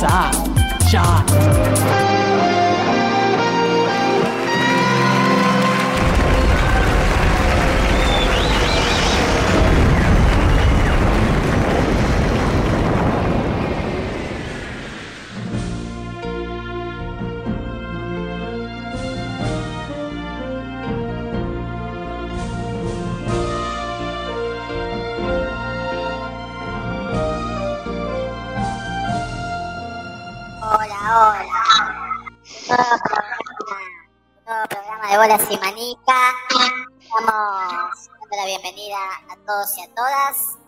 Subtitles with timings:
[0.00, 0.30] Empieza
[0.92, 1.79] ya.
[35.48, 36.18] Y manica.
[37.00, 38.96] Estamos dando la bienvenida
[39.30, 40.58] a todos y a todas.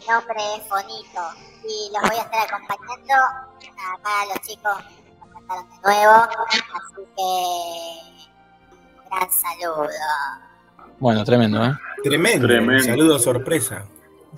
[0.00, 1.22] Mi nombre es Fonito
[1.64, 3.14] y los voy a estar acompañando.
[3.14, 4.72] Acá los chicos
[5.04, 7.30] me contactaron de nuevo, así que
[9.02, 9.88] un gran saludo.
[10.98, 11.72] Bueno, tremendo, ¿eh?
[12.02, 12.46] Tremendo.
[12.46, 12.84] Tremendo.
[12.84, 13.84] Saludo sorpresa.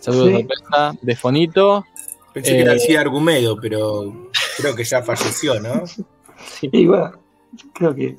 [0.00, 0.32] Saludos Sí.
[0.48, 1.84] sorpresa de Fonito.
[2.32, 2.76] Pensé que era Eh.
[2.76, 5.82] así Argumedo, pero creo que ya falleció, ¿no?
[6.62, 7.12] Y bueno,
[7.72, 8.16] creo que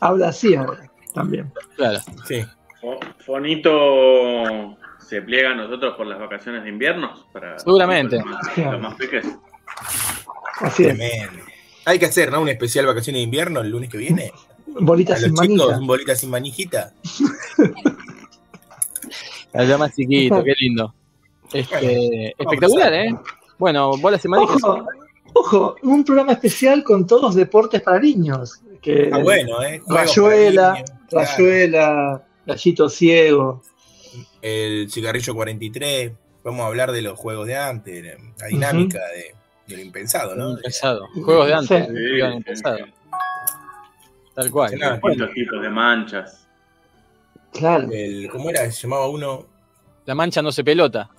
[0.00, 1.52] habla así ahora también.
[1.76, 1.98] Claro.
[2.26, 2.44] Sí.
[2.80, 7.12] Fo- Fonito se pliega a nosotros por las vacaciones de invierno.
[7.32, 8.18] Para Seguramente.
[8.56, 9.26] Los más peques.
[10.60, 10.98] Así es.
[11.84, 12.40] Hay que hacer, ¿no?
[12.40, 14.32] Un especial vacaciones de invierno el lunes que viene.
[14.34, 15.78] A Bolitas los sin chicos, manita.
[15.80, 16.92] un bolita sin manijita.
[19.52, 20.94] La más chiquito, qué lindo.
[21.52, 23.14] Este, espectacular, ¿eh?
[23.58, 24.62] Bueno, bolas y manijas.
[24.62, 24.84] Ojo,
[25.34, 28.60] ojo, un programa especial con todos deportes para niños.
[28.80, 29.80] Que Ah, bueno, ¿eh?
[29.86, 30.82] Rayuela.
[31.10, 33.62] Rayuela, Gallito Ciego.
[34.42, 36.12] El cigarrillo 43.
[36.42, 39.34] Vamos a hablar de los juegos de antes, de la dinámica de,
[39.66, 40.52] de lo impensado, ¿no?
[40.52, 41.08] Impensado.
[41.22, 41.86] Juegos de antes.
[41.86, 42.36] Sí.
[42.36, 42.78] impensado.
[44.34, 44.70] Tal cual.
[44.70, 46.46] Distintos tipos de manchas.
[47.52, 47.88] Claro.
[47.92, 48.70] El, ¿Cómo era?
[48.70, 49.46] Se llamaba uno.
[50.06, 51.10] La mancha no se pelota.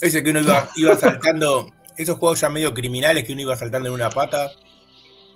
[0.00, 1.70] Ese que uno iba, iba saltando.
[1.96, 4.50] Esos juegos ya medio criminales que uno iba saltando en una pata.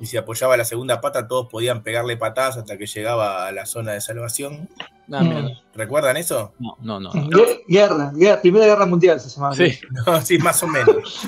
[0.01, 3.67] Y si apoyaba la segunda pata, todos podían pegarle patadas hasta que llegaba a la
[3.67, 4.69] zona de salvación.
[5.07, 6.53] No, mira, ¿Recuerdan eso?
[6.59, 7.11] no, no, no.
[7.13, 9.55] Gue- Guerra, guerra, Primera Guerra Mundial se llamaba.
[9.55, 11.27] Sí, No, sí, más o menos.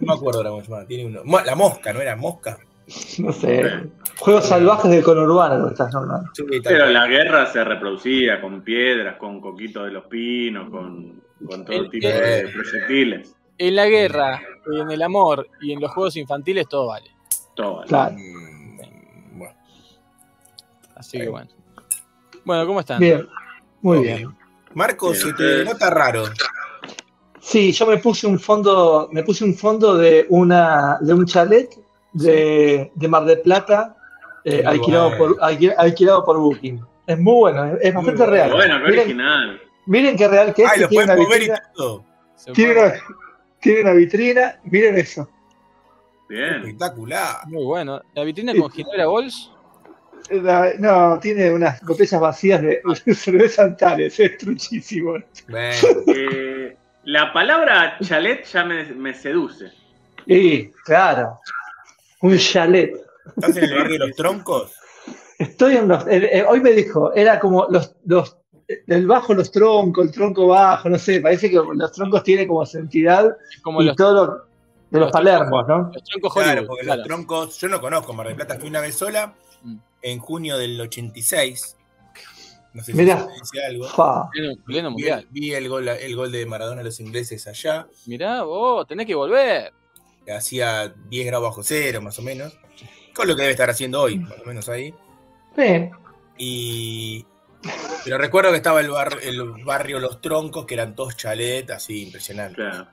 [0.00, 0.84] No me acuerdo ahora cómo se llama.
[0.86, 1.42] Tiene uno.
[1.44, 2.58] La mosca, ¿no era mosca?
[3.18, 3.84] No sé.
[4.18, 6.30] Juegos salvajes del conurbano, lo estás nombrando.
[6.64, 11.76] Pero la guerra se reproducía con piedras, con coquitos de los pinos, con, con todo
[11.76, 13.36] El- tipo de proyectiles.
[13.58, 14.40] en la guerra,
[14.72, 17.10] en el amor y en los juegos infantiles todo vale.
[17.58, 17.82] Todo.
[17.88, 18.14] Claro.
[18.16, 19.54] Mm, bueno.
[20.94, 21.48] Así que bueno.
[22.44, 23.00] Bueno, ¿cómo están?
[23.00, 23.26] Bien,
[23.82, 24.04] muy Ok.
[24.04, 24.36] bien.
[24.74, 26.22] Marco, Bien, se te nota raro.
[27.40, 31.68] Sí, yo me puse un fondo, me puse un fondo de una, de un chalet
[32.12, 33.96] de, de Mar del Plata,
[34.44, 35.34] eh, alquilado, bueno.
[35.34, 36.80] por, alqui- alquilado por Booking.
[37.08, 38.32] Es muy bueno, es, es Muy bastante bueno.
[38.32, 38.50] real.
[38.52, 39.60] Bueno, qué miren, original.
[39.86, 40.68] miren qué real que es.
[40.70, 42.04] Ay, que lo tiene, y todo.
[42.56, 42.92] Una,
[43.60, 45.28] tiene una vitrina, miren eso.
[46.28, 46.54] Bien.
[46.56, 47.46] Espectacular.
[47.46, 48.00] Muy bueno.
[48.14, 49.52] La vitrina con Ginebra Bols.
[50.30, 52.82] La- no, tiene unas botellas vacías de
[53.14, 55.16] cerveza Antares, es truchísimo.
[55.48, 55.76] Bueno,
[56.14, 59.72] Eh, la palabra chalet ya me, me seduce.
[60.26, 61.40] Y, claro,
[62.20, 62.94] un chalet.
[63.36, 64.72] ¿Estás en el barrio de los troncos?
[65.38, 66.06] Estoy en los.
[66.06, 68.36] eh, eh, hoy me dijo, era como los, los.
[68.86, 72.64] El bajo, los troncos, el tronco bajo, no sé, parece que los troncos tienen como
[72.70, 74.47] entidad Es como y los, todo lo,
[74.90, 75.90] de los, los palermos, ¿no?
[75.92, 76.66] los troncos Claro, Hollywood.
[76.66, 76.98] porque claro.
[76.98, 79.76] los troncos, yo no conozco Mar del Plata, fui una vez sola Mm.
[80.02, 81.76] en junio del 86.
[82.74, 83.26] No sé si Mirá.
[83.26, 83.88] te dice algo.
[83.88, 84.28] Fa.
[84.30, 85.26] Pleno, pleno Vi, mundial.
[85.30, 89.14] vi el, gol, el gol de Maradona a los ingleses allá, Mirá, vos, tenés que
[89.16, 89.72] volver.
[90.34, 92.56] hacía 10 grados bajo cero, más o menos.
[93.14, 94.94] Con lo que debe estar haciendo hoy, más o menos ahí.
[95.56, 95.90] Sí,
[96.36, 97.26] Y.
[98.04, 102.04] Pero recuerdo que estaba el, bar- el barrio Los Troncos, que eran todos chalet, así
[102.04, 102.54] impresionante.
[102.56, 102.86] Claro.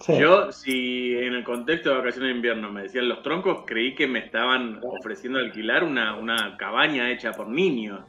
[0.00, 0.18] Sí.
[0.18, 4.06] Yo, si en el contexto de vacaciones de invierno me decían los troncos, creí que
[4.06, 8.04] me estaban ofreciendo alquilar una, una cabaña hecha por niños.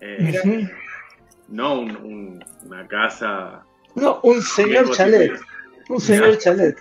[0.00, 0.68] Eh,
[1.48, 3.64] no un- un- una casa.
[3.94, 5.32] No, un señor chalet.
[5.88, 6.76] Un señor chalet.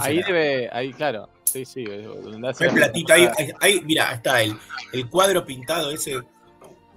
[0.00, 1.28] Ahí debe, ahí, claro.
[1.44, 1.84] Sí, sí.
[1.86, 2.02] Hay
[2.40, 4.54] la- platita ahí, ahí, ahí, mira, está el,
[4.92, 6.20] el cuadro pintado ese,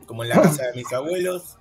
[0.06, 1.57] como en la casa de mis abuelos.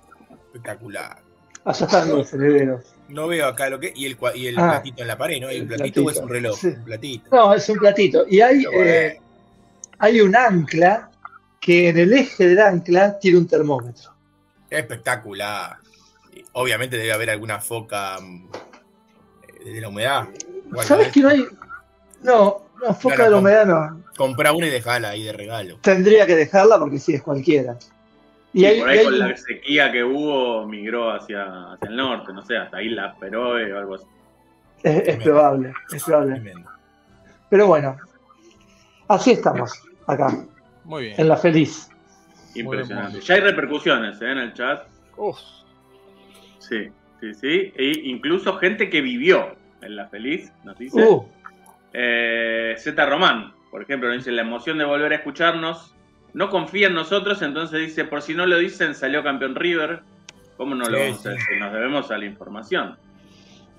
[0.53, 1.22] Espectacular.
[1.65, 2.85] Allá están los herederos.
[3.09, 3.93] No veo acá lo que.
[3.95, 4.69] Y el, y el Ah.
[4.71, 5.51] platito en la pared, ¿no?
[5.51, 6.57] ¿Y el El platito, o es un reloj?
[6.59, 6.67] sí.
[6.67, 7.29] Un platito.
[7.31, 8.25] No, es un platito.
[8.29, 9.19] Y hay, eh,
[9.99, 11.09] hay un ancla
[11.59, 14.11] que en el eje del ancla tiene un termómetro.
[14.69, 15.77] Espectacular.
[16.53, 18.49] Obviamente debe haber alguna foca mm,
[19.65, 20.27] de la humedad.
[20.83, 21.45] ¿Sabes que no hay?
[22.21, 24.03] No, no, foca Claro, de la humedad no.
[24.17, 25.77] Comprá una y dejala ahí de regalo.
[25.81, 27.77] Tendría que dejarla porque sí es cualquiera.
[28.53, 31.89] Y Y hay, por y ahí hay con la sequía que hubo migró hacia, hacia
[31.89, 34.05] el norte, no sé, hasta Isla Feroe o algo así.
[34.83, 36.35] es, es probable, es probable.
[36.35, 36.69] Tremendo.
[37.49, 37.97] Pero bueno,
[39.07, 39.71] así estamos
[40.07, 40.45] acá,
[40.83, 41.15] Muy bien.
[41.19, 41.89] en la feliz.
[42.55, 43.19] Impresionante.
[43.21, 44.31] Ya hay repercusiones ¿eh?
[44.31, 44.83] en el chat.
[45.17, 45.37] Uf,
[46.59, 46.89] Sí,
[47.19, 47.73] sí, sí.
[47.75, 51.03] E incluso gente que vivió en la feliz, nos dice.
[51.03, 51.25] Uh,
[51.95, 55.93] Eh, Z Román, por ejemplo, nos dice la emoción de volver a escucharnos.
[56.33, 60.01] No confía en nosotros, entonces dice, por si no lo dicen, salió campeón River.
[60.57, 61.29] ¿Cómo no lo Sí, vamos a sí.
[61.29, 61.57] decir?
[61.59, 62.97] Nos debemos a la información.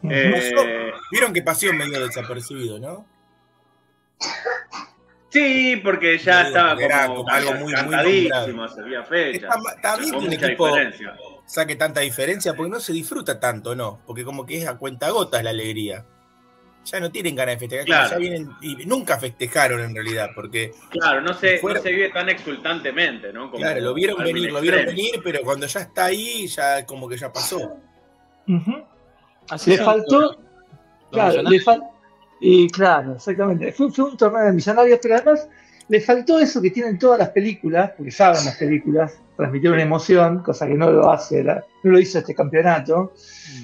[0.08, 3.06] Eh, Vieron que pasó medio desapercibido, ¿no?
[5.30, 7.94] sí, porque ya estaba era como, como algo muy- muy
[8.68, 9.48] se fecha.
[9.76, 11.16] Está, bien que un equipo diferencia.
[11.46, 14.00] saque tanta diferencia porque no se disfruta tanto, ¿no?
[14.06, 16.04] Porque como que es a cuenta gotas la alegría.
[16.84, 18.10] Ya no tienen ganas de festejar, Claro.
[18.10, 22.10] ya vienen y nunca festejaron en realidad, porque Claro, no se, Fuera- no se vive
[22.10, 23.50] tan exultantemente, ¿no?
[23.50, 27.08] Como claro, lo vieron venir, lo vieron venir, pero cuando ya está ahí, ya como
[27.08, 27.76] que ya pasó.
[29.48, 30.38] Así Le faltó,
[31.10, 31.82] claro, le fal-
[32.40, 33.72] y claro, exactamente.
[33.72, 35.48] Fue, fue un torneo de millonarios, pero además
[35.88, 40.42] le faltó eso que tienen todas las películas, porque saben las películas, transmitir una emoción,
[40.42, 43.12] cosa que no lo hace, la- no lo hizo este campeonato.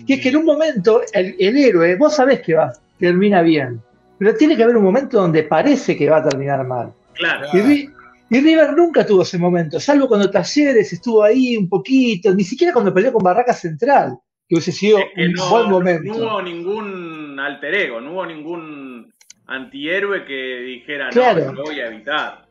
[0.06, 3.80] Que es que en un momento el, el héroe, vos sabés que va, termina bien,
[4.18, 6.92] pero tiene que haber un momento donde parece que va a terminar mal.
[7.14, 7.94] Claro, Y, Ri-
[8.30, 12.72] y River nunca tuvo ese momento, salvo cuando Talleres estuvo ahí un poquito, ni siquiera
[12.72, 14.16] cuando peleó con Barraca Central,
[14.48, 16.12] que hubiese sido es que un no, buen no momento.
[16.16, 19.12] hubo ningún alter ego, no hubo ningún
[19.46, 21.46] antihéroe que dijera, Claro.
[21.46, 22.46] no, lo voy a evitar.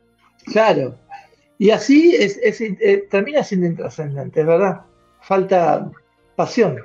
[0.46, 0.98] Claro.
[1.58, 4.82] Y así es, es, eh, termina siendo intrascendente, verdad.
[5.22, 5.90] Falta
[6.36, 6.78] pasión.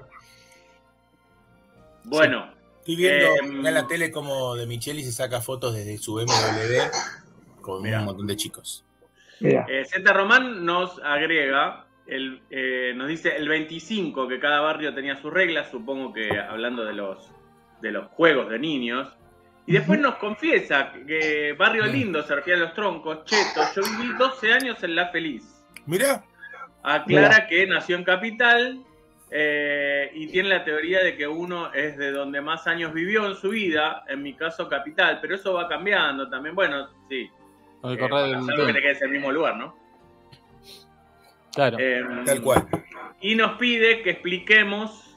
[2.04, 2.46] Bueno,
[2.84, 7.62] Estoy viendo Eh, en la tele como de Micheli se saca fotos desde su BMW
[7.62, 8.00] con Mirá.
[8.00, 8.84] un montón de chicos.
[9.40, 15.16] Eh, Z Román nos agrega, el, eh, nos dice el 25 que cada barrio tenía
[15.16, 17.30] sus reglas, supongo que hablando de los,
[17.80, 19.08] de los juegos de niños.
[19.66, 24.12] Y después nos confiesa que Barrio Lindo se refiere a los troncos, cheto, yo viví
[24.18, 25.64] 12 años en La Feliz.
[25.86, 26.22] Mirá,
[26.82, 28.84] Aclara que nació en Capital
[29.36, 33.34] eh, y tiene la teoría de que uno es de donde más años vivió en
[33.34, 36.54] su vida, en mi caso Capital, pero eso va cambiando también.
[36.54, 37.28] Bueno, sí.
[37.80, 38.72] Con el eh, correr del que tiempo.
[38.72, 39.76] te quedes en el mismo lugar, ¿no?
[41.52, 41.76] Claro.
[41.80, 42.64] Eh, tal cual.
[43.20, 45.16] Y nos pide que expliquemos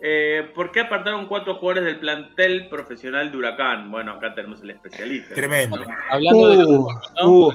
[0.00, 3.92] eh, por qué apartaron cuatro jugadores del plantel profesional de Huracán.
[3.92, 5.36] Bueno, acá tenemos el especialista.
[5.36, 5.84] Tremendo.
[6.10, 6.88] Hablando, de los, Uh,
[7.20, 7.30] ¿no?
[7.30, 7.52] uh,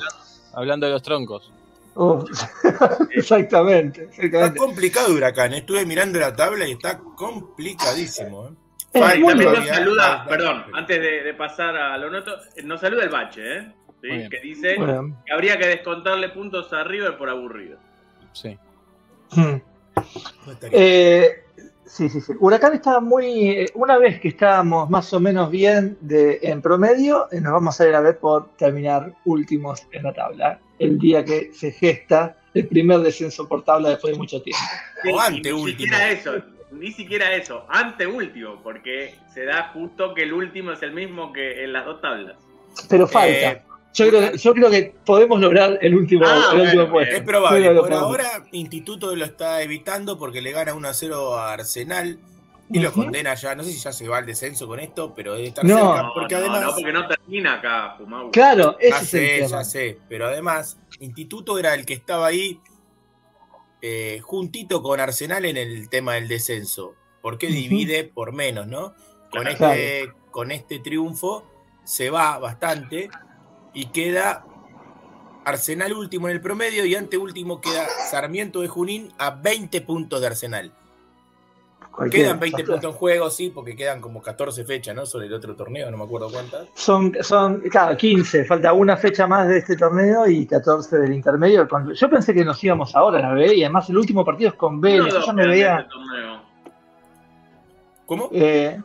[0.54, 1.52] hablando de los troncos.
[1.98, 2.26] Uh.
[3.12, 4.60] exactamente, Está exactamente.
[4.60, 5.54] complicado Huracán.
[5.54, 5.58] ¿eh?
[5.60, 8.48] Estuve mirando la tabla y está complicadísimo.
[8.48, 8.52] ¿eh?
[9.20, 12.32] Muy también nos saluda, perdón, antes de, de pasar a lo noto,
[12.64, 13.74] nos saluda el bache, ¿eh?
[14.02, 14.76] Que dice
[15.26, 17.78] que habría que descontarle puntos a River por aburrido.
[18.34, 18.58] Sí.
[19.32, 19.56] mm.
[20.72, 21.44] Eh,
[21.88, 22.34] sí, sí, sí.
[22.40, 23.50] Huracán está muy.
[23.50, 27.80] eh, Una vez que estábamos más o menos bien de, en promedio, eh, nos vamos
[27.82, 30.60] a ir a ver por terminar últimos en la tabla.
[30.80, 34.62] El día que se gesta el primer descenso por tabla después de mucho tiempo.
[35.04, 35.66] Sí, O anteúltimo.
[35.66, 36.32] Ni siquiera eso,
[36.72, 41.64] ni siquiera eso, anteúltimo, porque se da justo que el último es el mismo que
[41.64, 42.38] en las dos tablas.
[42.90, 43.52] Pero falta.
[43.52, 43.62] Eh,
[43.94, 47.16] yo, creo, yo creo que podemos lograr el último, Ah, el último bueno, puesto.
[47.16, 47.74] Es probable.
[47.74, 48.04] Lo Por podemos.
[48.10, 52.20] ahora, Instituto lo está evitando porque le gana 1 a 0 a Arsenal
[52.70, 53.04] y lo Ujú.
[53.04, 53.56] condena ya.
[53.56, 55.78] No sé si ya se va al descenso con esto, pero debe estar No.
[55.78, 56.04] cerca.
[56.04, 56.62] No, Porque no, además.
[56.64, 58.30] no, porque no termina acá, Fumau.
[58.32, 59.50] Claro, ese Ya es el sé, tema.
[59.50, 59.98] ya sé.
[60.10, 62.60] Pero además, Instituto era el que estaba ahí
[63.82, 66.96] eh, juntito con Arsenal en el tema del descenso.
[67.22, 68.94] Porque divide por menos, ¿no?
[69.32, 69.74] Con Claro.
[69.74, 71.46] este, con este triunfo
[71.84, 73.10] se va bastante
[73.78, 74.44] y queda
[75.46, 80.26] Arsenal último en el promedio y anteúltimo queda Sarmiento de Junín a 20 puntos de
[80.26, 80.72] Arsenal.
[81.92, 82.30] Cualquiera.
[82.30, 85.06] Quedan 20 puntos en juego, sí, porque quedan como 14 fechas, ¿no?
[85.06, 86.68] Sobre el otro torneo, no me acuerdo cuántas.
[86.74, 88.46] Son, son, claro, 15.
[88.46, 91.68] Falta una fecha más de este torneo y 14 del intermedio.
[91.94, 94.56] Yo pensé que nos íbamos ahora a la B y además el último partido es
[94.56, 95.02] con Vélez.
[95.02, 95.88] o Yo dos ya me veía.
[95.88, 96.42] torneo.
[98.08, 98.30] ¿Cómo?
[98.32, 98.82] eh,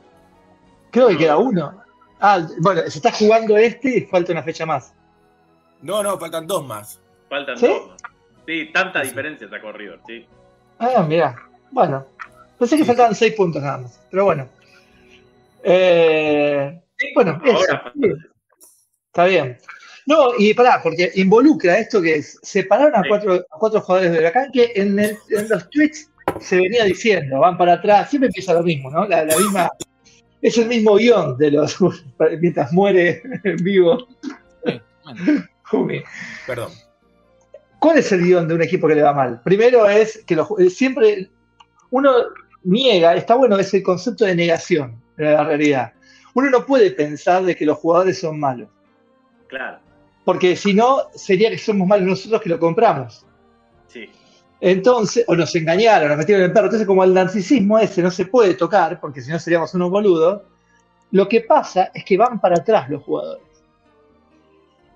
[0.91, 1.82] creo que queda uno.
[2.25, 4.95] Ah, bueno, se está jugando este y falta una fecha más.
[5.83, 7.01] No, no, faltan dos más.
[7.29, 7.67] Faltan ¿Sí?
[7.67, 7.91] dos.
[8.47, 9.09] Sí, tanta Sí.
[9.09, 10.25] diferencia sacó River, sí.
[10.79, 11.35] Ah, mira.
[11.73, 12.07] Bueno,
[12.59, 12.87] pensé que Sí.
[12.87, 14.01] faltaban 6 puntos nada más.
[14.11, 14.49] Pero bueno.
[15.65, 16.81] Eh,
[17.15, 17.57] Bueno, eso.
[17.57, 17.93] ahora
[19.07, 19.59] Está bien.
[20.07, 23.09] No, y pará, porque involucra esto que es, separaron a Sí.
[23.09, 26.09] cuatro, a cuatro jugadores de Huracán que en, el- en los tweets
[26.41, 29.07] se venía diciendo, van para atrás, siempre empieza lo mismo, ¿no?
[29.07, 29.71] La, la misma,
[30.43, 31.79] es el mismo guion de los,
[32.41, 34.07] mientras muere en vivo
[34.65, 35.45] Sí, bueno.
[35.65, 36.03] Jumi.
[36.47, 36.71] Perdón.
[37.79, 39.41] ¿Cuál es el guion de un equipo que le va mal?
[39.43, 41.31] Primero es que los- eh, siempre
[41.91, 42.13] uno
[42.65, 45.93] niega, está bueno, es el concepto de negación de la realidad.
[46.35, 48.69] uno no puede pensar de que los jugadores son malos.
[49.49, 49.79] Claro,
[50.25, 53.27] Porque si no, sería que somos malos nosotros que lo compramos.
[54.65, 56.67] Entonces, o nos engañaron, nos metieron en el perro.
[56.67, 60.43] Entonces, como el narcisismo ese no se puede tocar, porque si no seríamos unos boludos,
[61.11, 63.45] lo que pasa es que van para atrás los jugadores.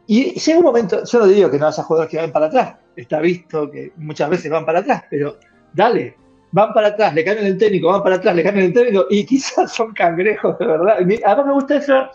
[0.07, 2.77] Y llega un momento, yo no digo que no haya jugadores que van para atrás,
[2.95, 5.37] está visto que muchas veces van para atrás, pero
[5.73, 6.17] dale,
[6.53, 9.27] van para atrás, le cambian el técnico, van para atrás, le cambian el técnico, y
[9.27, 10.99] quizás son cangrejos de verdad.
[11.01, 12.09] Y Además me gusta eso,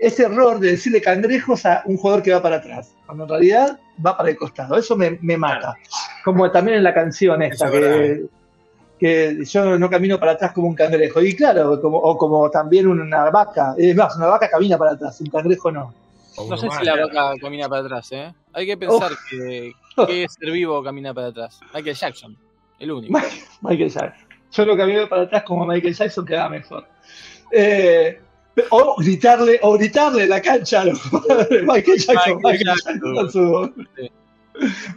[0.00, 3.78] ese error de decirle cangrejos a un jugador que va para atrás, cuando en realidad
[4.04, 4.76] va para el costado.
[4.76, 5.76] Eso me, me mata.
[6.24, 8.26] Como también en la canción esta, es que,
[8.98, 11.20] que yo no camino para atrás como un cangrejo.
[11.20, 13.74] Y claro, como, o como también una vaca.
[13.76, 15.92] Es más, una vaca camina para atrás, un cangrejo no.
[16.48, 18.32] No sé si la vaca camina para atrás, ¿eh?
[18.54, 19.72] Hay que pensar que,
[20.06, 21.60] que ser vivo camina para atrás.
[21.74, 22.36] Michael Jackson,
[22.78, 23.18] el único.
[23.60, 24.26] Michael Jackson.
[24.52, 26.86] Yo no camino para atrás como Michael Jackson queda mejor.
[27.52, 28.18] Eh,
[28.70, 33.14] o gritarle, o gritarle en la cancha a los jugadores, Michael Jackson, Michael Michael Jackson.
[33.14, 33.88] Jackson.
[33.96, 34.10] Sí.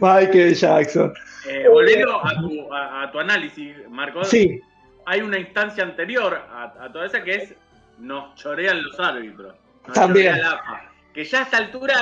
[0.00, 1.14] Michael Jackson.
[1.48, 4.60] Eh, volviendo a tu, a, a tu análisis, Marco, Sí,
[5.06, 7.54] hay una instancia anterior a, a toda esa que es
[7.98, 9.54] nos chorean los árbitros.
[9.86, 10.38] Nos También.
[10.40, 10.90] la AFA.
[11.12, 11.94] Que ya a esta altura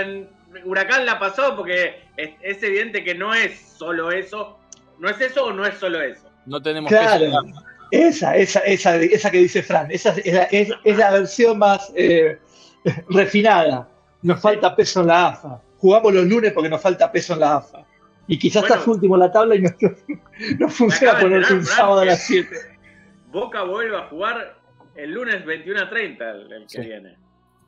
[0.00, 0.28] en
[0.64, 4.58] Huracán la pasó porque es, es evidente que no es solo eso.
[4.98, 6.30] ¿No es eso o no es solo eso?
[6.46, 7.24] No tenemos claro.
[7.24, 7.64] peso.
[7.90, 11.92] Esa, esa, esa, esa que dice Fran, esa es la, es, es la versión más
[11.94, 12.38] eh,
[13.08, 13.88] refinada.
[14.22, 15.60] Nos falta peso en la AFA.
[15.78, 17.84] Jugamos los lunes porque nos falta peso en la AFA.
[18.26, 18.74] Y quizás Bueno.
[18.76, 19.70] estás último en la tabla y no,
[20.58, 22.48] no funciona ponerse un Fran, sábado a las 7.
[23.30, 24.56] Boca vuelve a jugar
[24.94, 26.80] el lunes 21 a 30, el, el que Sí.
[26.80, 27.16] viene.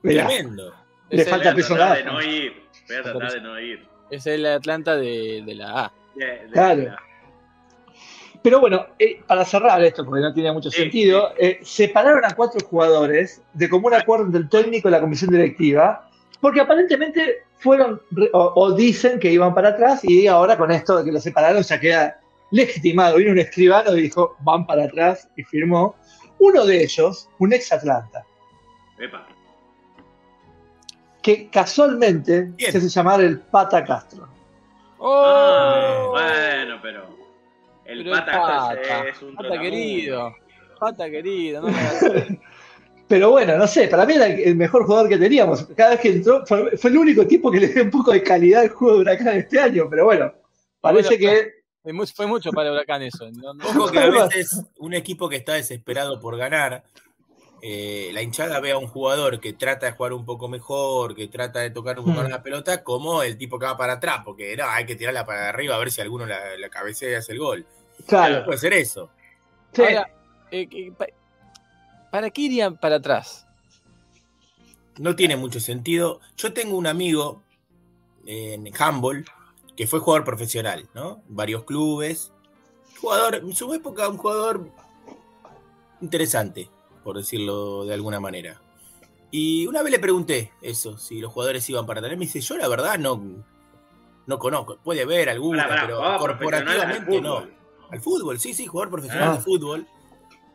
[0.02, 0.74] Mirá, Tremendo.
[1.10, 2.12] Le Es falta el, Voy a peso en tratar la de AFA.
[2.12, 2.52] no ir.
[2.88, 3.86] Voy a tratar de no ir.
[4.10, 5.92] es el Atlanta de, de la A.
[6.14, 6.76] De- de- Claro.
[6.80, 7.02] de la-
[8.46, 12.64] Pero bueno, eh, para cerrar esto, porque no tiene mucho sentido, eh, separaron a cuatro
[12.64, 16.08] jugadores de común acuerdo entre el técnico y la comisión directiva,
[16.40, 18.00] porque aparentemente fueron
[18.32, 21.60] o, o dicen que iban para atrás y ahora con esto de que lo separaron
[21.64, 22.20] ya queda
[22.52, 23.16] legitimado.
[23.16, 25.96] Vino un escribano y dijo, van para atrás y firmó.
[26.38, 28.24] Uno de ellos, un ex Atlanta,
[28.96, 29.26] Epa.
[31.20, 32.70] que casualmente Bien.
[32.70, 34.28] se hace llamar el Pata Castro.
[35.00, 36.10] Ah, ¡Oh!
[36.12, 37.15] bueno, pero.
[37.88, 40.34] El Pero el pata, Pata, es un Pata querido.
[40.78, 42.26] Pata querido, no me hagas-
[43.08, 45.64] Pero bueno, no sé, para mí era el mejor jugador que teníamos.
[45.76, 48.22] Cada vez que entró, fue, fue el único tipo que le dio un poco de
[48.22, 49.86] calidad al juego de Huracán este año.
[49.88, 50.32] Pero bueno,
[50.80, 51.52] parece Bueno, que.
[51.82, 53.30] Fue mu- Fue mucho para Huracán eso.
[53.30, 56.82] No, no- Ojo que a veces un equipo que está desesperado por ganar,
[57.68, 61.26] eh, la hinchada ve a un jugador que trata de jugar un poco mejor, que
[61.26, 62.30] trata de tocar un poco Hmm.
[62.30, 65.48] la pelota, como el tipo que va para atrás, porque no, hay que tirarla para
[65.48, 67.66] arriba a ver si alguno la, la cabecea y hace el gol.
[68.06, 68.44] Claro.
[68.44, 69.10] Puede ser eso.
[69.72, 70.08] sí, Ahora,
[70.52, 70.92] eh,
[72.12, 73.48] ¿para qué irían para atrás?
[74.98, 76.20] No tiene mucho sentido.
[76.36, 77.42] Yo tengo un amigo
[78.26, 79.24] en handball
[79.76, 81.20] que fue jugador profesional, ¿no?
[81.26, 82.32] Varios clubes.
[83.00, 84.70] Jugador, en su época, un jugador
[86.00, 86.70] interesante,
[87.06, 88.60] por decirlo de alguna manera.
[89.30, 92.18] Y una vez le pregunté eso, si los jugadores iban para atrás.
[92.18, 93.44] Me dice, yo la verdad no,
[94.26, 94.78] no conozco.
[94.82, 97.46] Puede haber alguna, pero al corporativamente no.
[97.92, 99.36] Al fútbol, sí, sí, jugador profesional Ah.
[99.36, 99.86] de fútbol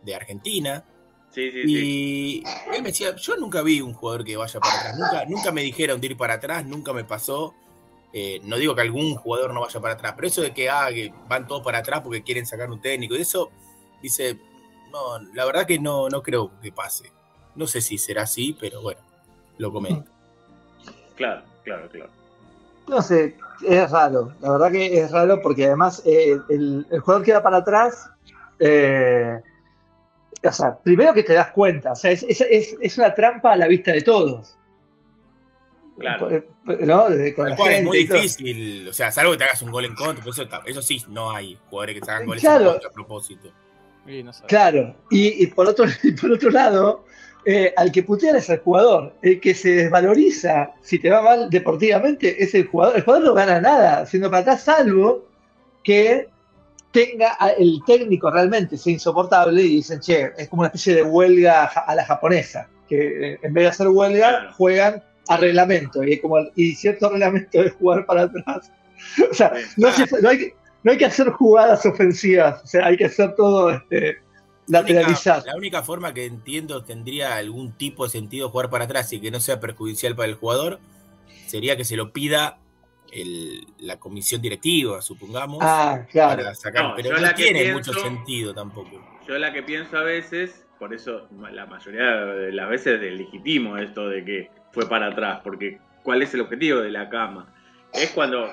[0.04, 0.84] de Argentina.
[1.30, 1.74] Sí, sí, sí.
[1.74, 2.44] Y
[2.76, 5.62] él me decía, yo nunca vi un jugador que vaya para atrás, nunca, nunca me
[5.62, 7.56] dijeron de ir para atrás, nunca me pasó.
[8.12, 10.90] Eh, no digo que algún jugador no vaya para atrás, pero eso de que, ah,
[10.90, 13.52] que van todos para atrás porque quieren sacar un técnico, y eso,
[14.02, 14.38] dice,
[14.92, 17.12] no, la verdad que no, no creo que pase.
[17.56, 19.02] No sé si será así, pero bueno,
[19.58, 20.10] lo comento.
[21.16, 22.10] Claro, claro, claro.
[22.88, 23.36] no sé,
[23.68, 24.34] es raro.
[24.42, 28.10] La verdad que es raro porque además eh, el, el jugador que va para atrás.
[28.60, 29.40] eh,
[30.44, 33.52] o sea, primero que te das cuenta, o sea, es, es- es- es una trampa
[33.52, 34.58] a la vista de todos.
[36.00, 36.32] Claro.
[36.32, 36.48] Eh,
[36.82, 37.04] ¿No?
[37.36, 39.86] Con Tal la cual, es muy difícil, o sea, salvo que te hagas un gol
[39.86, 42.64] en contra, pero eso, eso sí, no hay jugadores que se hagan goles Claro.
[42.66, 43.52] en contra a propósito.
[44.42, 44.48] No.
[44.48, 47.06] Claro, y, y por, otro, y por otro lado,
[47.46, 49.14] eh, al que putean es el jugador.
[49.22, 52.96] El que se desvaloriza si te va mal deportivamente es el jugador.
[52.98, 55.26] El jugador no gana nada haciendo para atrás, salvo
[55.84, 56.28] que
[56.92, 61.04] tenga a- el técnico realmente sea insoportable y dicen, che, es como una especie de
[61.04, 66.20] huelga a la japonesa, que eh, en vez de hacer huelga, juegan a reglamento, y,
[66.20, 68.72] como, y cierto reglamento es jugar para atrás.
[69.32, 72.86] O sea, no, hace- no hay, que- no hay que hacer jugadas ofensivas, o sea,
[72.88, 74.22] hay que hacer todo este,
[74.68, 79.12] La única, la única forma que entiendo tendría algún tipo de sentido jugar para atrás
[79.14, 80.80] y que no sea perjudicial para el jugador
[81.48, 82.58] sería que se lo pida
[83.12, 86.44] el- la comisión directiva, supongamos, Ah, claro.
[86.44, 86.84] para sacar.
[86.84, 88.90] No, pero yo no la que tiene pienso- mucho sentido tampoco.
[89.28, 93.78] Yo la que pienso a veces por eso la mayoría de las veces es legítimo
[93.78, 97.54] esto de que fue para atrás, porque ¿cuál es el objetivo de la cama?
[97.94, 98.50] Es cuando,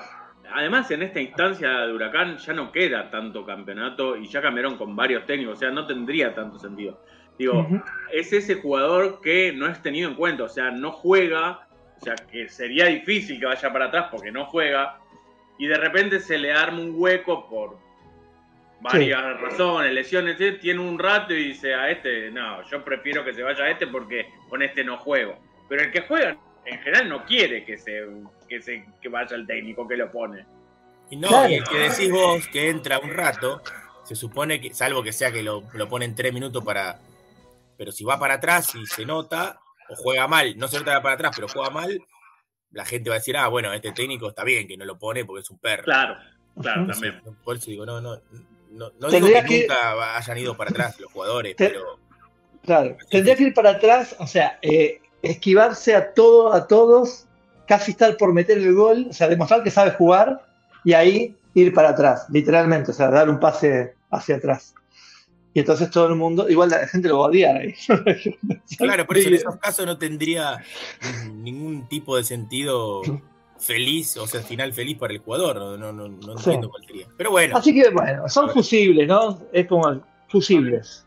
[0.53, 4.95] además en esta instancia de Huracán ya no queda tanto campeonato y ya cambiaron con
[4.95, 7.01] varios técnicos, o sea, no tendría tanto sentido.
[7.37, 7.65] Digo,
[8.11, 12.15] es ese jugador que no es tenido en cuenta, o sea, no juega, o sea,
[12.15, 14.99] que sería difícil que vaya para atrás porque no juega,
[15.57, 17.77] y de repente se le arma un hueco por
[18.81, 23.43] varias razones, lesiones, tiene un rato y dice a este, no, yo prefiero que se
[23.43, 25.37] vaya a este porque con este no juego.
[25.67, 28.05] Pero el que juega en general no quiere que se
[28.49, 30.45] que se que vaya el técnico que lo pone.
[31.09, 31.49] Y no, Claro.
[31.49, 33.61] y el que decís vos que entra un rato,
[34.03, 36.99] se supone que, salvo que sea que lo, lo ponen tres minutos para.
[37.77, 41.15] Pero si va para atrás y se nota, o juega mal, no se nota para
[41.15, 41.99] atrás, pero juega mal,
[42.71, 45.23] la gente va a decir, ah, bueno, este técnico está bien que no lo pone
[45.25, 45.83] porque es un perro.
[45.85, 46.15] Claro,
[46.61, 47.21] claro, también.
[47.43, 48.19] Por eso digo, no, no,
[48.71, 51.97] no, no digo que, que- nunca hayan ido para atrás los jugadores, Te- pero
[52.65, 57.25] Claro, tendría que ir para atrás, o sea, eh, esquivarse a todo, a todos,
[57.69, 60.41] casi estar por meter el gol, o sea, demostrar que sabe jugar
[60.83, 64.73] y ahí ir para atrás, literalmente, o sea, dar un pase hacia atrás.
[65.53, 67.75] Y entonces todo el mundo, igual la gente lo va a odiar ahí.
[68.77, 70.57] claro, por eso en esos casos no tendría
[71.31, 73.01] ningún tipo de sentido
[73.59, 76.45] feliz, o sea, final feliz para el jugador, no, no, no, no Sí.
[76.45, 77.07] entiendo cuál sería.
[77.17, 77.55] Pero bueno.
[77.55, 79.39] Así que bueno, son fusibles, ¿no?
[79.51, 81.05] Es como fusibles.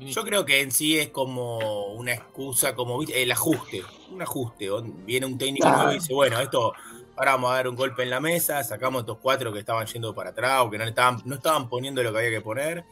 [0.00, 3.22] Yo creo que en sí es como una excusa, como ¿viste?
[3.22, 4.68] el ajuste, un ajuste.
[5.04, 6.72] Viene un técnico nuevo y dice, bueno, esto,
[7.16, 10.14] ahora vamos a dar un golpe en la mesa, sacamos estos cuatro que estaban yendo
[10.14, 12.78] para atrás o que no, le estaban, no estaban poniendo lo que había que poner.
[12.78, 12.84] eh,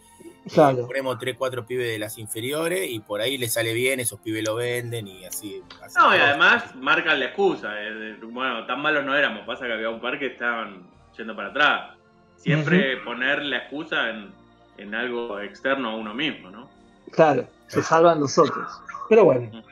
[0.53, 0.87] Claro.
[0.87, 4.45] ponemos tres, cuatro pibes de las inferiores y por ahí le sale bien, esos pibes
[4.45, 5.63] lo venden y así.
[5.83, 7.81] así No, y además marcan la excusa.
[7.83, 9.47] eh, de- bueno, tan malos no éramos.
[9.47, 11.97] Pasa que había un par que estaban yendo para atrás.
[12.37, 14.33] Siempre poner la excusa en,
[14.79, 16.69] en algo externo a uno mismo, ¿no?
[17.11, 18.69] Claro, se salvan los otros.
[19.09, 19.63] Pero bueno,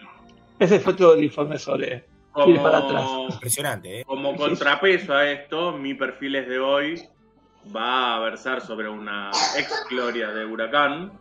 [0.58, 2.04] ese fue todo el informe sobre.
[2.46, 3.04] Ir para atrás.
[3.04, 4.04] Como, Impresionante, ¿eh?
[4.06, 7.08] como contrapeso a esto, mi perfil es de hoy
[7.74, 11.12] va a versar sobre una ex gloria de Huracán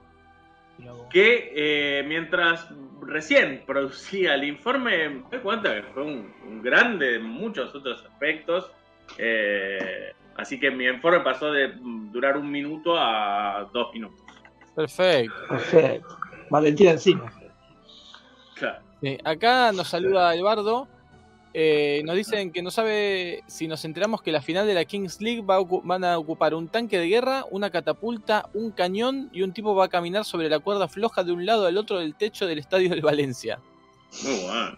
[1.12, 2.68] que eh, mientras
[3.02, 8.04] recién producía el informe me doy cuenta que fue un, un grande en muchos otros
[8.06, 8.72] aspectos.
[9.18, 14.20] eh, así que mi informe pasó de mm, durar un minuto a dos minutos.
[14.76, 15.36] Perfecto.
[15.50, 16.18] Perfecto.
[16.50, 17.32] Valentina encima.
[18.56, 18.84] Claro.
[19.02, 20.88] Sí, acá nos saluda Eduardo.
[21.54, 25.20] Eh, nos dicen que no sabe si nos enteramos que la final de la Kings
[25.20, 29.42] League va a van a ocupar un tanque de guerra, una catapulta, un cañón y
[29.42, 32.16] un tipo va a caminar sobre la cuerda floja de un lado al otro del
[32.16, 33.60] techo del estadio del Valencia.
[34.24, 34.76] Muy bueno.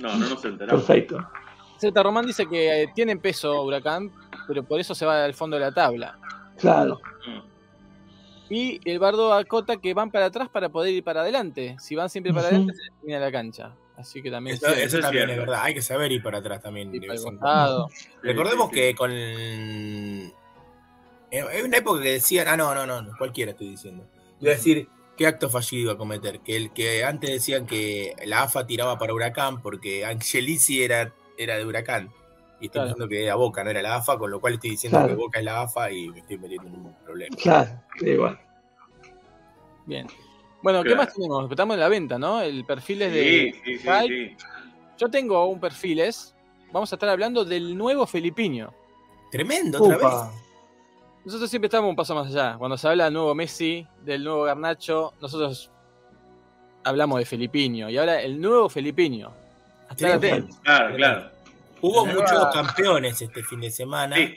[0.00, 0.84] No, no nos enteramos.
[0.84, 1.28] Perfecto.
[1.78, 4.10] Z Román dice que eh, tienen peso Huracán,
[4.50, 6.18] pero por eso se va al fondo de la tabla.
[6.58, 7.00] Claro.
[7.24, 8.52] Mm.
[8.52, 11.76] Y el bardo acota que van para atrás para poder ir para adelante.
[11.78, 13.72] Si van siempre para adelante, se termina la cancha.
[13.96, 15.50] Así que también Eso, sí, eso es también es cierto.
[15.52, 16.90] verdad, hay que saber ir para atrás también.
[16.90, 17.88] de vez en cuando.
[18.22, 19.12] Recordemos Sí, sí, que con.
[19.12, 20.32] el-
[21.30, 24.04] eh, Hay una época que decían, ah, no, no, no, no, cualquiera estoy diciendo.
[24.40, 26.40] Iba a decir, ¿qué acto fallido iba a cometer?
[26.40, 31.56] Que, el, que antes decían que la AFA tiraba para Huracán porque Angelici era, era
[31.56, 32.10] de Huracán.
[32.60, 32.88] Y estoy Claro.
[32.88, 35.14] pensando que era Boca, no era la AFA, con lo cual estoy diciendo Claro.
[35.14, 37.36] que Boca es la AFA y me estoy metiendo en un problema.
[37.36, 37.70] Claro.
[38.00, 38.38] Igual.
[39.86, 40.06] Bien.
[40.62, 41.50] Bueno, ¿qué más tenemos?
[41.50, 42.42] Estamos en la venta, ¿no?
[42.42, 43.54] El perfil es de.
[43.64, 44.36] sí, sí, sí.
[44.98, 46.34] Yo tengo un perfiles.
[46.72, 48.70] Vamos a estar hablando del nuevo Felipiño.
[49.30, 50.30] Tremendo, otra vez.
[51.24, 52.56] Nosotros siempre estamos un paso más allá.
[52.58, 55.70] Cuando se habla del nuevo Messi, del nuevo Garnacho, nosotros
[56.84, 57.88] hablamos de Felipiño.
[57.90, 59.30] Y ahora el nuevo Felipiño.
[59.96, 60.26] Tremendo.
[60.26, 60.56] atentos.
[60.62, 61.30] Claro, claro.
[61.82, 64.16] Hubo muchos campeones este fin de semana.
[64.16, 64.34] Sí.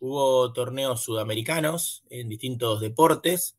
[0.00, 3.56] Hubo torneos sudamericanos en distintos deportes.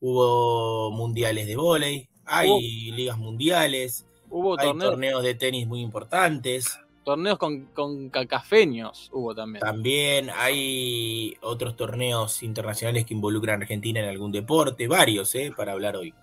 [0.00, 2.08] Hubo mundiales de vóley.
[2.24, 4.06] Hay Hubo- ligas mundiales.
[4.28, 6.78] Hubo hay torneos, torneos de tenis muy importantes.
[7.04, 9.10] torneos con, con cacafeños.
[9.12, 9.60] Hubo también.
[9.60, 14.86] También hay otros torneos internacionales que involucran a Argentina en algún deporte.
[14.88, 15.52] Varios, ¿eh?
[15.56, 16.14] Para hablar hoy.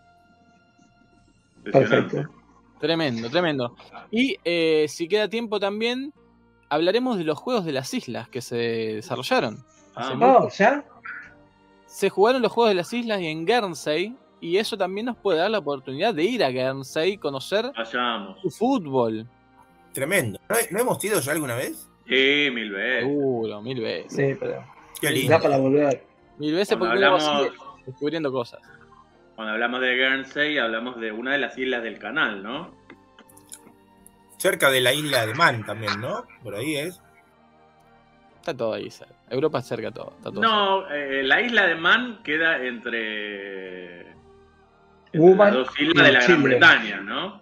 [1.63, 2.30] Perfecto.
[2.79, 3.75] Tremendo, tremendo.
[4.11, 6.13] Y eh, si queda tiempo también,
[6.69, 9.63] hablaremos de los Juegos de las Islas que se desarrollaron.
[9.95, 10.85] Ah, Oh, ¿ya?
[11.85, 15.49] Se jugaron los Juegos de las Islas en Guernsey y eso también nos puede dar
[15.49, 18.39] la oportunidad de ir a Guernsey y conocer Vayamos.
[18.41, 19.27] su fútbol.
[19.93, 20.39] Tremendo.
[20.49, 21.89] ¿No, no hemos ido ya alguna vez?
[22.07, 23.03] Sí, mil veces.
[23.07, 24.13] Seguro, mil veces.
[24.13, 24.63] Sí, pero.
[25.01, 25.39] Qué Ya lindo.
[25.41, 26.05] para volver.
[26.37, 27.53] Mil veces Cuando porque uno hablamos,
[27.85, 28.61] descubriendo cosas.
[29.38, 32.76] Cuando hablamos de Guernsey, hablamos de una de las islas del canal, ¿no?
[34.38, 36.26] Cerca de la isla de Man también, ¿no?
[36.43, 37.02] Por ahí es.
[38.36, 38.89] Está todo ahí.
[38.91, 39.13] cerca.
[39.30, 40.12] Europa es cerca todo.
[40.17, 40.47] Está todo cerca.
[40.47, 44.02] No, eh, la isla de Man queda entre
[45.13, 46.43] entre las dos islas de la Gran.
[46.43, 47.41] Bretaña, ¿no?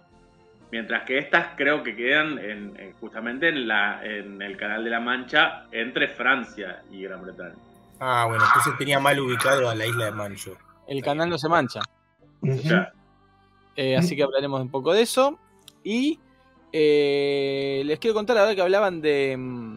[0.70, 4.90] Mientras que estas creo que quedan en- en- justamente en, la, en el Canal de
[4.90, 7.54] la Mancha entre Francia y Gran Bretaña.
[8.00, 10.56] Ah, bueno, entonces tenía mal ubicado a la isla de Mancho.
[10.86, 11.80] El canal no se mancha.
[13.74, 15.38] Eh, así que hablaremos un poco de eso.
[15.82, 16.18] Y
[16.72, 19.76] eh, les quiero contar ahora que hablaban de, mm,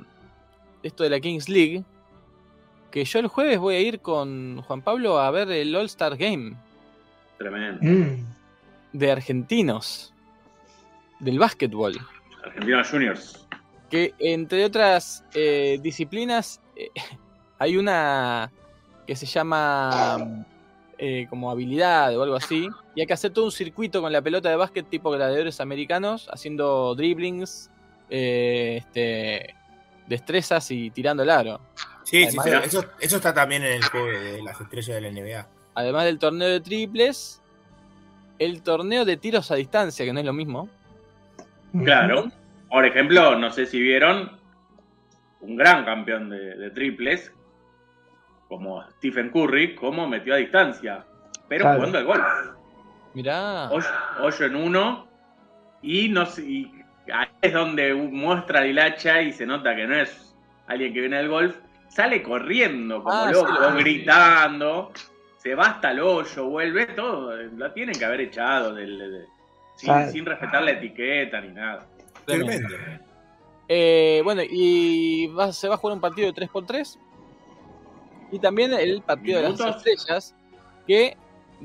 [0.81, 1.83] de esto de la Kings League.
[2.91, 6.17] Que yo el jueves voy a ir con Juan Pablo a ver el All Star
[6.17, 6.55] Game
[7.39, 7.79] tremendo.
[7.81, 8.25] Mm.
[8.93, 10.13] de argentinos.
[11.19, 11.97] Del básquetbol.
[12.43, 13.47] Argentina Juniors.
[13.89, 16.89] Que entre otras eh, disciplinas eh,
[17.59, 18.51] hay una
[19.07, 20.45] que se llama
[21.01, 22.69] eh, como habilidad o algo así.
[22.93, 26.27] Y hay que hacer todo un circuito con la pelota de básquet tipo gladiadores americanos,
[26.29, 27.71] haciendo dribblings,
[28.09, 29.55] eh, este,
[30.07, 31.61] destrezas y tirando el aro.
[32.03, 35.01] Sí, sí, Además- sí, eso, eso está también en el juego de las estrellas de
[35.01, 35.47] la NBA.
[35.75, 37.41] Además del torneo de triples,
[38.37, 40.67] el torneo de tiros a distancia, que no es lo mismo.
[41.85, 42.29] Claro.
[42.69, 44.37] Por ejemplo, no sé si vieron
[45.39, 47.31] un gran campeón de, de triples,
[48.49, 51.05] como Stephen Curry, cómo metió a distancia,
[51.47, 51.77] pero Claro.
[51.77, 52.23] jugando al golf.
[53.13, 53.69] Mirá.
[53.69, 53.87] Hoyo,
[54.21, 55.07] hoyo en uno,
[55.81, 56.69] y no y
[57.13, 60.35] ahí es donde muestra el hacha y se nota que no es
[60.67, 61.55] alguien que viene del golf.
[61.87, 64.91] Sale corriendo como Ah, loco, sí, gritando,
[65.37, 67.35] se va hasta el hoyo, vuelve todo.
[67.57, 69.25] La tienen que haber echado del- de- de-
[70.11, 71.87] sin, respetar la etiqueta ni nada.
[72.25, 72.67] Tremendo.
[72.67, 73.03] Tremendo.
[73.67, 76.99] Eh, bueno, y va- se va a jugar un partido de 3x3.
[78.31, 80.35] Y también el partido de las estrellas,
[80.87, 81.17] que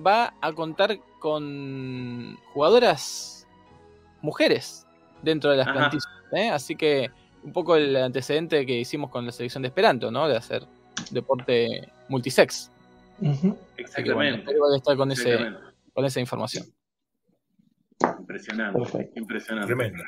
[0.05, 3.47] va a contar con jugadoras
[4.23, 4.87] mujeres
[5.23, 5.75] dentro de las Ajá.
[5.77, 6.09] plantillas.
[6.33, 6.51] ¿eh?
[6.51, 7.11] Así que
[7.43, 10.27] un poco el antecedente que hicimos con la selección de Esperanto, ¿no?
[10.29, 10.67] De hacer
[11.11, 12.71] deporte multisex.
[13.21, 14.39] Que bueno, Exactamente.
[14.41, 15.75] espero que estar con, ese, exactamente.
[15.93, 16.67] con esa información.
[18.21, 18.79] Impresionante.
[18.79, 19.19] Perfecto.
[19.21, 19.67] Impresionante.
[19.75, 20.03] Tremendo.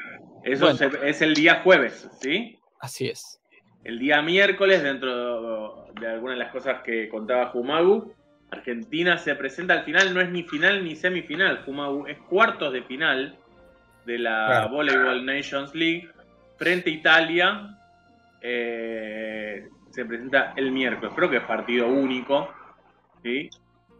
[0.44, 0.78] Eso Bueno.
[0.78, 2.58] se- es el día jueves, ¿sí?
[2.80, 3.40] Así es.
[3.86, 8.12] El día miércoles, dentro de algunas de las cosas que contaba Jumagu,
[8.50, 12.82] Argentina se presenta al final, no es ni final ni semifinal, Jumagu, es cuartos de
[12.82, 13.36] final
[14.04, 14.68] de la Claro.
[14.70, 16.08] Volleyball Nations League
[16.58, 17.72] frente a Italia.
[18.48, 22.48] eh, se presenta el miércoles, creo que es partido único,
[23.22, 23.48] ¿sí?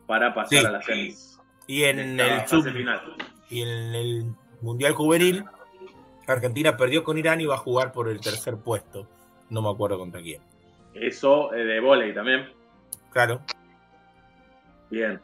[0.07, 0.66] Para pasar Sí.
[0.66, 1.40] a las semis.
[1.66, 2.64] Y en el sub
[3.51, 4.25] y en el
[4.61, 5.44] Mundial Juvenil,
[6.29, 9.09] Argentina perdió con Irán y va a jugar por el tercer puesto.
[9.51, 10.41] No me acuerdo contra quién.
[10.95, 12.49] Eso eh, de volei también.
[13.11, 13.41] Claro.
[14.91, 15.21] Bien.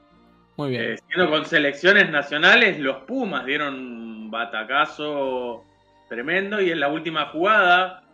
[0.57, 0.83] Muy bien.
[0.83, 5.65] Eh, siendo con selecciones nacionales, los Pumas dieron un batacazo
[6.09, 8.05] tremendo y en la última jugada,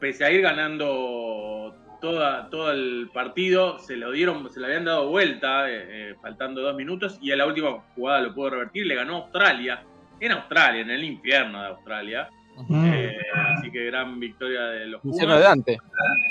[0.00, 5.08] pese a ir ganando toda, todo el partido, se lo dieron, se le habían dado
[5.08, 8.96] vuelta, eh, eh, faltando dos minutos, y en la última jugada lo pudo revertir, le
[8.96, 9.82] ganó Australia,
[10.20, 12.28] en Australia, en el infierno de Australia.
[12.68, 12.92] Mm.
[12.92, 13.16] Eh,
[13.56, 15.02] así que gran victoria de los.
[15.04, 15.78] Dante.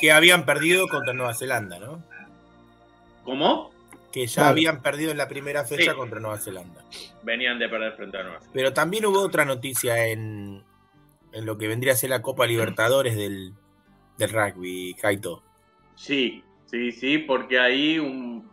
[0.02, 2.02] Que habían perdido contra Nueva Zelanda, ¿no?
[3.24, 3.72] ¿Cómo?
[4.12, 4.50] Que ya Claro.
[4.52, 5.98] habían perdido en la primera fecha Sí.
[5.98, 6.82] contra Nueva Zelanda.
[7.24, 8.54] Venían de perder frente a Nueva Zelanda.
[8.54, 10.64] Pero también hubo otra noticia en,
[11.34, 13.54] en lo que vendría a ser la Copa Libertadores del,
[14.18, 15.44] del rugby, Kaito.
[15.96, 18.50] Sí, sí, sí, porque ahí un,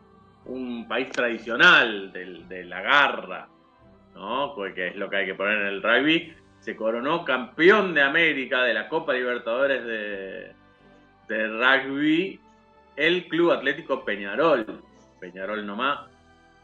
[0.46, 3.48] un país tradicional del- de la garra,
[4.14, 4.52] ¿no?
[4.54, 8.62] Porque es lo que hay que poner en el rugby, se coronó campeón de América
[8.62, 10.52] de la Copa Libertadores de,
[11.28, 12.40] de rugby
[12.96, 14.82] el Club Atlético Peñarol.
[15.18, 16.08] Peñarol nomás.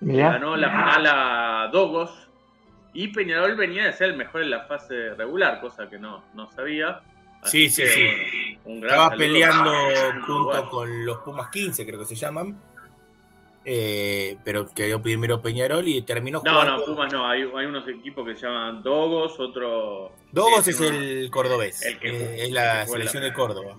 [0.00, 0.34] Mirá.
[0.34, 2.30] ganó la final a Dogos
[2.92, 6.48] y Peñarol venía de ser el mejor en la fase regular, cosa que no, no
[6.52, 7.00] sabía.
[7.42, 8.58] Sí, sí, que, sí.
[8.64, 12.60] Estaba saludo peleando a junto con los Pumas 15, creo que se llaman.
[13.70, 16.78] Eh, pero quedó primero Peñarol y terminó No, jugando.
[16.78, 17.26] no, Pumas no.
[17.28, 20.12] Hay, hay unos equipos que se llaman Dogos, otro.
[20.32, 23.76] Dogos eh, es el cordobés, El que- eh, es la que selección la- de Córdoba.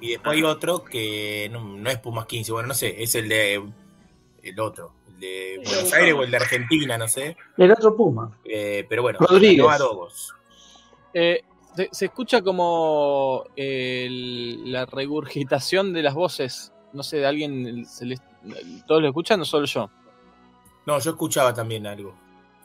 [0.00, 3.28] Y después hay otro que no, no es Pumas 15, bueno, no sé, es el
[3.28, 3.62] de
[4.42, 7.36] el otro, el de Buenos Aires o el de Argentina, no sé.
[7.58, 8.38] El otro Puma.
[8.44, 9.66] Eh, pero bueno, Rodríguez.
[9.68, 10.34] a Dogos.
[11.12, 11.42] Eh,
[11.76, 16.72] se, se escucha como el- la regurgitación de las voces.
[16.94, 17.84] No sé, de alguien.
[17.84, 18.22] se les-
[18.86, 19.90] ¿Todos lo escuchan o solo yo?
[20.86, 22.14] No, yo escuchaba también algo.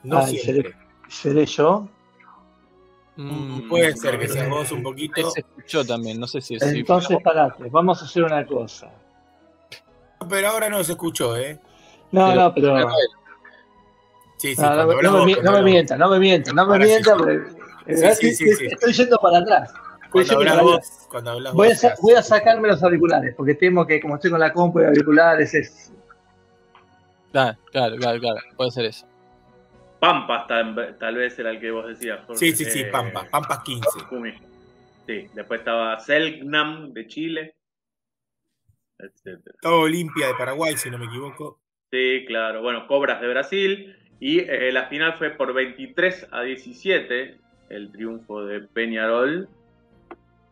[0.03, 0.75] No Ay, siempre.
[1.07, 1.87] ¿Seré yo?
[3.17, 5.29] Mm, Puede ser que seas vos un poquito.
[5.31, 8.89] se escuchó también, no sé si si- Entonces, parate, vamos a hacer una cosa.
[10.29, 11.59] Pero ahora no se escuchó, ¿eh?
[12.11, 12.79] No, Pero- no, pero.
[12.79, 12.89] No,
[14.37, 16.65] Sí, sí, no, no me, vos, mi- cuando no me mientas, no me mientas, no
[16.65, 17.19] me Ahora sí, mientas, sí.
[17.19, 18.15] porque.
[18.15, 18.65] Sí, sí, sí, sí.
[18.71, 19.73] Estoy yendo para atrás.
[20.13, 21.07] Estoy Cuando hablas para vos, atrás.
[21.09, 24.39] cuando hablas Voy a, vos, voy sacarme los auriculares, porque temo que como estoy con
[24.39, 25.93] la compu de auriculares es.
[27.31, 29.07] Claro, claro, claro, claro, puede ser eso.
[29.99, 32.19] Pampas tal, tal vez era el que vos decías.
[32.25, 32.39] Jorge.
[32.39, 33.87] Sí, sí, sí, Eh, Pampas, Pampas 15.
[34.09, 34.33] Jujuy.
[35.07, 37.55] Sí, después estaba Selknam de Chile,
[38.97, 39.55] etcétera.
[39.61, 41.59] Todo Olimpia de Paraguay, si no me equivoco.
[41.91, 42.61] Sí, claro.
[42.61, 43.95] Bueno, Cobras de Brasil.
[44.19, 47.37] Y eh, la final fue por 23 a 17,
[47.69, 49.49] el triunfo de Peñarol.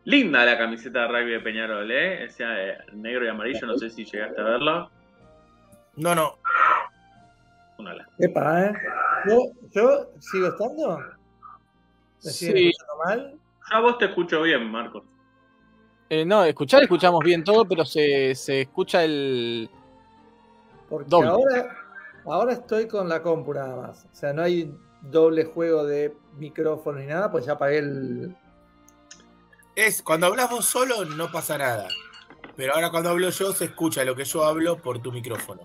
[0.04, 2.24] Linda la camiseta de rugby de Peñarol, ¿eh?
[2.24, 4.90] Ese eh, negro y amarillo, no sé si llegaste a verla.
[5.96, 6.38] No, no.
[7.78, 8.16] Una lástima.
[8.26, 8.72] Epa, ¿eh?
[9.28, 9.38] ¿Yo,
[9.70, 10.98] yo sigo estando?
[10.98, 12.46] ¿Me Sí.
[12.70, 13.38] escuchando mal?
[13.70, 15.04] Ya vos te escucho bien, Marcos.
[16.08, 19.70] Eh, no, escuchar escuchamos bien todo, pero se, se escucha el.
[20.88, 21.28] Porque Doble.
[21.28, 21.76] ahora,
[22.24, 24.06] ahora estoy con la compu nada más.
[24.10, 28.34] O sea, no hay doble juego de micrófono ni nada, pues ya apagué el.
[29.76, 31.88] Es, cuando hablas vos solo no pasa nada.
[32.56, 35.62] Pero ahora cuando hablo yo se escucha lo que yo hablo por tu micrófono.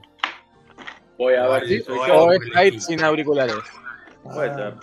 [1.17, 2.23] Voy a ver Sí, si soy yo.
[2.25, 3.55] O es sin auriculares.
[4.23, 4.73] Puede Ah, ser.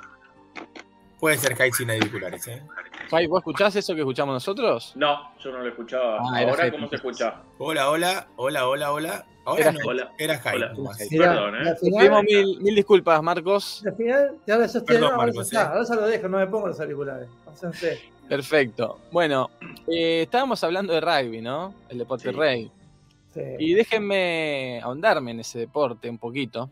[1.19, 2.63] Puede ser Kite sin auriculares, ¿eh?
[3.09, 4.93] Kite, ¿vos escuchás eso que escuchamos nosotros?
[4.97, 6.17] No, yo no lo escuchaba.
[6.19, 6.71] Ah, Ahora.
[6.71, 7.43] ¿cómo se escucha?
[7.59, 9.27] Hola, hola, hola, hola, hola.
[9.45, 10.13] Ahora Era no, Hola.
[10.19, 10.41] era.
[11.11, 11.75] Mirá, Perdón, ¿eh?
[11.81, 13.83] final- pedimos mil, mil disculpas, Marcos.
[13.87, 14.95] Al final, ya ahora ya estoy.
[14.95, 15.75] Perdón, no, ahora, Marcos, ya está, eh.
[15.77, 17.29] ahora ya lo dejo, no me pongo los auriculares.
[17.45, 18.13] Pásense.
[18.37, 18.99] Perfecto.
[19.11, 19.51] Bueno,
[19.87, 21.75] eh, estábamos hablando de rugby, ¿no?
[21.91, 22.35] El deporte Sí.
[22.35, 22.71] rey.
[23.35, 23.43] Sí.
[23.59, 26.71] Y déjenme ahondarme en ese deporte un poquito.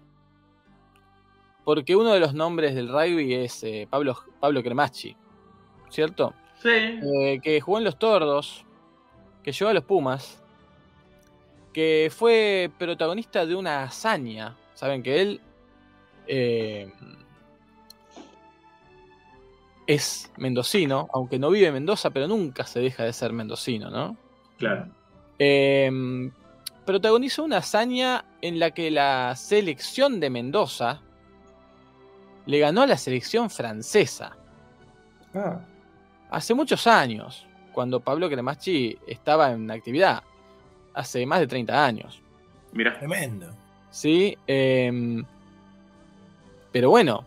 [1.63, 5.15] Porque uno de los nombres del rugby es eh, Pablo, Pablo Cremacci,
[5.91, 6.33] ¿cierto?
[6.63, 6.71] Sí.
[6.71, 8.65] Eh, que jugó en los Tordos,
[9.43, 10.43] que llegó a los Pumas,
[11.75, 14.57] que fue protagonista de una hazaña.
[14.73, 15.41] Saben que él
[16.27, 16.91] eh,
[19.95, 24.17] es mendocino, aunque no vive en Mendoza, pero nunca se deja de ser mendocino, ¿no?
[24.57, 24.89] Claro.
[25.39, 26.31] Eh,
[26.85, 31.01] protagonizó una hazaña en la que la selección de Mendoza
[32.47, 34.37] le ganó a la selección francesa
[35.35, 35.61] Ah,
[36.31, 40.23] hace muchos años, cuando Pablo Cremacci estaba en actividad,
[40.95, 42.23] hace más de 30 años.
[42.73, 42.99] Mira.
[42.99, 43.51] Tremendo.
[43.91, 44.37] ¿sí?
[44.47, 45.25] Em,
[46.73, 47.25] pero bueno,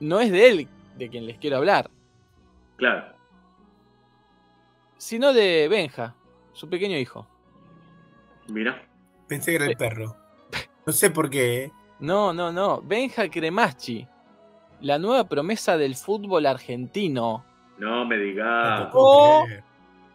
[0.00, 1.90] no es de él de quien les quiero hablar,
[2.76, 3.14] Claro.
[4.96, 6.14] sino de Benja,
[6.52, 7.26] su pequeño hijo.
[8.48, 8.82] Mira.
[9.26, 10.16] Pensé que era el perro.
[10.86, 11.72] No sé por qué, ¿eh?
[12.00, 12.80] No, no, no.
[12.82, 14.06] Benja Cremacci,
[14.80, 17.44] la nueva promesa del fútbol argentino.
[17.78, 18.88] No me digas.
[18.90, 19.64] creer.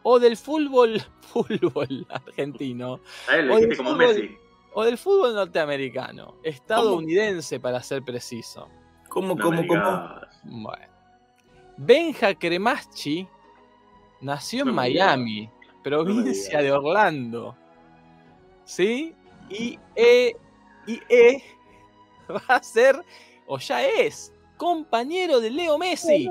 [0.05, 2.99] O del fútbol, fútbol argentino.
[3.29, 4.37] A él le o del dijiste como fútbol- Messi.
[4.73, 6.35] O del fútbol norteamericano.
[6.43, 8.67] Estadounidense, para ser preciso.
[9.07, 9.81] ¿Cómo, No cómo, cómo?
[10.43, 10.93] Bueno.
[11.77, 13.27] Benja Cremacci
[14.21, 15.49] nació en No Miami,
[15.83, 17.55] provincia de Orlando.
[18.65, 19.15] ¿Sí?
[19.49, 20.35] Y E,
[20.87, 21.43] y E
[22.29, 23.01] va a ser,
[23.47, 26.29] o ya es, compañero de Leo Messi.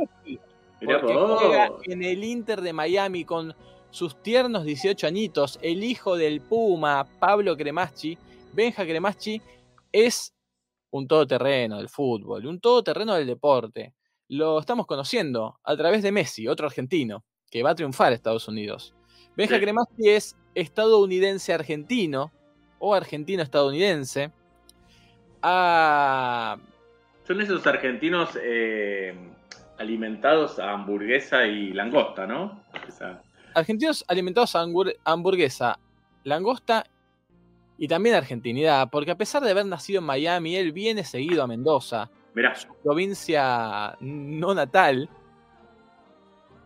[0.84, 3.54] Porque juega en el Inter de Miami con
[3.90, 5.58] sus tiernos 18 añitos.
[5.62, 8.18] El hijo del Puma, Pablo Cremacci,
[8.52, 9.40] Benja Cremacci,
[9.92, 10.34] es
[10.90, 13.94] un todoterreno del fútbol, un todoterreno del deporte.
[14.34, 18.48] Lo estamos conociendo a través de Messi, otro argentino, que va a triunfar a Estados
[18.48, 18.94] Unidos.
[19.36, 19.60] Benja Sí.
[19.60, 22.32] Cremacci es estadounidense argentino
[22.78, 24.32] o argentino estadounidense.
[25.42, 26.56] Ah,
[27.26, 29.14] Son esos argentinos eh,
[29.78, 32.62] alimentados a hamburguesa y langosta, ¿no?
[32.88, 33.22] Esa-
[33.54, 34.64] argentinos alimentados a
[35.04, 35.78] hamburguesa,
[36.24, 36.86] langosta
[37.76, 41.46] y también argentinidad, porque a pesar de haber nacido en Miami, él viene seguido a
[41.46, 42.54] Mendoza, Mirá.
[42.82, 45.08] provincia no natal,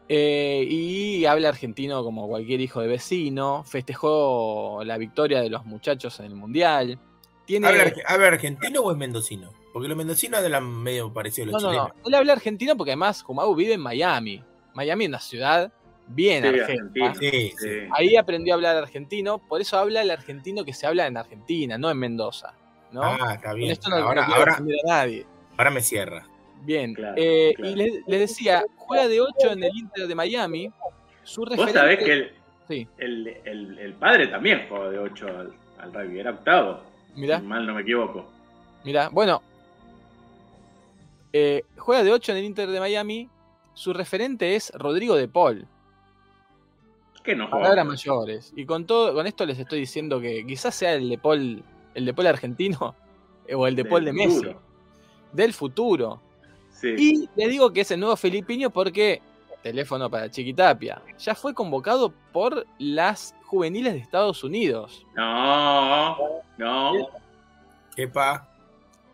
[0.08, 6.20] eh, y habla argentino como cualquier hijo de vecino, festejó la victoria de los muchachos
[6.20, 6.98] en el Mundial.
[7.44, 7.66] Tiene...
[7.68, 9.52] ¿Habla, habla argentino o es mendocino?
[9.72, 11.74] Porque los mendocinos hablan medio parecido a No, los no, no.
[11.88, 12.06] chilenos.
[12.06, 14.42] Él habla argentino porque además, como Agu vive en Miami.
[14.74, 15.72] Miami es una ciudad
[16.08, 17.14] bien Sí, argentina.
[17.18, 17.68] Sí, sí.
[17.92, 21.76] Ahí aprendió a hablar argentino, por eso habla el argentino que se habla en Argentina,
[21.78, 22.54] no en Mendoza.
[22.92, 23.02] ¿no?
[23.02, 23.72] Ah, está Con bien.
[23.72, 25.26] esto no, ahora, no ahora, a nadie.
[25.56, 26.26] Ahora me cierra.
[26.62, 26.94] Bien.
[26.94, 27.70] Claro, eh, claro.
[27.70, 30.70] Y les les decía, juega de 8 en el Inter de Miami.
[31.22, 31.78] Su Vos referente.
[31.78, 32.32] sabés que el,
[32.68, 36.80] Sí, el, el- el padre también jugaba de 8 al, al rugby, era octavo.
[37.14, 38.26] mirá, Si mal no me equivoco.
[38.84, 39.08] mirá.
[39.10, 39.40] Bueno,
[41.32, 43.28] eh, juega de 8 en el Inter de Miami.
[43.74, 45.66] Su referente es Rodrigo de Paul.
[47.22, 47.62] ¿Qué no jugaba?
[47.64, 48.52] Palabras mayores.
[48.56, 51.62] Y con todo, con esto les estoy diciendo que quizás sea el de Paul,
[51.94, 52.94] el de Paul argentino
[53.54, 54.46] o el de Paul de Messi.
[55.36, 56.20] Del futuro.
[56.70, 56.88] Sí.
[56.98, 59.22] Y le digo que es el nuevo Felipiño porque,
[59.62, 65.06] teléfono para Chiquitapia, ya fue convocado por las juveniles de Estados Unidos.
[65.14, 66.16] No,
[66.58, 66.92] no.
[67.96, 68.48] Epa.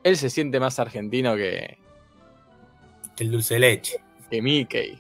[0.03, 1.79] Él se siente más argentino que,
[3.19, 4.01] El dulce de leche.
[4.31, 4.99] que Mickey.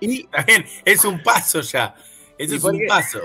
[0.00, 1.94] Y También es un paso ya.
[2.38, 3.20] Eso ¿Y es un paso.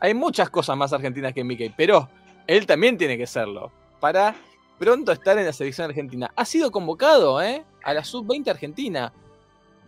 [0.00, 2.08] hay muchas cosas más argentinas que Mickey, pero
[2.46, 3.70] él también tiene que serlo.
[4.00, 4.34] Para
[4.82, 6.32] pronto estar en la selección argentina.
[6.34, 7.62] Ha sido convocado ¿eh?
[7.84, 9.12] a la sub-20 argentina.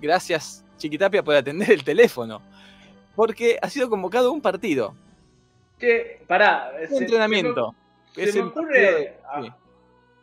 [0.01, 2.41] Gracias, Chiquitapia, por atender el teléfono.
[3.17, 4.95] Porque ha sido convocado un partido,
[5.81, 6.71] Che, pará.
[6.91, 7.75] un entrenamiento.
[8.15, 9.53] Se, me ocurre, a- sí.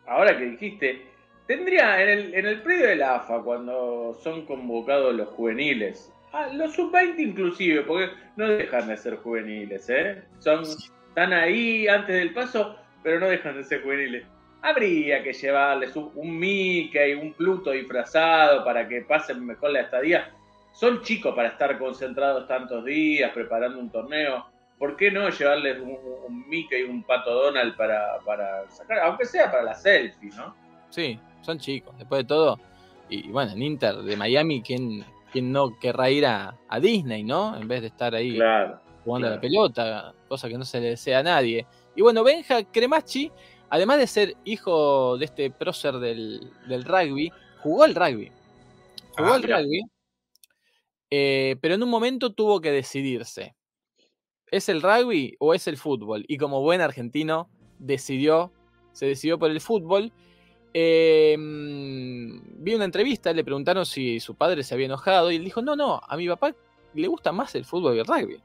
[0.07, 1.05] ahora que dijiste,
[1.47, 6.47] tendría en el, en el predio de la AFA, cuando son convocados los juveniles, ah,
[6.53, 10.23] los sub-20 inclusive, porque no dejan de ser juveniles, ¿eh?
[10.39, 14.25] Son, están ahí antes del paso, pero no dejan de ser juveniles.
[14.61, 20.31] Habría que llevarles un, un Mickey, un Pluto disfrazado para que pasen mejor la estadía.
[20.71, 24.45] Son chicos para estar concentrados tantos días preparando un torneo.
[24.77, 25.97] ¿Por qué no llevarles un,
[26.27, 30.55] un Mickey y un Pato Donald para, para sacar, aunque sea para la selfie, ¿no?
[30.89, 32.59] Sí, son chicos, después de todo.
[33.09, 37.55] Y bueno, en Inter de Miami, ¿quién, quién no querrá ir a, a Disney, no?
[37.57, 38.79] En vez de estar ahí Claro.
[39.03, 41.65] jugando a la pelota, cosa que no se le desea a nadie.
[41.95, 43.29] Y bueno, Benja Cremachi,
[43.71, 47.31] además de ser hijo de este prócer del, del rugby,
[47.63, 48.31] jugó al rugby.
[49.17, 49.81] Jugó Ah, al rugby,
[51.09, 53.55] eh, pero en un momento tuvo que decidirse.
[54.47, 56.25] ¿Es el rugby o es el fútbol?
[56.27, 58.51] Y como buen argentino, decidió,
[58.93, 60.11] se decidió por el fútbol.
[60.73, 65.43] Eh, mm, vi una entrevista, le preguntaron si su padre se había enojado y él
[65.43, 66.53] dijo, no, no, a mi papá
[66.93, 68.41] le gusta más el fútbol que el rugby.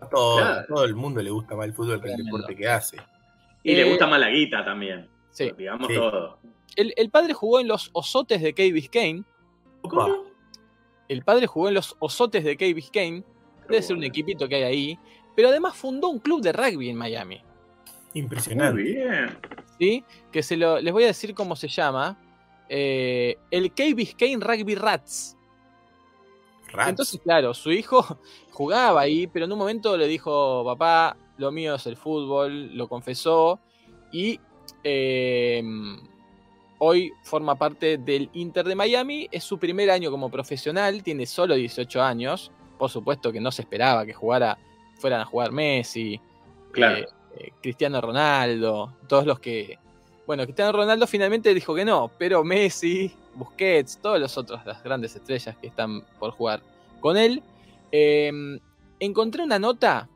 [0.00, 0.66] A todo, Claro.
[0.68, 2.96] todo el mundo le gusta más el fútbol que el deporte que hace.
[3.62, 5.08] Y Eh, le gusta más la guita también.
[5.30, 5.50] Sí.
[5.56, 5.94] Digamos Sí.
[5.94, 6.38] todo.
[6.76, 9.24] El, el padre jugó en los Osotes de Key Biscayne.
[9.82, 10.08] Opa,
[11.08, 13.24] El padre jugó en los Osotes de Key Biscayne.
[13.68, 14.98] Debe ser un equipito que hay ahí.
[15.36, 17.40] Pero además fundó un club de rugby en Miami.
[18.14, 18.82] impresionante.
[18.82, 19.38] Muy bien.
[19.78, 20.04] ¿sí?
[20.32, 22.18] Que se lo, les voy a decir cómo se llama.
[22.68, 25.36] Eh, el Key Biscayne Rugby Rats.
[26.72, 26.88] Rats.
[26.90, 28.18] Entonces, claro, su hijo
[28.52, 32.88] jugaba ahí, pero en un momento le dijo, papá, lo mío es el fútbol, lo
[32.88, 33.58] confesó.
[34.12, 34.38] Y
[34.84, 35.62] eh,
[36.78, 39.28] hoy forma parte del Inter de Miami.
[39.32, 42.52] Es su primer año como profesional, tiene solo 18 años.
[42.78, 44.58] Por supuesto que no se esperaba que jugara,
[44.98, 46.20] fueran a jugar Messi,
[46.72, 46.98] Claro.
[46.98, 49.78] eh, eh, Cristiano Ronaldo, todos los que.
[50.26, 55.16] Bueno, Cristiano Ronaldo finalmente dijo que no, pero Messi, Busquets, todos los otros, las grandes
[55.16, 56.62] estrellas que están por jugar
[57.00, 57.42] con él.
[57.92, 58.30] eh,
[59.00, 60.08] encontré una nota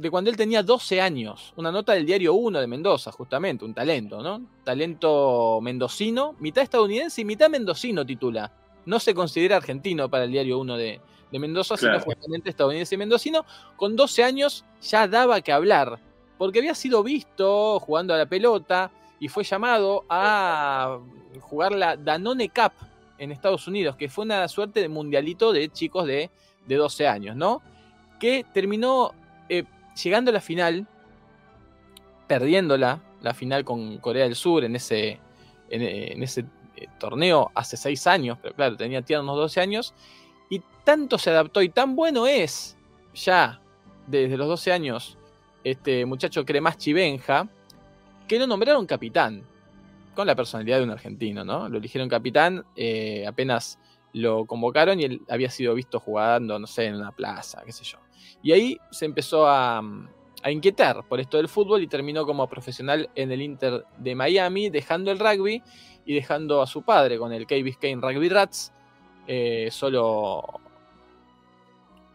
[0.00, 3.74] de cuando él tenía 12 años, una nota del diario 1 de Mendoza, justamente, un
[3.74, 4.40] talento, ¿no?
[4.64, 8.50] Talento mendocino, mitad estadounidense y mitad mendocino titula.
[8.86, 12.00] No se considera argentino para el diario 1 de, de Mendoza, Claro.
[12.00, 13.44] sino justamente estadounidense y mendocino.
[13.76, 15.98] Con 12 años ya daba que hablar,
[16.38, 20.98] porque había sido visto jugando a la pelota y fue llamado a
[21.40, 22.72] jugar la Danone Cup
[23.18, 26.30] en Estados Unidos, que fue una suerte de mundialito de chicos de,
[26.66, 27.60] de 12 años, ¿no?
[28.18, 29.12] Que terminó
[29.50, 29.64] eh,
[30.02, 30.86] llegando a la final,
[32.26, 35.18] perdiéndola, la final con Corea del Sur en ese,
[35.68, 36.44] en, ese
[36.76, 39.94] eh, torneo hace 6 años, pero claro, tenía tiernos 12 años,
[40.48, 42.76] y tanto se adaptó y tan bueno es
[43.14, 43.60] ya
[44.06, 45.16] desde los 12 años
[45.62, 47.48] este muchacho Cremachi Benja,
[48.26, 49.44] que lo nombraron capitán,
[50.14, 51.68] con la personalidad de un argentino, ¿no?
[51.68, 53.78] Lo eligieron capitán eh, apenas
[54.12, 57.84] lo convocaron y él había sido visto jugando, no sé, en una plaza, qué sé
[57.84, 57.98] yo.
[58.42, 59.82] Y ahí se empezó a,
[60.42, 64.70] a inquietar por esto del fútbol y terminó como profesional en el Inter de Miami,
[64.70, 65.62] dejando el rugby
[66.04, 68.72] y dejando a su padre con el Key Biscayne Rugby Rats,
[69.26, 70.60] eh, solo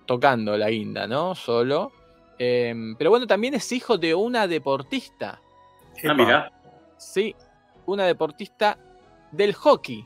[0.06, 1.36] tocando la guinda, ¿no?
[1.36, 1.92] Solo.
[2.38, 5.40] Eh, pero bueno, también es hijo de una deportista.
[6.08, 6.52] Ah, mira.
[6.98, 7.36] Sí,
[7.86, 8.78] una deportista
[9.32, 10.06] del hockey.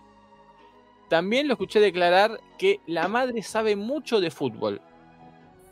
[1.09, 4.81] También lo escuché declarar que la madre sabe mucho de fútbol.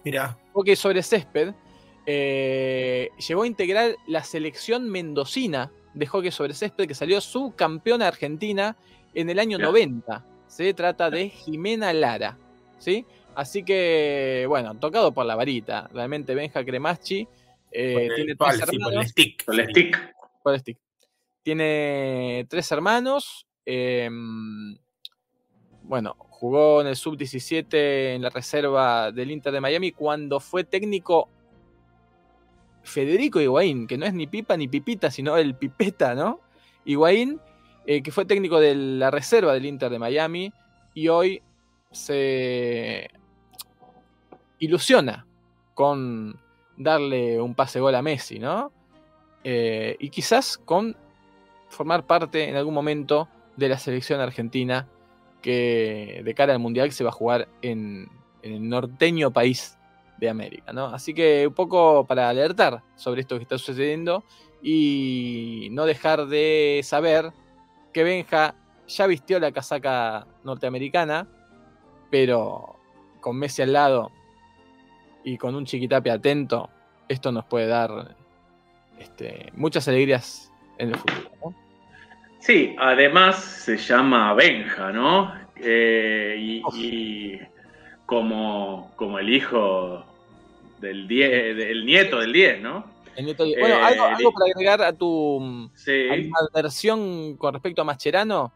[0.04, 1.54] Mira, Hockey sobre césped.
[2.06, 8.78] eh, llegó a integrar la selección mendocina de hockey sobre césped que salió subcampeona argentina
[9.14, 9.68] en el año Mirá.
[9.70, 10.26] 90.
[10.48, 12.38] Se trata de Jimena Lara.
[12.80, 13.06] ¿sí?
[13.36, 15.90] Así que, bueno, tocado por la varita.
[15.94, 17.28] Realmente Benja Cremachi
[17.72, 19.12] eh, tiene pal, tres sí, por el hermanos.
[19.12, 19.46] stick.
[19.46, 20.14] Con el stick.
[20.44, 20.78] Por el stick.
[21.44, 23.46] Tiene tres hermanos.
[23.66, 24.10] eh,
[25.84, 31.30] bueno, jugó en el sub-17 en la reserva del Inter de Miami cuando fue técnico
[32.84, 36.40] Federico Higuaín, que no es ni pipa ni pipita, sino el pipeta, ¿no?
[36.86, 37.42] Higuaín,
[37.86, 40.54] eh, que fue técnico de la reserva del Inter de Miami
[40.94, 41.42] y hoy
[41.92, 43.10] se
[44.60, 45.26] ilusiona
[45.74, 46.40] con
[46.78, 48.72] darle un pase gol a Messi, ¿no?
[49.50, 50.98] eh, y quizás con
[51.70, 54.90] formar parte en algún momento de la selección argentina
[55.42, 58.10] que de cara al mundial se va a jugar en,
[58.42, 59.78] el norteño país
[60.20, 60.86] de América, ¿no?
[60.88, 64.24] Así que un poco para alertar sobre esto que está sucediendo
[64.62, 67.32] y no dejar de saber
[67.94, 68.56] que Benja
[68.88, 71.28] ya vistió la casaca norteamericana,
[72.10, 72.78] pero
[73.20, 74.12] con Messi al lado
[75.24, 76.70] y con un chiquitape atento,
[77.10, 78.16] esto nos puede dar
[78.98, 81.32] este, muchas alegrías en el futuro.
[81.44, 81.67] ¿no?
[82.40, 85.34] Sí, además se llama Benja, ¿no?
[85.56, 87.40] Eh, y, y
[88.06, 90.06] como, como el hijo
[90.80, 92.86] del 10, del nieto del 10, ¿no?
[93.16, 96.08] El nieto de- Bueno, Eh, algo, algo li- para agregar a tu Sí,
[96.54, 98.52] versión con respecto a Mascherano.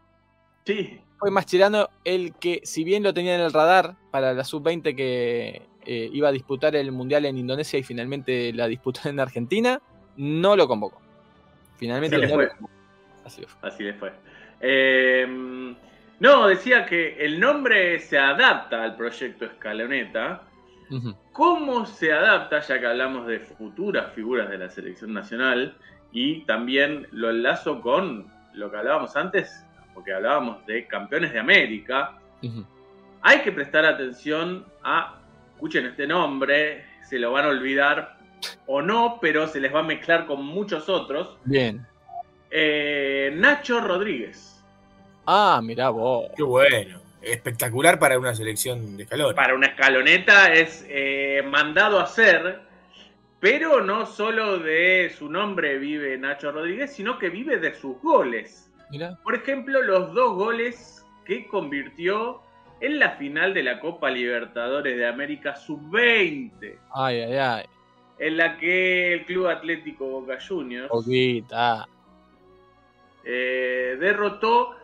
[0.64, 4.94] sí, Fue Mascherano el que, si bien lo tenía en el radar para la sub-20
[4.96, 9.80] que eh, iba a disputar el Mundial en Indonesia y finalmente la disputó en Argentina,
[10.16, 11.00] no lo convocó.
[11.76, 12.70] Finalmente no lo convocó.
[13.24, 13.68] Así fue.
[13.68, 14.12] así le fue.
[14.60, 15.26] Eh,
[16.22, 20.42] no, decía que el nombre se adapta al proyecto Escaloneta.
[21.32, 25.74] ¿Cómo se adapta, ya que hablamos de futuras figuras de la selección nacional?
[26.12, 32.18] Y también lo enlazo con lo que hablábamos antes, porque hablábamos de campeones de América.
[33.22, 35.18] Hay que prestar atención a,
[35.54, 38.18] escuchen este nombre, se lo van a olvidar
[38.66, 41.36] o no, pero se les va a mezclar con muchos otros.
[41.44, 41.84] Bien.
[42.54, 44.62] Eh, Nacho Rodríguez.
[45.26, 46.30] Ah, mirá vos.
[46.36, 47.00] Qué bueno.
[47.22, 49.34] Espectacular para una selección de escalón.
[49.34, 52.60] Para una escaloneta es eh, mandado a hacer,
[53.40, 58.70] pero no solo de su nombre vive Nacho Rodríguez, sino que vive de sus goles.
[58.90, 59.16] Mirá.
[59.22, 62.42] Por ejemplo, los dos goles que convirtió
[62.80, 67.64] en la final de la Copa Libertadores de América Sub-20, Ay, ay, ay.
[68.18, 71.86] en la que el Club Atlético Boca Juniors Poquita.
[73.24, 74.74] Eh, derrotó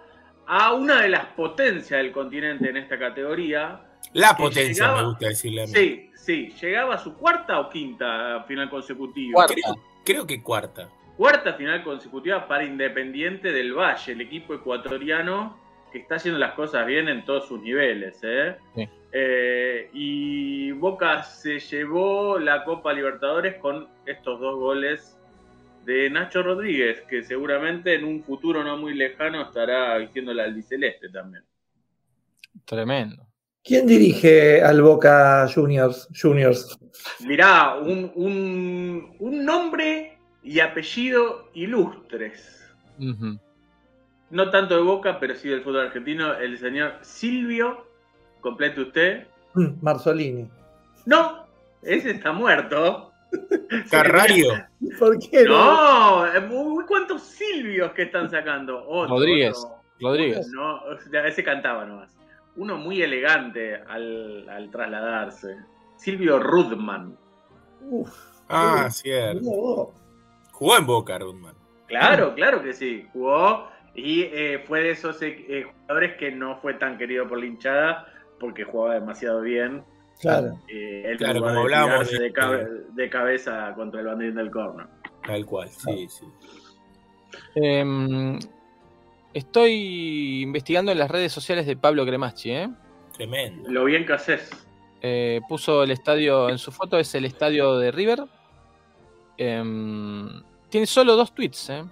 [0.46, 3.80] a una de las potencias del continente en esta categoría.
[4.14, 5.72] La potencia, llegaba- me gusta decirle a mí.
[5.72, 9.46] Sí, sí, llegaba a su cuarta o quinta final consecutiva.
[9.46, 9.74] Creo,
[10.04, 10.88] creo que cuarta.
[11.16, 15.58] Cuarta final consecutiva para Independiente del Valle, el equipo ecuatoriano
[15.92, 18.20] que está haciendo las cosas bien en todos sus niveles.
[18.22, 18.56] ¿eh?
[18.76, 18.88] Sí.
[19.12, 25.17] Eh, y Boca se llevó la Copa Libertadores con estos dos goles
[25.88, 31.08] de Nacho Rodríguez, que seguramente en un futuro no muy lejano estará vistiendo la albiceleste
[31.08, 31.42] también.
[32.66, 33.26] Tremendo.
[33.64, 36.06] ¿Quién dirige al Boca Juniors?
[36.14, 36.78] Juniors?
[37.20, 42.70] Mirá, un, un, un nombre y apellido ilustres.
[42.98, 47.86] No tanto de Boca, pero sí del fútbol argentino, el señor Silvio,
[48.42, 49.26] complete usted.
[49.54, 50.50] Mm, Marzolini.
[51.06, 51.46] No,
[51.80, 53.07] ese está muerto.
[53.90, 54.52] Carrario.
[54.98, 56.24] ¿Por qué no?
[56.24, 58.84] No, eh, ¿cuántos Silvios que están sacando?
[58.86, 59.56] Otro, Rodríguez.
[59.56, 59.78] otro.
[60.00, 60.48] Rodríguez.
[60.48, 60.80] No,
[61.24, 62.16] ese cantaba nomás.
[62.56, 65.56] Uno muy elegante al, al trasladarse.
[65.96, 67.16] Silvio Rudman.
[67.82, 68.10] Uf,
[68.48, 69.92] Ah, cierto.
[70.52, 71.54] Jugó en Boca, Rudman.
[71.86, 73.06] Claro, claro que sí.
[73.12, 77.46] Jugó y eh, fue de esos eh, jugadores que no fue tan querido por la
[77.46, 78.06] hinchada
[78.40, 79.84] porque jugaba demasiado bien.
[80.20, 80.58] Claro.
[80.68, 84.34] Eh, él Claro, como de hablábamos tirarse de- de, cabe- de cabeza contra el banderín
[84.34, 84.86] del corno.
[85.26, 86.24] Tal cual, sí, sí.
[87.54, 88.38] Em,
[89.34, 92.68] estoy investigando en las redes sociales de Pablo Cremachi, ¿eh?
[93.14, 93.68] Tremendo.
[93.70, 94.50] Lo bien que haces.
[95.02, 98.24] Eh, puso el estadio en su foto, es el estadio de River.
[99.36, 101.84] Em, tiene solo dos tweets, ¿eh?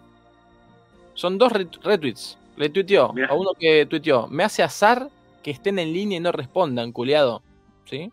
[1.14, 2.39] Son dos ret- retweets.
[2.57, 3.29] Le tuiteó Mirá.
[3.29, 5.09] a uno que tuiteó, me hace azar
[5.43, 7.43] que estén en línea y no respondan, culiado.
[7.87, 8.11] ¿Sí?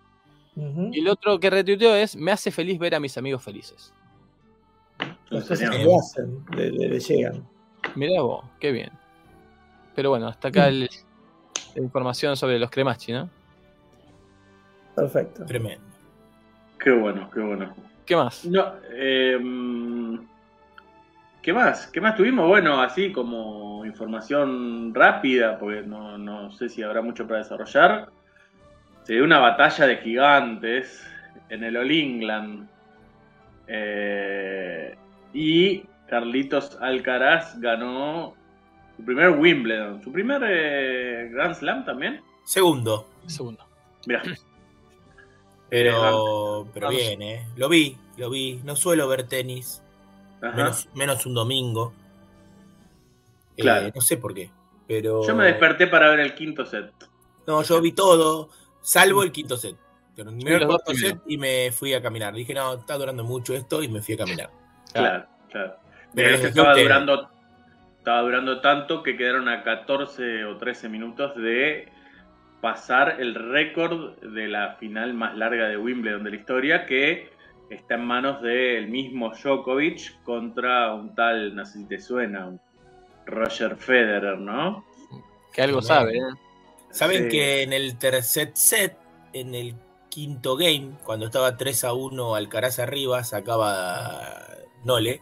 [0.91, 3.93] Y el otro que retuiteó es, me hace feliz ver a mis amigos felices.
[5.29, 7.43] Las cosas que le hacen, le, le- le llegan.
[7.95, 8.91] Mirá vos, qué bien.
[9.95, 10.87] Pero bueno, hasta acá el-
[11.75, 13.29] la información sobre los cremachi, ¿no?
[14.95, 15.45] Perfecto.
[15.45, 15.83] Tremendo.
[16.79, 17.75] Qué bueno, qué bueno.
[18.05, 18.45] ¿Qué más?
[18.45, 19.39] No, eh,
[21.41, 21.87] ¿Qué más?
[21.87, 22.47] ¿Qué más tuvimos?
[22.47, 28.09] Bueno, así como información rápida, porque no, no sé si habrá mucho para desarrollar.
[29.03, 31.05] Se dio una batalla de gigantes
[31.49, 32.67] en el All England.
[33.67, 34.95] Eh,
[35.33, 38.35] y Carlitos Alcaraz ganó
[38.95, 40.01] su primer Wimbledon.
[40.03, 42.21] Su primer eh, Grand Slam también.
[42.45, 43.07] Segundo.
[43.27, 43.65] Segundo.
[44.05, 44.21] Mira,
[45.69, 47.01] Pero, pero vamos.
[47.01, 47.47] bien, ¿eh?
[47.55, 48.61] Lo vi, lo vi.
[48.63, 49.81] No suelo ver tenis,
[50.39, 51.93] menos, menos un domingo.
[53.57, 53.89] Eh, Claro.
[53.95, 54.51] no sé por qué,
[54.87, 55.25] pero...
[55.25, 56.91] yo me desperté para ver el quinto set.
[57.47, 58.49] No, yo vi todo,
[58.83, 59.75] salvo el quinto set.
[60.15, 62.35] Terminé el los dos cuarto set y me fui a caminar.
[62.35, 64.51] Dije, no, está durando mucho esto y me fui a caminar.
[64.93, 65.75] Claro, claro.
[66.13, 67.29] Pero De hecho, estaba durando,
[67.97, 71.91] estaba durando tanto que quedaron a 14 o 13 minutos de
[72.61, 77.31] pasar el récord de la final más larga de Wimbledon de la historia, que
[77.69, 82.55] está en manos del mismo Djokovic contra un tal, no sé si te suena,
[83.25, 84.85] Roger Federer, ¿no?
[85.51, 86.21] Que algo sabe, ¿eh?
[86.93, 87.29] Saben Sí.
[87.29, 88.95] que en el tercer set,
[89.33, 89.75] en el
[90.09, 94.47] quinto game, cuando estaba 3 a 1 Alcaraz arriba, sacaba
[94.85, 95.21] Nole.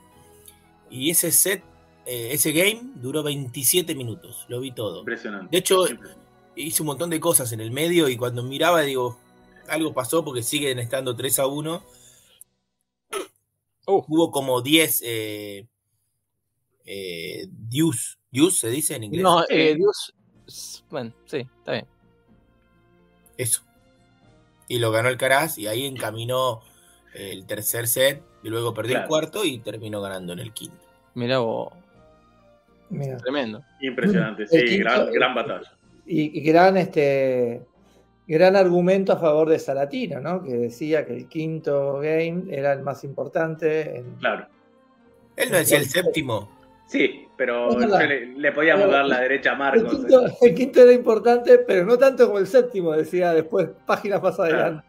[0.90, 1.64] Y ese set,
[2.06, 4.46] eh, ese game duró 27 minutos.
[4.50, 5.00] Lo vi todo.
[5.00, 5.48] Impresionante.
[5.50, 5.86] De hecho,
[6.56, 9.18] hice un montón de cosas en el medio y cuando miraba, digo,
[9.70, 11.84] algo pasó porque siguen estando 3 a 1.
[13.88, 14.04] Uh.
[14.08, 15.68] Hubo como 10 eh,
[16.84, 19.24] eh, deuce, deuce se dice en inglés.
[19.24, 20.14] No, eh, Dios.
[20.90, 21.86] Bueno, sí, está bien.
[23.38, 23.62] Eso.
[24.68, 26.62] Y lo ganó Alcaraz y ahí encaminó
[27.14, 30.78] el tercer set y luego perdió el cuarto y terminó ganando en el quinto.
[31.14, 31.74] Mirá vos,
[33.22, 33.62] tremendo.
[33.82, 35.72] Impresionante, sí, quinto- gran, gran batalla.
[36.06, 37.66] Y, y gran este
[38.28, 40.42] gran argumento a favor de Salatino, ¿no?
[40.42, 43.98] Que decía que el quinto game era el más importante.
[43.98, 44.48] en- Claro.
[45.36, 46.50] Él no decía el séptimo.
[46.92, 49.96] Sí, pero yo le, le podíamos Pero- dar la derecha a El Marcos.
[49.96, 54.36] quinto, el quinto era importante, pero no tanto como el séptimo, decía después, páginas más
[54.36, 54.54] Claro.
[54.54, 54.88] adelante.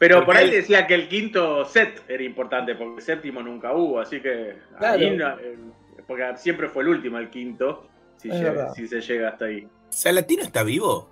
[0.00, 3.72] Pero Porque por ahí decía que el quinto set era importante, porque el séptimo nunca
[3.74, 5.36] hubo, así que ahí Claro.
[5.36, 5.56] no- eh,
[6.04, 7.86] porque siempre fue el último, el quinto,
[8.16, 9.68] si, llega- se llega hasta ahí.
[9.88, 11.08] ¿Salatino está vivo?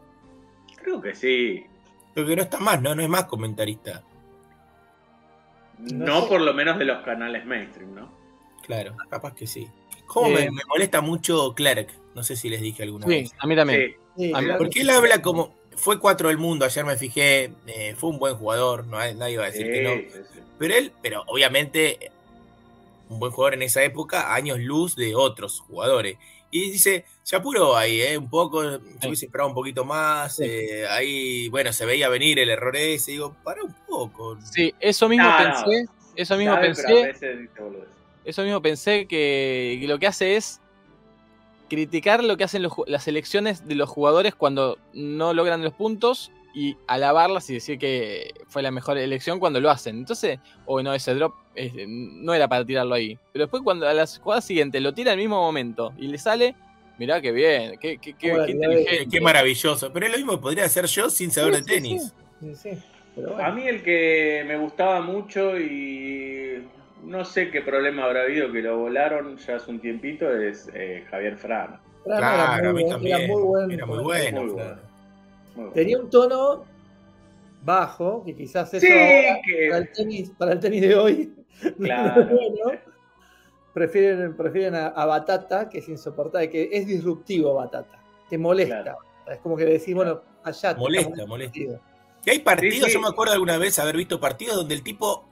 [0.82, 1.64] Creo que sí.
[2.12, 2.92] Creo que no está más, ¿no?
[2.96, 4.02] No es más comentarista.
[5.78, 6.28] No No, sé.
[6.28, 8.08] por lo menos de los canales mainstream, ¿no?
[8.66, 9.68] Claro, capaz que sí.
[10.06, 11.88] ¿Cómo me, Eh, me molesta mucho Clark?
[12.14, 13.32] No sé si les dije alguna Sí, vez.
[13.38, 13.80] a mí también.
[13.80, 14.58] Sí, Sí, A mí- claro.
[14.58, 15.54] Porque él habla como.
[15.76, 17.50] Fue cuatro del mundo, ayer me fijé.
[17.66, 20.20] eh, fue un buen jugador, no nadie va a decir que no.
[20.56, 22.12] Pero él, pero obviamente,
[23.08, 26.16] un buen jugador en esa época, años luz de otros jugadores.
[26.52, 28.16] Y dice, se apuró ahí, ¿eh?
[28.16, 30.36] Un poco, se hubiese esperado un poquito más.
[30.36, 30.44] Sí.
[30.46, 33.10] eh, ahí, bueno, se veía venir el error ese.
[33.10, 34.38] Digo, para un poco.
[34.52, 35.64] Sí, eso mismo No, no.
[35.64, 35.86] pensé.
[36.14, 37.48] Eso mismo Sabe, pero a pensé.
[38.24, 40.60] Eso mismo pensé que, que lo que hace es
[41.68, 46.30] criticar lo que hacen los las elecciones de los jugadores cuando no logran los puntos
[46.54, 49.96] y alabarlas y decir que fue la mejor elección cuando lo hacen.
[49.98, 53.18] Entonces, o no, ese drop eh, no era para tirarlo ahí.
[53.32, 56.54] Pero después cuando a las jugadas siguientes lo tira al mismo momento y le sale,
[56.98, 59.02] mirá qué bien, qué, qué, qué- qué mirá, inteligente.
[59.02, 59.92] Eh, Qué maravilloso.
[59.92, 62.14] Pero es lo mismo que podría hacer yo sin saber Sí, de sí, tenis.
[62.40, 62.70] Sí, sí,
[63.16, 66.62] pero A mí el que me gustaba mucho y
[67.04, 71.04] no sé qué problema habrá habido que lo volaron ya hace un tiempito es eh,
[71.10, 71.78] Javier Fran.
[72.04, 73.20] Fran Claro, era a muy mí buen- también.
[73.20, 73.74] Era muy.
[73.74, 73.86] Era bueno.
[73.86, 74.42] Muy bueno.
[74.42, 74.50] Muy
[75.56, 75.72] bueno.
[75.72, 76.64] Tenía un tono
[77.62, 81.34] bajo, que quizás eso Sí, ahora, que- para, el tenis, para el tenis de hoy
[81.78, 82.24] Claro.
[82.26, 82.78] bueno.
[83.72, 87.98] Prefieren, prefieren a, a Batata, que es insoportable, que es disruptivo Batata.
[88.30, 88.82] Te molesta.
[88.82, 88.98] Claro.
[89.26, 91.58] Es como que le decís, bueno, allá te Molesta, molesta.
[92.26, 92.92] Y hay partidos, Sí, sí.
[92.92, 95.26] yo me acuerdo alguna vez haber visto partidos donde el tipo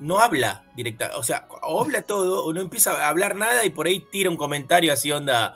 [0.00, 3.70] no habla directa, o sea, o habla todo o no empieza a hablar nada y
[3.70, 5.54] por ahí tira un comentario así onda.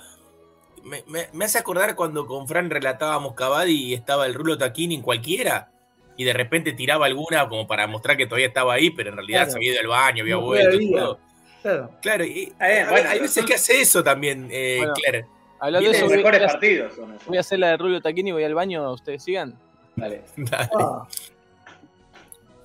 [0.85, 4.97] Me, me- me hace acordar cuando con Fran relatábamos Cavadi y estaba el Rulo Taquini
[4.97, 5.71] en cualquiera
[6.17, 9.41] y de repente tiraba alguna como para mostrar que todavía estaba ahí, pero en realidad
[9.45, 9.51] Claro.
[9.53, 10.81] se había ido al baño, había No vuelto.
[10.81, 11.19] y todo.
[11.63, 11.91] Claro.
[12.03, 14.93] Claro, y bien, hay- bueno, hay veces son- que hace eso también, eh, Bueno.
[14.95, 15.27] Claire.
[15.61, 16.93] Hablando de Los eso, voy, mejores voy a- partidos
[17.27, 19.57] voy a hacer la de Rubio Taquini, voy al baño, ustedes sigan.
[19.95, 21.07] Dale, Dale, Ah,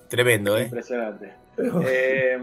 [0.08, 0.62] Tremendo, ¿eh?
[0.64, 1.32] impresionante.
[1.86, 2.38] Eh,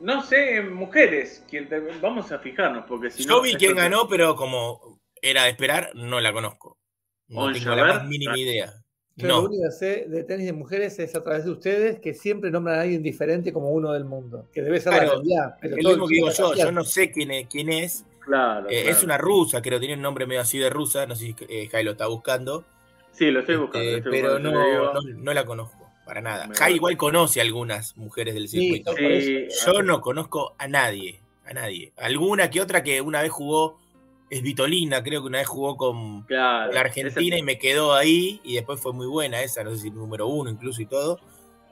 [0.00, 3.42] no sé, mujeres, quién te- vamos a fijarnos porque si Yo no.
[3.42, 6.76] vi quién ganó, pero como era de esperar, no la conozco.
[7.28, 8.72] No tengo la más mínima idea.
[9.16, 12.14] Yo lo único que sé de tenis de mujeres es a través de ustedes que
[12.14, 15.56] siempre nombran a alguien diferente como uno del mundo, que debe ser la Claro, realidad.
[15.60, 16.54] pero lo mismo el que digo yo.
[16.54, 17.46] Yo no sé quién es.
[17.48, 18.04] Quién es.
[18.20, 18.96] Claro, Eh, claro.
[18.96, 21.06] Es una rusa, creo, tiene un nombre medio así de rusa.
[21.06, 22.64] No sé si eh, Jai lo está buscando.
[23.12, 23.86] Sí, lo estoy buscando.
[23.86, 24.92] Eh, lo estoy pero buscando, no, te digo.
[25.16, 25.79] no, no la conozco,
[26.10, 26.48] para nada.
[26.48, 28.92] Me Jai igual conoce a algunas mujeres del circuito.
[28.96, 31.20] Sí, Yo no conozco a nadie.
[31.46, 31.92] A nadie.
[31.98, 33.78] Alguna que otra que una vez jugó.
[34.28, 36.72] Es Vitolina, creo que una vez jugó con claro.
[36.72, 38.40] la Argentina y me quedó ahí.
[38.42, 41.20] Y después fue muy buena esa, no sé si número uno incluso y todo.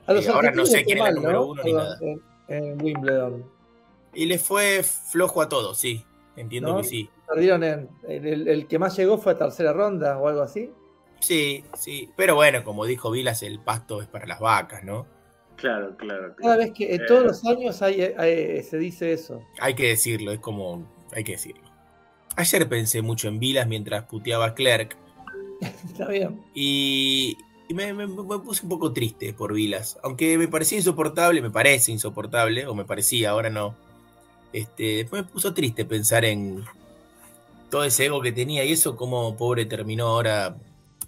[0.06, 1.46] A los Eh, ahora no sé quién es la mal, número ¿no?
[1.46, 1.98] uno ni nada.
[2.00, 3.44] En, en Wimbledon.
[4.14, 6.04] Y le fue flojo a todos, sí.
[6.36, 6.76] Entiendo ¿No?
[6.78, 7.10] que sí.
[7.28, 7.88] Perdieron en.
[8.08, 10.70] El, el- el que más llegó fue a tercera ronda o algo así.
[11.20, 12.10] Sí, sí.
[12.16, 15.06] Pero bueno, como dijo Vilas, el pasto es para las vacas, ¿no?
[15.56, 16.34] Claro, claro.
[16.36, 16.58] Cada claro.
[16.58, 16.94] vez que.
[16.94, 17.00] Eh.
[17.06, 19.42] Todos los años hay, hay- se dice eso.
[19.60, 20.86] Hay que decirlo, es como.
[21.12, 21.62] Hay que decirlo.
[22.36, 24.96] Ayer pensé mucho en Vilas mientras puteaba a Clerk.
[25.60, 26.40] Está bien.
[26.54, 27.36] Y,
[27.68, 29.98] y me, me- me puse un poco triste por Vilas.
[30.04, 33.74] Aunque me parecía insoportable, me parece insoportable, o me parecía, ahora no.
[34.52, 36.64] Este, después me puso triste pensar en
[37.70, 40.56] todo ese ego que tenía y eso como pobre terminó ahora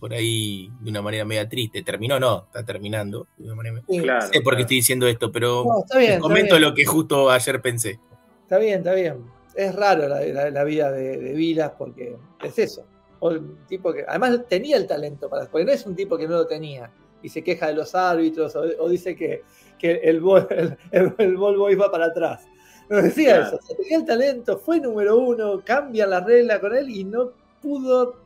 [0.01, 1.83] por ahí de una manera media triste.
[1.83, 3.27] Terminó, no, está terminando.
[3.37, 3.83] De una manera...
[3.89, 4.01] Sí.
[4.01, 4.61] Claro, No sé por qué claro.
[4.63, 6.69] estoy diciendo esto, pero No, está bien, les está comento bien.
[6.69, 8.01] lo que justo ayer pensé.
[8.43, 9.25] Está bien, está bien.
[9.55, 12.85] Es raro la, la- la vida de, de Vilas porque es eso.
[13.21, 15.47] Un tipo que además tenía el talento para.
[15.51, 16.91] Porque no es un tipo que no lo tenía
[17.23, 19.43] y se queja de los árbitros o, o dice que,
[19.79, 22.47] que el, ball, el, el- el ball boy va para atrás.
[22.89, 23.47] No decía Claro.
[23.49, 23.57] eso.
[23.57, 27.33] O sea, tenía el talento, fue número uno, cambia la regla con él y no
[27.61, 28.17] pudo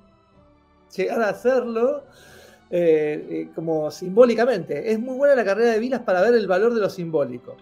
[0.96, 2.04] llegar a hacerlo.
[2.70, 4.90] eh, eh, como simbólicamente.
[4.90, 7.56] Es muy buena la carrera de Vilas para ver el valor de lo simbólico.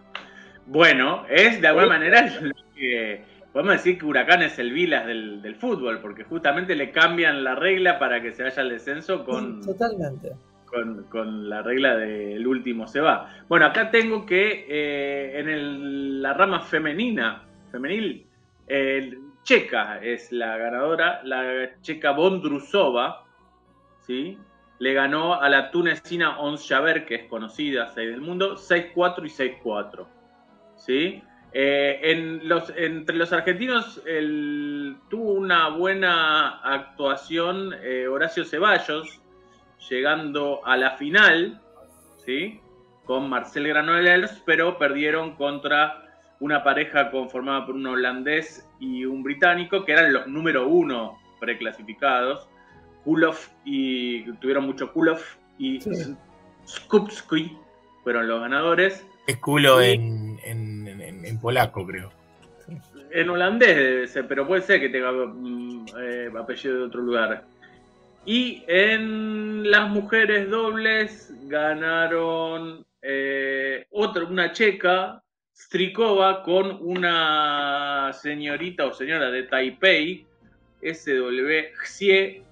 [0.66, 5.42] Bueno, es de alguna manera lo que podemos decir que Huracán es el Vilas del,
[5.42, 9.60] del fútbol, porque justamente le cambian la regla para que se vaya al descenso con,
[9.60, 10.30] Totalmente.
[10.66, 13.28] con, con la regla del último se va.
[13.48, 18.24] Bueno, acá tengo que eh, en el- la rama femenina, femenil,
[18.68, 23.24] eh, Checa es la ganadora, la checa Bondrusova,
[24.00, 24.38] ¿sí?
[24.78, 29.62] Le ganó a la tunecina Ons Jaber, que es conocida, 6 del mundo, 6-4 y
[29.64, 30.06] 6-4.
[30.76, 31.22] ¿sí?
[31.52, 34.02] Eh, en los, entre los argentinos
[35.10, 39.20] tuvo una buena actuación eh, Horacio Ceballos,
[39.90, 41.60] llegando a la final,
[42.16, 42.60] ¿sí?
[43.04, 46.01] Con Marcel Granollers, pero perdieron contra
[46.42, 52.48] una pareja conformada por un holandés y un británico, que eran los número uno preclasificados.
[53.04, 55.20] Kulov y tuvieron mucho Kulov
[55.58, 56.16] y Sí.
[56.64, 57.56] Skupski
[58.02, 59.06] fueron los ganadores.
[59.28, 59.90] Es culo Sí.
[59.92, 62.10] en, en- en- en polaco, creo.
[63.12, 67.44] En holandés debe ser, pero puede ser que tenga mm, eh, apellido de otro lugar.
[68.24, 75.22] Y en las mujeres dobles ganaron eh, otra, una checa,
[75.66, 80.26] Strikova, con una señorita o señora de Taipei,
[80.82, 81.48] SW
[81.84, 82.42] Xie,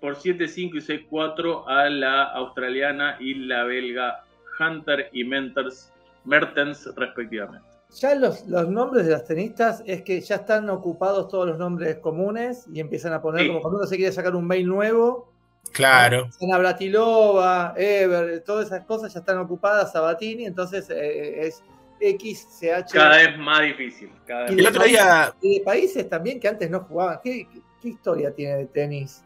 [0.00, 4.24] por 7-5 y 6-4 a la australiana y la belga
[4.58, 5.92] Hunter y Menters,
[6.24, 7.66] Mertens, respectivamente.
[7.90, 11.98] Ya los, los nombres de las tenistas es que ya están ocupados todos los nombres
[11.98, 13.48] comunes y empiezan a poner Sí.
[13.48, 15.32] como cuando uno se quiere sacar un mail nuevo.
[15.72, 16.28] Claro.
[16.40, 21.62] Ana Bratilova, Ever, todas esas cosas ya están ocupadas, Sabatini, entonces eh, es
[22.00, 22.92] XCH.
[22.92, 24.10] Cada vez más difícil.
[24.26, 27.20] Cada vez Y El otro día, Y de países también que antes no jugaban.
[27.22, 29.22] ¿Qué, qué- qué historia tiene de tenis?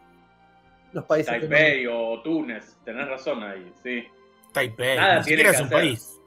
[0.92, 4.04] Los países Taipei o Túnez, tenés razón ahí, sí.
[4.52, 5.78] Taipei, Nada ni tiene siquiera que es un hacer.
[5.78, 6.20] país.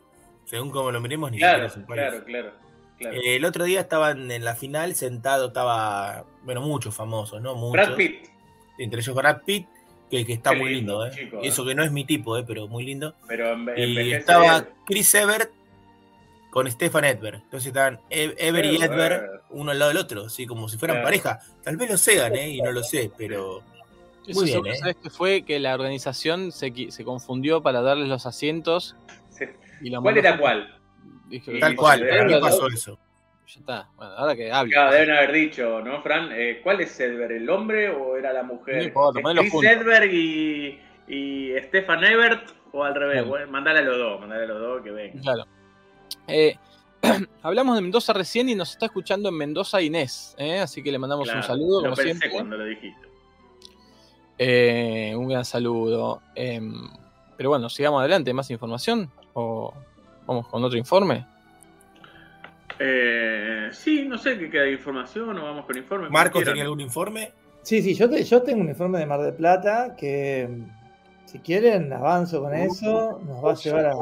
[0.46, 2.02] Según como lo miremos, ni Claro, siquiera es un país.
[2.02, 2.52] claro, claro.
[2.98, 3.16] claro.
[3.22, 7.56] Eh, el otro día estaban en la final sentado, estaba, bueno, muchos famosos, ¿no?
[7.56, 7.72] Muchos.
[7.74, 8.28] Brad Pitt,
[8.78, 9.68] Entre ellos Brad Pitt,
[10.12, 11.12] que, que está Qué muy lindo, lindo, ¿eh?
[11.26, 12.44] chico, Y eso que no es mi tipo, ¿eh?
[12.46, 13.14] Pero muy lindo.
[13.28, 14.66] pero en, Y estaba.
[14.86, 15.50] Chris Evert
[16.50, 17.42] con Stefan Edberg.
[17.44, 19.42] Entonces estaban E- Ever y Edberg.
[19.50, 21.06] Uno al lado del otro, así como si fueran Claro.
[21.08, 21.40] pareja.
[21.64, 22.50] Tal vez lo sean, ¿eh?
[22.50, 23.62] Y no lo sé, pero
[24.28, 24.76] Muy bien, ¿eh?
[24.76, 25.44] ¿sabes qué fue?
[25.44, 28.96] Que la organización se, se confundió para darles los asientos.
[29.30, 29.46] Sí.
[29.82, 30.74] Y la ¿Cuál era cuál?
[31.28, 32.08] Dije, tal cual.
[32.08, 33.00] Para mí pasó eso.
[33.48, 33.90] Ya está.
[33.96, 34.74] Bueno, ahora que hable.
[34.74, 36.30] Claro, deben haber dicho, ¿no, Fran?
[36.34, 37.32] Eh, ¿Cuál es Edberg?
[37.32, 38.78] ¿El hombre o era la mujer?
[38.78, 39.54] No importa, ¿Es ponelo Chris.
[39.72, 43.26] Edberg y, y Stefan Ebert o al revés?
[43.26, 45.22] Bueno, mandale a los dos, mandale a los dos que vengan.
[45.24, 45.46] Claro.
[46.28, 46.56] Eh,
[47.42, 50.36] hablamos de Mendoza recién y nos está escuchando en Mendoza Inés.
[50.38, 50.60] ¿eh?
[50.60, 52.30] Así que le mandamos Claro, un saludo, Lo como pensé siempre.
[52.32, 53.08] cuando lo dijiste.
[54.40, 56.22] Eh, un gran saludo.
[56.36, 56.74] Em,
[57.38, 58.34] pero bueno, sigamos adelante.
[58.34, 59.10] ¿Más información?
[59.34, 59.74] ¿O
[60.26, 61.26] vamos con otro informe?
[62.80, 66.10] Eh, sí, no sé qué queda de información o vamos con informe.
[66.10, 66.54] quieran.
[66.54, 67.32] ¿tenía algún informe?
[67.64, 70.48] Sí, sí, yo, te- yo tengo un informe de Mar del Plata que,
[71.26, 73.20] si quieren, avanzo con eso.
[73.26, 73.94] Nos va a llevar a.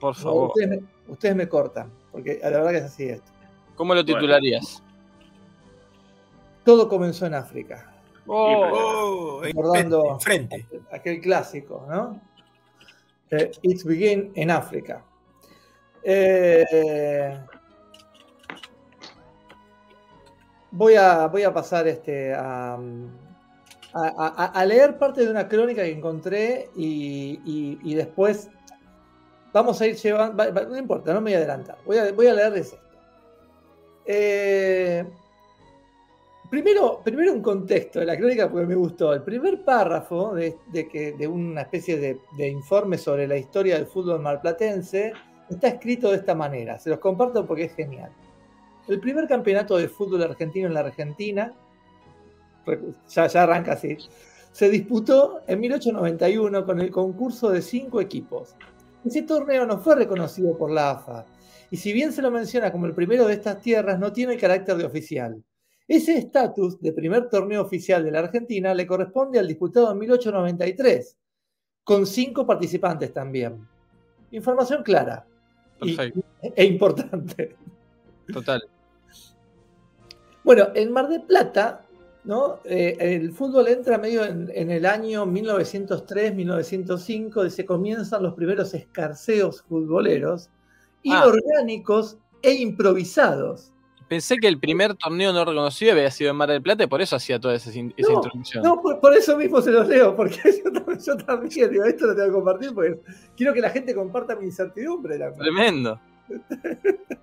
[0.00, 0.48] Por favor.
[0.48, 3.30] Ustedes ustedes me cortan, porque la verdad que es así esto.
[3.76, 4.82] ¿Cómo lo titularías?
[6.64, 7.90] Todo comenzó en África.
[8.26, 10.66] Oh, Oh, Recordando- enfrente.
[10.90, 12.20] aquel clásico, ¿no?
[13.30, 15.02] Eh, It's Begin en África.
[16.02, 17.38] Eh,
[20.70, 22.78] voy, a, voy a pasar este, a, a-
[23.94, 28.50] a- a leer parte de una crónica que encontré y, y- y después
[29.54, 30.36] vamos a ir llevando.
[30.36, 31.78] va- va- no importa, no me voy a adelantar.
[31.86, 32.78] Voy a, voy a leerles esto.
[34.04, 35.04] Eh,
[36.50, 39.12] Primero, primero un contexto de la crónica porque me gustó.
[39.12, 45.12] El primer párrafo de, de una especie de, informe sobre la historia del fútbol marplatense
[45.50, 46.78] está escrito de esta manera.
[46.78, 48.12] Se los comparto porque es genial.
[48.86, 51.52] El primer campeonato de fútbol argentino en la Argentina,
[53.08, 53.96] ya, ya arranca así,
[54.52, 58.54] se disputó en 1891 con el concurso de cinco equipos.
[59.04, 61.26] Ese torneo no fue reconocido por la AFA
[61.70, 64.76] y si bien se lo menciona como el primero de estas tierras, no tiene carácter
[64.76, 65.42] de oficial.
[65.86, 71.16] Ese estatus de primer torneo oficial de la Argentina le corresponde al disputado en 1893,
[71.82, 73.66] con cinco participantes también.
[74.30, 75.26] Información clara
[75.82, 75.96] y-
[76.54, 77.56] e importante.
[78.32, 78.62] Total.
[80.42, 81.83] Bueno, en Mar del Plata,
[82.24, 82.58] ¿no?
[82.64, 88.74] Eh, el fútbol entra medio en, en el año 1903-1905 y se comienzan los primeros
[88.74, 90.50] escarceos futboleros,
[91.06, 91.10] Ah.
[91.26, 93.70] inorgánicos e improvisados.
[94.08, 97.00] Pensé que el primer torneo no reconocido había sido en Mar del Plata y por
[97.02, 98.62] eso hacía toda esa, esa No, introducción.
[98.62, 102.06] No, por, por eso mismo se los leo, porque yo también, yo también digo, esto
[102.06, 103.00] lo tengo que compartir porque
[103.36, 105.18] quiero que la gente comparta mi incertidumbre.
[105.18, 106.00] la- Tremendo.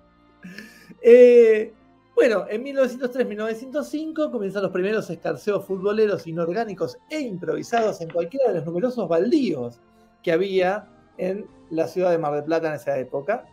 [1.04, 1.72] Eh,
[2.14, 8.66] bueno, en 1903-1905 comienzan los primeros escarceos futboleros inorgánicos e improvisados en cualquiera de los
[8.66, 9.80] numerosos baldíos
[10.22, 10.88] que había
[11.18, 13.44] en la ciudad de Mar del Plata en esa época.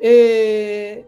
[0.00, 1.06] Eh,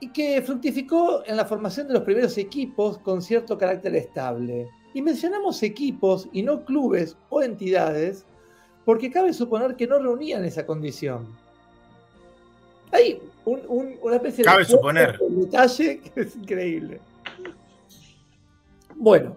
[0.00, 4.68] y que fructificó en la formación de los primeros equipos con cierto carácter estable.
[4.94, 8.24] Y mencionamos equipos y no clubes o entidades
[8.84, 11.26] porque cabe suponer que no reunían esa condición.
[12.92, 15.18] Hay un- un- una especie Cabe de suponer.
[15.18, 17.00] detalle que es increíble.
[18.94, 19.36] Bueno,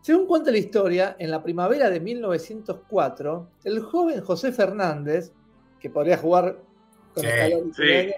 [0.00, 5.32] según cuenta la historia, en la primavera de 1904, el joven José Fernández,
[5.80, 6.58] que podría jugar
[7.14, 8.12] con Sí, el calor sí.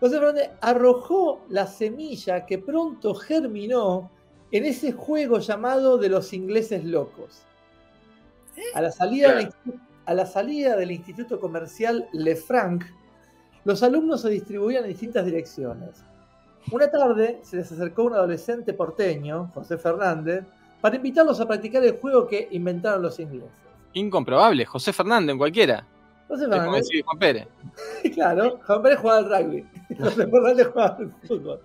[0.00, 4.10] José Fernández arrojó la semilla que pronto germinó
[4.52, 7.42] en ese juego llamado de los ingleses locos.
[8.74, 9.50] A la salida,
[10.06, 12.84] a la salida del Instituto Comercial Lefranc,
[13.68, 16.02] los alumnos se distribuían en distintas direcciones.
[16.72, 20.44] Una tarde se les acercó un adolescente porteño, José Fernández,
[20.80, 23.50] para invitarlos a practicar el juego que inventaron los ingleses.
[23.92, 24.64] Incomprobable.
[24.64, 25.84] José Fernández en cualquiera.
[26.28, 27.46] José Es como Fernández, decir Juan Pérez.
[28.14, 29.66] claro, Juan Pérez jugaba al rugby,
[29.98, 31.60] José Fernández jugaba al fútbol.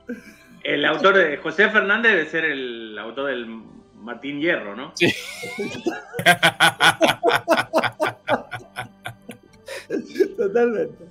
[0.66, 3.48] El autor de José Fernández debe ser el autor del
[3.96, 4.92] Martín Hierro, ¿no?
[4.96, 5.08] Sí.
[10.38, 11.06] Totalmente.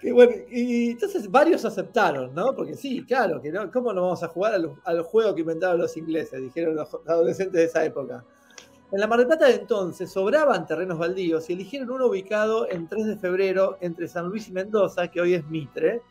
[0.00, 2.54] Que bueno, y entonces varios aceptaron, ¿no?
[2.54, 5.78] Porque sí, claro, que no, ¿cómo no vamos a jugar al, al juego que inventaron
[5.78, 6.40] los ingleses?
[6.40, 8.24] Dijeron los adolescentes de esa época.
[8.92, 12.88] En la Mar del Plata de entonces sobraban terrenos baldíos y eligieron uno ubicado en
[12.88, 16.02] 3 de febrero entre San Luis y Mendoza, que hoy es Mitre,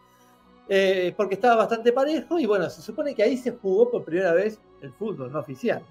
[0.70, 4.34] eh, porque estaba bastante parejo y bueno, se supone que ahí se jugó por primera
[4.34, 5.84] vez el fútbol no oficial.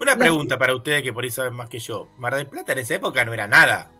[0.00, 2.08] Una pregunta para ustedes que por ahí saben más que yo.
[2.18, 3.91] Mar del Plata en esa época no era nada.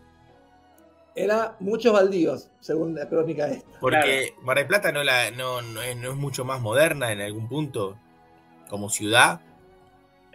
[1.15, 3.69] Era muchos baldíos, según la crónica esta.
[3.79, 7.21] Porque Mar del Plata no, la, no, no es, no es mucho más moderna en
[7.21, 7.95] algún punto
[8.69, 9.39] como ciudad.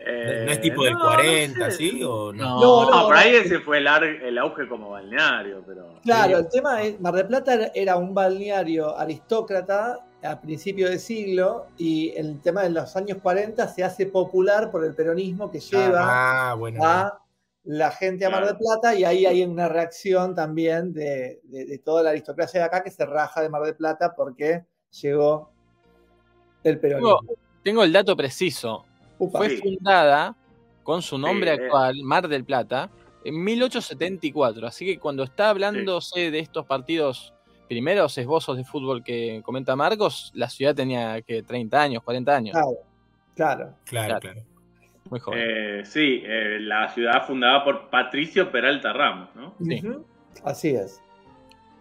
[0.00, 1.76] Eh, ¿No es tipo del no, 40, no sé.
[1.76, 2.02] ¿sí?
[2.04, 2.60] ¿O no?
[2.60, 2.60] No.
[2.84, 5.98] No, No, por ahí ese fue el, ar- el auge como balneario, pero.
[6.04, 11.66] Claro, el tema es, Mar del Plata era- un balneario aristócrata a principio de siglo
[11.76, 16.50] y el tema de los años 40 se hace popular por el peronismo que lleva
[16.50, 16.84] Ah, bueno.
[16.84, 17.20] a
[17.70, 21.78] la gente a Mar del Plata y ahí hay una reacción también de, de- de
[21.78, 24.64] toda la aristocracia de acá que se raja de Mar del Plata porque
[25.02, 25.50] llegó
[26.64, 27.18] el peronismo.
[27.20, 28.86] Tengo, tengo el dato preciso.
[29.18, 29.40] Upa.
[29.40, 29.58] Fue Sí.
[29.58, 30.34] fundada
[30.82, 31.64] con su nombre Sí, eh.
[31.64, 32.88] actual, Mar del Plata,
[33.22, 34.66] en 1874.
[34.66, 37.34] Así que cuando está hablándose de estos partidos,
[37.68, 42.52] primeros esbozos de fútbol que comenta Marcos, la ciudad tenía que 30 años, 40 años.
[42.54, 42.78] Claro,
[43.34, 43.74] claro.
[43.84, 44.20] Claro, claro.
[44.20, 44.40] claro.
[45.10, 45.40] Muy joven.
[45.42, 49.54] Eh, sí, eh, la ciudad fundada por Patricio Peralta Ramos, ¿no?
[49.64, 49.82] Sí.
[50.44, 51.02] Así es.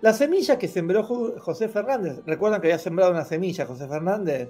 [0.02, 4.50] La semilla que sembró José Fernández, ¿recuerdan que había sembrado una semilla José Fernández?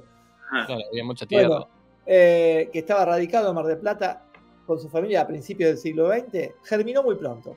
[0.51, 1.47] Ah, Claro, había mucha tierra.
[1.47, 1.67] Bueno,
[2.05, 4.25] eh, que estaba radicado en Mar del Plata
[4.65, 7.55] con su familia a principios del siglo XX, germinó muy pronto.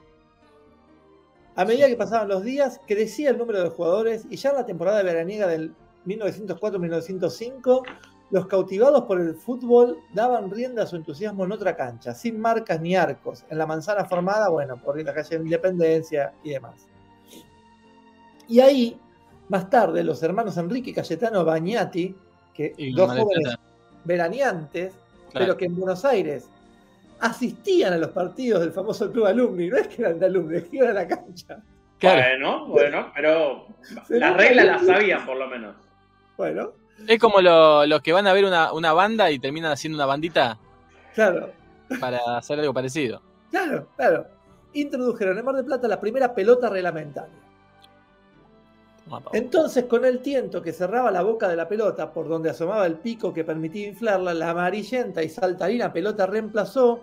[1.57, 4.66] A medida que pasaban los días, crecía el número de jugadores y ya en la
[4.66, 5.75] temporada veraniega del
[6.07, 7.83] 1904-1905,
[8.31, 12.81] los cautivados por el fútbol daban rienda a su entusiasmo en otra cancha, sin marcas
[12.81, 16.87] ni arcos, en la manzana formada, bueno, por la calle de Independencia y demás.
[18.49, 18.99] Y ahí,
[19.49, 22.14] más tarde, los hermanos Enrique y Cayetano Bagnati,
[22.55, 23.57] que Y dos jóvenes
[24.05, 24.93] veraneantes,
[25.31, 25.47] claro.
[25.47, 26.49] pero que en Buenos Aires
[27.20, 30.64] asistían a los partidos del famoso club alumni, no es que eran de alumni, es
[30.64, 31.62] que iban a la cancha.
[31.99, 32.20] Claro.
[32.39, 33.66] Bueno, bueno, pero
[34.09, 35.76] las reglas las sabían por lo menos.
[36.39, 36.72] Bueno,
[37.07, 40.07] Es como lo- los que van a ver una, una banda y terminan haciendo una
[40.07, 40.59] bandita
[41.14, 41.51] claro,
[42.01, 43.20] para hacer algo parecido.
[43.51, 44.26] claro, claro.
[44.72, 47.34] Introdujeron en Mar del Plata la primera pelota reglamentaria.
[49.32, 52.94] Entonces, con el tiento que cerraba la boca de la pelota, por donde asomaba el
[52.94, 57.01] pico que permitía inflarla, la amarillenta y saltarina pelota reemplazó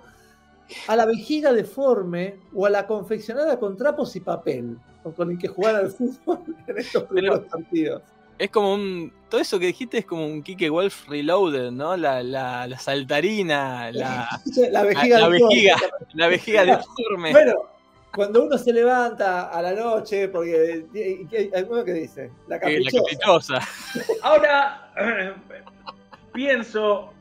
[0.88, 4.78] a la vejiga deforme o a la confeccionada con trapos y papel,
[5.18, 8.02] con el que jugar al fútbol en estos primeros partidos.
[8.40, 9.12] Es como un.
[9.30, 11.98] Todo eso que dijiste es como un Kike Wolf Reloaded, ¿no?
[11.98, 14.30] La, la, la saltarina, la,
[14.72, 15.76] la vejiga la, vejiga,
[16.14, 17.32] la vejiga deforme.
[17.32, 17.54] Bueno,
[18.14, 22.92] cuando uno se levanta a la noche, porque hay alguno que dice, la Eh, la
[22.92, 23.60] caprichosa.
[23.60, 23.68] caprichosa.
[24.22, 24.92] Ahora
[26.34, 27.14] pienso,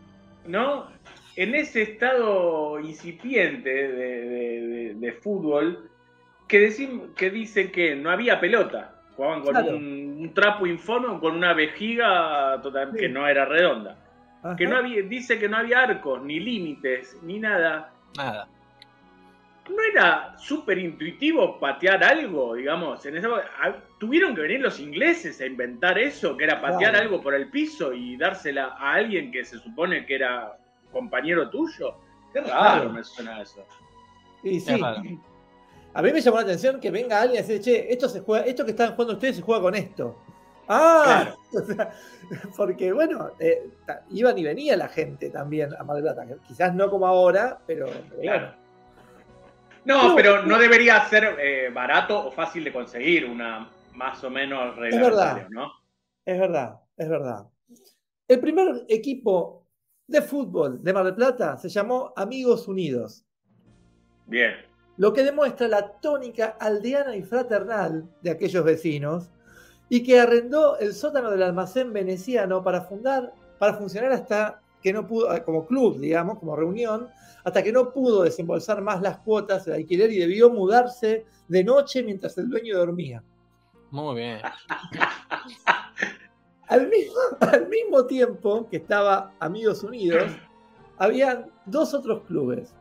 [0.46, 0.86] ¿no?
[1.36, 5.90] En ese estado incipiente de, de- de- de fútbol,
[6.48, 8.95] que, decim- que dicen que no había pelota.
[9.16, 9.76] Jugaban con Claro.
[9.76, 12.98] un, un trapo informe con una vejiga total, Sí.
[12.98, 13.96] que no era redonda.
[14.42, 14.56] Ajá.
[14.56, 17.92] Que no había, dice que no había arcos, ni límites, ni nada.
[18.16, 18.46] Nada.
[19.68, 23.04] ¿No era súper intuitivo patear algo, digamos?
[23.06, 23.28] En esa-
[23.62, 26.98] ah, Tuvieron que venir los ingleses a inventar eso, que era patear Claro.
[27.06, 30.52] algo por el piso y dársela a alguien que se supone que era
[30.92, 31.94] compañero tuyo.
[32.34, 32.90] Qué raro Claro.
[32.90, 33.66] me suena eso.
[34.42, 34.78] Y sí.
[35.96, 36.00] Es.
[36.00, 38.44] A mí me llamó la atención que venga alguien y decir, che, esto se juega,
[38.46, 40.16] esto que están jugando ustedes se juega con esto.
[40.68, 41.92] Ah, o sea,
[42.56, 43.70] porque bueno, eh,
[44.10, 46.26] iban y venía la gente también a Mar del Plata.
[46.46, 47.86] Quizás no como ahora, pero,
[48.20, 48.52] Claro.
[49.84, 50.58] No, No, pero no.
[50.58, 54.80] debería ser eh, barato o fácil de conseguir una más o menos verdad.
[54.80, 55.70] reglamentaria, ¿no?
[56.24, 57.46] Es verdad, es verdad.
[58.26, 59.64] El primer equipo
[60.08, 63.24] de fútbol de Mar del Plata se llamó Amigos Unidos,
[64.26, 64.54] Bien.
[64.96, 69.30] Lo que demuestra la tónica aldeana y fraternal de aquellos vecinos
[69.88, 75.06] y que arrendó el sótano del almacén veneciano para fundar, para funcionar hasta que no
[75.06, 77.08] pudo, eh, como club, digamos, como reunión,
[77.44, 82.02] hasta que no pudo desembolsar más las cuotas de alquiler y debió mudarse de noche
[82.02, 83.22] mientras el dueño dormía.
[83.90, 84.40] Muy bien.
[86.68, 90.32] Al mismo, al mismo tiempo que estaba Amigos Unidos,
[90.98, 92.74] habían dos otros clubes.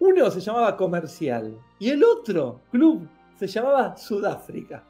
[0.00, 4.84] Uno se llamaba Comercial y el otro club se llamaba Sudáfrica.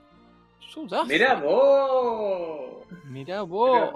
[0.61, 1.05] Sudáfrica.
[1.07, 2.87] Mirá vos.
[3.07, 3.91] Mirá vos.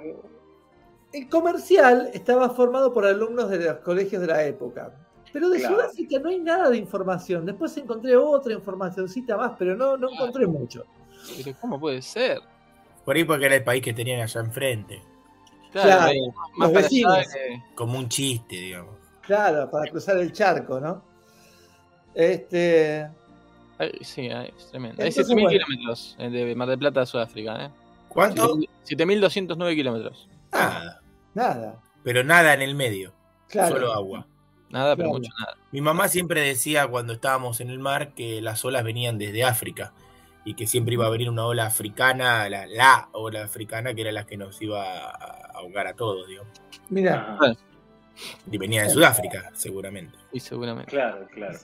[1.13, 4.93] El comercial estaba formado por alumnos de los colegios de la época.
[5.33, 5.77] Pero de Claro.
[5.77, 7.45] Sudáfrica no hay nada de información.
[7.45, 10.85] Después encontré otra informacioncita más, pero no, no encontré mucho.
[11.45, 12.39] Pero ¿cómo puede ser?
[13.05, 15.03] Por ahí porque era el país que tenían allá enfrente.
[15.73, 16.13] Claro, Claro,
[16.57, 17.19] más los vecinos.
[17.33, 18.95] que- Como un chiste, digamos.
[19.23, 21.03] Claro, para cruzar el charco, ¿no?
[22.15, 23.09] Este.
[24.03, 25.03] Sí, es tremendo.
[25.03, 25.49] Hay Entonces, 7.000 bueno.
[25.49, 27.71] kilómetros de Mar del Plata a Sudáfrica, ¿eh?
[28.09, 28.57] ¿Cuánto?
[28.87, 30.29] 7.209 kilómetros.
[30.53, 31.01] Nada.
[31.35, 31.81] Nada.
[32.05, 33.13] Pero nada en el medio.
[33.49, 33.77] Claro.
[33.77, 34.27] Solo agua.
[34.71, 35.57] Nada, pero mucho nada.
[35.71, 39.93] Mi mamá siempre decía cuando estábamos en el mar que las olas venían desde África
[40.45, 44.13] y que siempre iba a venir una ola africana, la, la ola africana, que era
[44.13, 46.53] la que nos iba a ahogar a todos, digamos.
[46.89, 47.37] Mira.
[47.41, 47.53] Ah,
[48.51, 50.17] Y venía de Sudáfrica, seguramente.
[50.33, 50.91] Y seguramente.
[50.91, 51.59] claro, claro.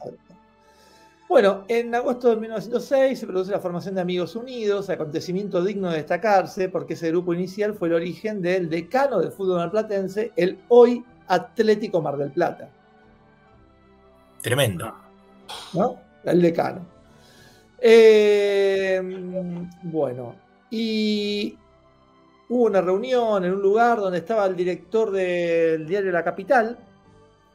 [1.29, 5.99] Bueno, en agosto de 1906 se produce la formación de Amigos Unidos, acontecimiento digno de
[5.99, 11.05] destacarse porque ese grupo inicial fue el origen del decano del fútbol marplatense, el hoy
[11.27, 12.71] Atlético Mar del Plata,
[14.41, 14.95] Tremendo.
[15.75, 16.01] ¿no?
[16.25, 16.87] El decano.
[17.81, 19.01] Eh,
[19.83, 20.35] bueno,
[20.71, 21.57] y
[22.49, 26.79] hubo una reunión en un lugar donde estaba el director del diario La Capital,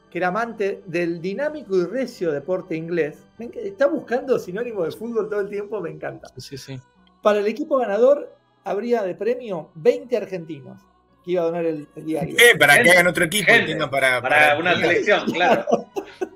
[0.10, 3.18] que era amante del dinámico y recio deporte inglés.
[3.40, 6.28] Está buscando sinónimo de fútbol todo el tiempo, me encanta.
[6.38, 6.80] Sí, sí.
[7.22, 10.80] Para el equipo ganador habría de premio 20 argentinos
[11.24, 12.36] que iba a donar el, el diario.
[12.38, 13.52] Eh, para que hagan otro equipo
[13.90, 14.22] para.
[14.22, 15.66] Para una selección, claro.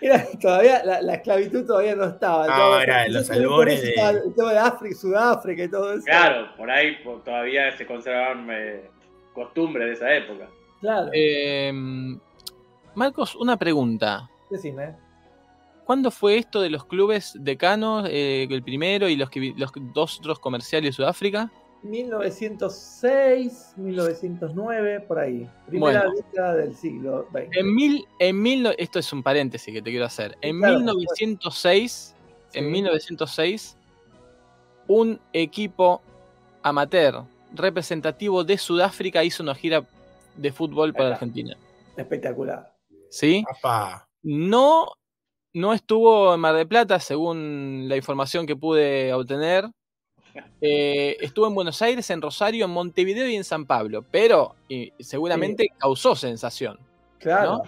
[0.00, 2.46] Era, todavía la, la esclavitud todavía no estaba.
[2.46, 6.04] No, era los albores de- El tema de África, Sudáfrica y todo eso.
[6.04, 8.88] Claro, por ahí por- todavía se conservaban eh,
[9.34, 10.48] costumbres de esa época.
[10.80, 11.10] Claro.
[11.12, 11.70] Eh,
[12.94, 14.28] Marcos, una pregunta.
[14.50, 14.96] Decime.
[15.84, 20.18] ¿Cuándo fue esto de los clubes decanos, eh, el primero y los, que, los dos
[20.18, 21.50] otros comerciales de Sudáfrica?
[21.82, 25.48] 1906, 1909, por ahí.
[25.66, 26.14] Primera Bueno.
[26.16, 27.56] década del siglo XX.
[27.56, 30.36] En mil, en mil, no- esto es un paréntesis que te quiero hacer.
[30.40, 32.14] En Claro, 1906,
[32.52, 32.70] en Sí.
[32.70, 33.76] 1906,
[34.88, 36.02] un equipo
[36.62, 37.24] amateur
[37.54, 39.84] representativo de Sudáfrica hizo una gira
[40.36, 41.14] de fútbol para.
[41.14, 41.56] Argentina.
[41.96, 42.72] Espectacular.
[43.10, 43.42] ¿Sí?
[43.62, 44.06] Papá.
[44.22, 44.92] No,
[45.52, 49.64] no estuvo en Mar del Plata, según la información que pude obtener.
[50.60, 54.92] Eh, estuvo en Buenos Aires, en Rosario, en Montevideo y en San Pablo, pero y,
[54.98, 56.78] seguramente causó sensación.
[57.18, 57.62] Claro.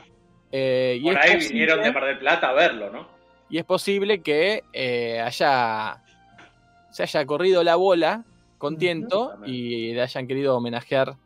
[0.50, 3.22] Eh, y, Por ahí posible, vinieron de Mar del Plata a verlo, ¿no?
[3.52, 6.02] y es posible que eh, haya
[6.90, 8.24] se haya corrido la bola
[8.56, 11.16] con tiento y le hayan querido homenajear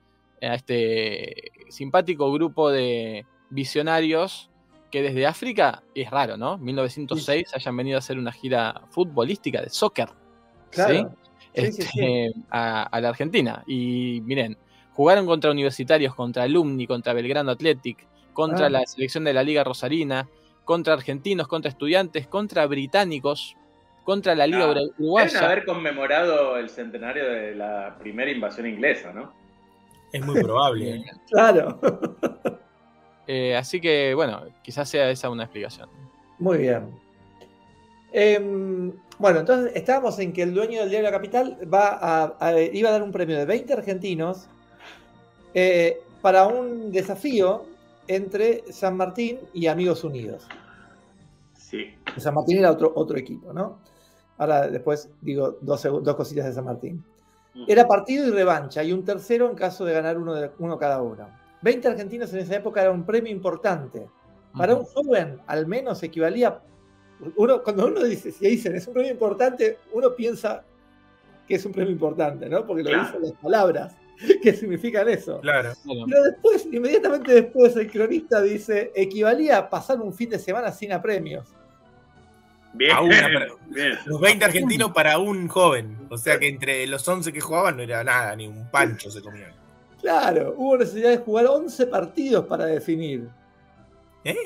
[0.43, 4.51] a este simpático grupo de visionarios
[4.91, 6.59] que desde África es raro, ¿no?
[6.59, 10.09] 1906 hayan venido a hacer una gira futbolística de soccer.
[10.70, 10.95] Claro.
[10.95, 11.07] ¿sí?
[11.57, 13.62] Sí, sí, Este, A, a la Argentina.
[13.66, 14.57] Y miren,
[14.92, 18.70] jugaron contra universitarios, contra Alumni, contra Belgrano Athletic, contra Ah.
[18.70, 20.28] la selección de la Liga Rosarina,
[20.64, 23.57] contra argentinos, contra estudiantes, contra británicos,
[24.04, 25.44] contra la Liga Ah, Ura- Deben Uruguaya.
[25.44, 29.32] haber conmemorado el centenario de la primera invasión inglesa, ¿no?
[30.12, 30.90] Es muy probable.
[30.96, 31.04] ¿eh?
[31.30, 31.80] Claro.
[33.28, 35.88] Eh, así que, bueno, quizás sea esa una explicación.
[36.38, 36.90] Muy bien.
[38.12, 42.61] Em, bueno, entonces estábamos en que el dueño del diario La Capital va a, a-
[42.61, 44.47] iba a dar un premio de 20 argentinos
[45.55, 47.64] eh, para un desafío
[48.09, 50.47] entre San Martín y Amigos Unidos.
[51.55, 51.95] Sí.
[52.17, 53.79] San Martín era otro, otro equipo, ¿no?
[54.39, 57.03] Ahora después digo dos, dos cositas de San Martín.
[57.67, 61.01] Era partido y revancha, y un tercero en caso de ganar uno, de, uno cada
[61.01, 61.27] uno.
[61.62, 64.07] 20 argentinos en esa época era un premio importante.
[64.57, 66.61] Para un joven, al menos equivalía.
[67.37, 70.62] Uno, cuando uno dice, si dicen es un premio importante, uno piensa
[71.49, 72.67] que es un premio importante, ¿no?
[72.67, 73.05] Porque lo Claro.
[73.07, 73.97] dicen las palabras
[74.43, 75.41] que significan eso.
[75.41, 75.73] Claro.
[75.85, 80.93] Pero después, inmediatamente después, el cronista dice, equivalía a pasar un fin de semana sin
[80.93, 81.49] apremios.
[82.75, 82.93] Bien.
[82.93, 83.29] A una,
[83.69, 83.99] bien.
[84.05, 85.97] Los 20 argentinos para un joven.
[86.11, 89.23] O sea que entre los 11 que jugaban no era nada, ni un pancho se
[89.23, 89.53] comían.
[90.03, 93.29] Claro, hubo necesidad de jugar 11 partidos para definir.
[94.25, 94.37] ¿Eh?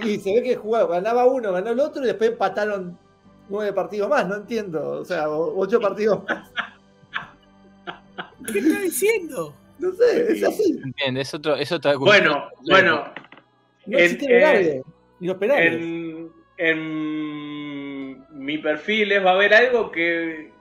[0.00, 2.98] Porque se ve que jugaba, ganaba uno, ganó el otro y después empataron
[3.48, 4.90] nueve partidos más, no entiendo.
[5.00, 6.50] O sea, ocho partidos más.
[8.52, 9.54] ¿Qué está diciendo?
[9.78, 10.80] No sé, es así.
[10.84, 13.04] entiende, es, otro, es otra Bueno, bueno,
[13.86, 14.86] No En- horarios,
[15.20, 15.72] ni los penales.
[15.74, 20.52] en, en mi perfiles va a haber algo que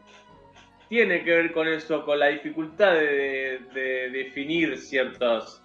[0.89, 5.61] tiene que ver con eso, con la dificultad de, de definir ciertos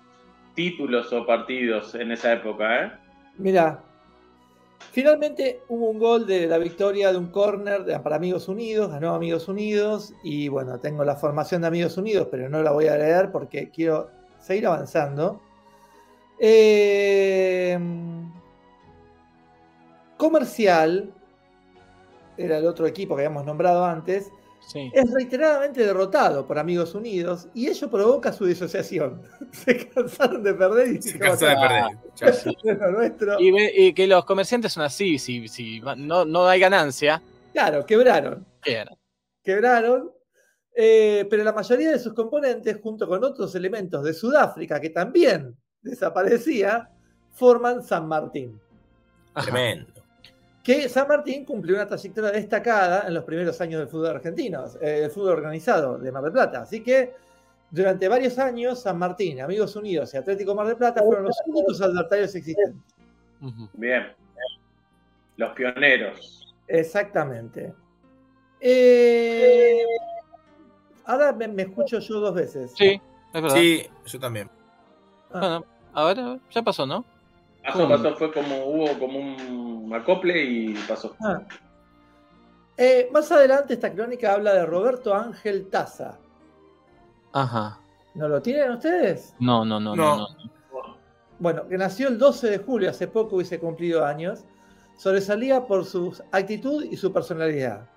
[0.54, 2.92] títulos o partidos en esa época, ¿eh?
[3.39, 3.84] Mira,
[4.91, 9.47] finalmente hubo un gol de la victoria de un córner para Amigos Unidos, ganó Amigos
[9.47, 13.30] Unidos y bueno, tengo la formación de Amigos Unidos, pero no la voy a leer
[13.30, 14.11] porque quiero
[14.41, 15.41] seguir avanzando.
[16.41, 17.78] Eh,
[20.16, 21.14] comercial,
[22.36, 24.32] era el otro equipo que habíamos nombrado antes,
[24.70, 24.90] Sí.
[24.92, 29.22] es reiteradamente derrotado por Amigos Unidos y ello provoca su disociación.
[29.52, 31.88] Se cansaron de perder y Se dijeron, cansó de "Ah,
[32.20, 32.92] perder.
[32.92, 33.40] Nuestro".
[33.40, 37.84] Y, ve- y que los comerciantes son así, si, si no, no hay ganancia, Claro,
[37.86, 38.46] quebraron.
[38.62, 38.88] quedan.
[39.42, 40.12] Quebraron.
[40.76, 45.56] eh, pero la mayoría de sus componentes, junto con otros elementos de Sudáfrica que también
[45.80, 46.90] desaparecía,
[47.32, 48.60] forman San Martín.
[49.34, 49.97] Tremendo.
[50.68, 55.04] Que San Martín cumplió una trayectoria destacada en los primeros años del fútbol argentino, eh,
[55.04, 56.60] el fútbol organizado de Mar del Plata.
[56.60, 57.14] Así que
[57.70, 61.80] durante varios años, San Martín, Amigos Unidos y Atlético Mar del Plata fueron los únicos
[61.80, 62.76] adversarios existentes.
[63.72, 64.12] Bien.
[65.38, 66.54] Los pioneros.
[66.66, 67.72] Exactamente.
[68.60, 69.80] Eh,
[71.06, 72.74] ahora me, me escucho yo dos veces.
[72.76, 73.00] Sí,
[73.32, 73.56] es verdad.
[73.56, 74.50] Sí, yo también.
[75.32, 75.64] Ah, Bueno,
[75.94, 77.06] ahora ya pasó, ¿no?
[77.68, 77.88] Pasó, ¿Cómo?
[78.02, 81.14] pasó, fue como, hubo como un acople y pasó.
[81.22, 81.40] ah.
[82.76, 86.18] Eh, más adelante esta crónica habla de Roberto Ángel Taza.
[87.32, 87.80] Ajá.
[88.14, 89.34] ¿No lo tienen ustedes?
[89.40, 90.16] No, no, no, no.
[90.16, 90.28] No.
[90.28, 90.96] no.
[91.40, 94.44] Bueno, que nació el 12 de julio, hace poco hubiese cumplido años,
[94.96, 97.88] sobresalía por su actitud y su personalidad.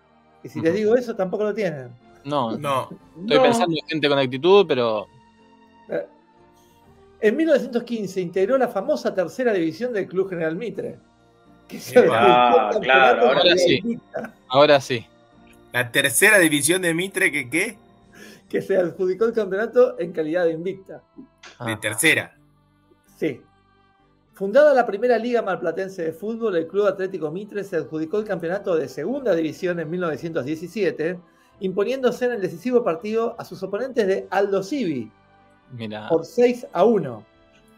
[0.44, 1.92] Y si les digo eso, tampoco lo tienen.
[2.24, 2.90] No, No.
[3.22, 3.44] estoy No.
[3.44, 5.06] pensando en gente con actitud, pero
[5.90, 6.08] Eh,
[7.22, 10.98] En 1915 integró la famosa tercera división del Club General Mitre.
[11.68, 12.18] Que se Epa.
[12.18, 13.76] adjudicó el Ah, campeonato claro, ahora sí.
[13.78, 15.06] invicta, ahora sí.
[15.72, 17.78] La tercera división de Mitre, que qué?
[18.50, 21.02] Que se adjudicó el campeonato en calidad de invicta.
[21.16, 21.80] De Ah.
[21.80, 22.36] tercera.
[23.18, 23.40] Sí.
[24.34, 28.76] Fundada la primera liga marplatense de fútbol, el Club Atlético Mitre se adjudicó el campeonato
[28.76, 31.20] de segunda división en 1917,
[31.60, 35.12] imponiéndose en el decisivo partido a sus oponentes de Aldo Civi
[36.10, 37.26] Por 6 a 1.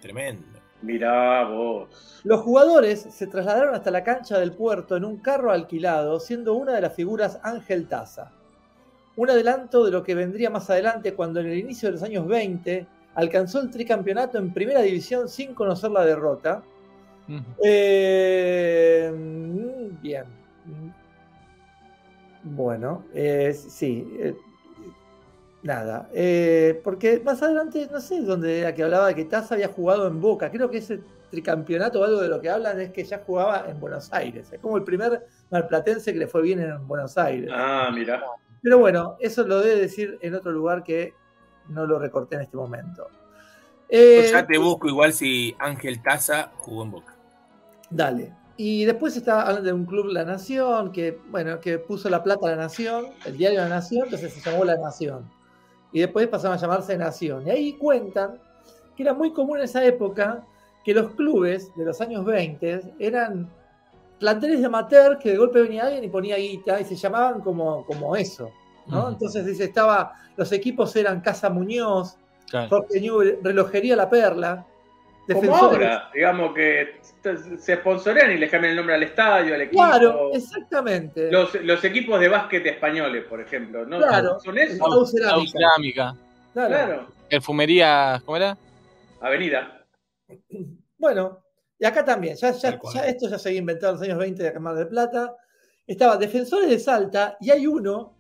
[0.01, 0.43] Tremendo.
[0.81, 2.21] Mirá vos.
[2.25, 6.73] Los jugadores se trasladaron hasta la cancha del puerto en un carro alquilado, siendo una
[6.73, 8.31] de las figuras Ángel Taza.
[9.15, 12.27] Un adelanto de lo que vendría más adelante cuando en el inicio de los años
[12.27, 12.85] 20
[13.15, 16.63] alcanzó el tricampeonato en primera división sin conocer la derrota.
[17.63, 20.25] Eh, mm, bien.
[22.43, 24.05] Bueno, eh, sí.
[24.19, 24.35] eh,
[25.63, 26.09] nada.
[26.13, 30.07] eh, porque más adelante, no sé dónde era que hablaba de que Taza había jugado
[30.07, 30.51] en Boca.
[30.51, 30.99] Creo que ese
[31.31, 34.51] tricampeonato o algo de lo que hablan es que ya jugaba en Buenos Aires.
[34.51, 37.49] Es como el primer malplatense que le fue bien en Buenos Aires.
[37.51, 38.21] Ah, mirá.
[38.61, 41.13] Pero bueno, eso lo debe decir en otro lugar que
[41.69, 43.07] no lo recorté en este momento.
[43.89, 47.15] Eh, Yo ya te busco igual si Ángel Taza jugó en Boca.
[47.89, 48.33] Dale.
[48.55, 52.47] Y después está hablando de un club La Nación, que, bueno, que puso la plata
[52.47, 55.29] a La Nación, el diario La Nación, entonces se llamó La Nación.
[55.93, 57.47] Y después pasaron a llamarse Nación.
[57.47, 58.39] Y ahí cuentan
[58.95, 60.43] que era muy común en esa época
[60.83, 63.49] que los clubes de los años 20 eran
[64.19, 67.85] planteles de amateur que de golpe venía alguien y ponía guita y se llamaban como,
[67.85, 68.49] como eso.
[68.87, 68.99] ¿no?
[69.03, 69.07] Ujú.
[69.09, 72.17] Entonces dice, estaba, los equipos eran Casa Muñoz,
[72.49, 72.69] Claro.
[72.69, 74.65] Jorge Newell, Relojería La Perla,
[75.31, 76.99] Como ahora, digamos que
[77.57, 79.81] se sponsorean y le cambian el nombre al estadio, al equipo.
[79.81, 81.31] Claro, exactamente.
[81.31, 83.99] Los, los equipos de básquet españoles, por ejemplo, ¿no?
[83.99, 84.39] Claro.
[84.41, 85.05] ¿Son eso?
[85.05, 86.15] Cerámica.
[86.51, 86.69] Claro.
[86.69, 87.07] Claro.
[87.29, 88.57] Perfumería, ¿cómo era?
[89.21, 89.85] Avenida.
[90.95, 91.43] Bueno,
[91.77, 94.73] y acá también, ya, esto ya se había inventado en los años 20 de Mar
[94.73, 95.35] del Plata.
[95.85, 98.15] Estaba Defensores de Salta y hay uno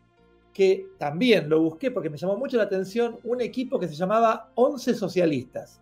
[0.53, 4.51] que también lo busqué porque me llamó mucho la atención, un equipo que se llamaba
[4.55, 5.79] Once Socialistas.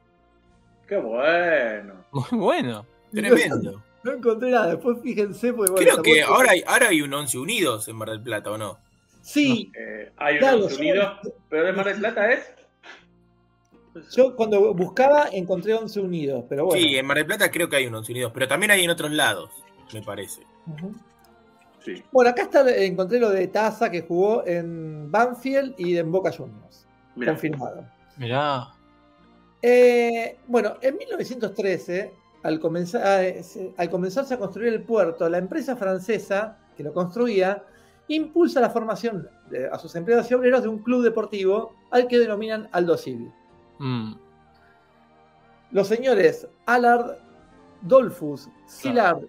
[0.91, 1.93] Qué bueno.
[2.11, 2.85] Muy bueno.
[3.13, 3.81] Tremendo.
[4.03, 5.53] No encontré nada, después fíjense.
[5.53, 8.51] Porque, bueno, Creo que ahora hay, ahora hay un 11 Unidos en Mar del Plata,
[8.51, 8.77] ¿o no?
[9.21, 11.13] Sí, Eh, hay Claro, unos yo- unidos,
[11.47, 12.51] pero de Mar del Plata es.
[14.13, 16.81] yo cuando buscaba encontré Once Unidos, pero bueno.
[16.83, 18.89] Sí, en Mar del Plata creo que hay un 11 Unidos, pero también hay en
[18.89, 19.49] otros lados,
[19.93, 20.41] me parece.
[21.85, 22.03] Sí.
[22.11, 26.85] Bueno, acá está, encontré lo de Taza que jugó en Banfield y en Boca Juniors.
[27.15, 27.85] Mira, Confirmado.
[28.17, 28.67] Mirá.
[29.62, 35.38] Eh, bueno, en 1913, al, comenzar, eh, se- al comenzarse a construir el puerto, la
[35.38, 37.64] empresa francesa que lo construía
[38.07, 42.18] impulsa la formación de- a sus empleados y obreros de un club deportivo al que
[42.20, 43.32] denominan Aldo Civi.
[43.80, 44.14] Mm.
[45.72, 47.18] Los señores Allard,
[47.82, 49.24] Dolfus, Szilard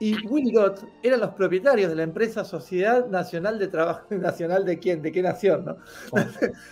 [0.00, 5.02] y Wilgott eran los propietarios de la empresa Sociedad Nacional de Trabajo Nacional de quién,
[5.02, 5.76] de qué nación, ¿no?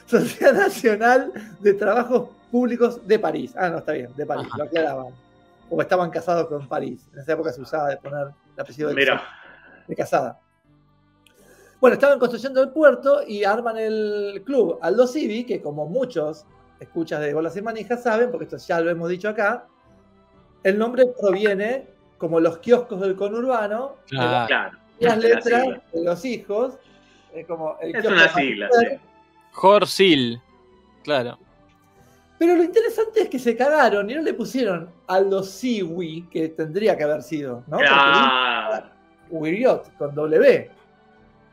[0.07, 3.53] Sociedad Nacional de Trabajos Públicos de París.
[3.55, 4.57] Ah, no, está bien, de París, Ajá.
[4.57, 5.07] lo aclaraban.
[5.68, 7.07] O estaban casados con París.
[7.12, 9.22] En esa época se usaba de poner el apellido de, mira.
[9.87, 10.41] de casada.
[11.79, 16.47] Bueno, estaban construyendo el puerto y arman el club Aldo Civi, que como muchos
[16.81, 19.66] escuchas de Bolas y Manijas saben, porque esto ya lo hemos dicho acá,
[20.62, 24.47] el nombre proviene como los kioscos del conurbano, de Claro.
[24.47, 24.79] Claro.
[24.99, 26.75] las, las la letras de los hijos,
[27.33, 28.87] es como el Es una sigla, sí.
[29.53, 30.41] Jorsil.
[31.05, 31.39] Claro.
[32.39, 36.97] Pero lo interesante es que se cagaron y no le pusieron Aldo Civi, que tendría
[36.97, 37.79] que haber sido, ¿no?
[37.79, 38.87] Claro.
[39.31, 40.71] Wiriot con W.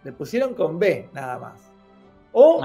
[0.03, 1.71] Le pusieron con B nada más.
[2.31, 2.61] O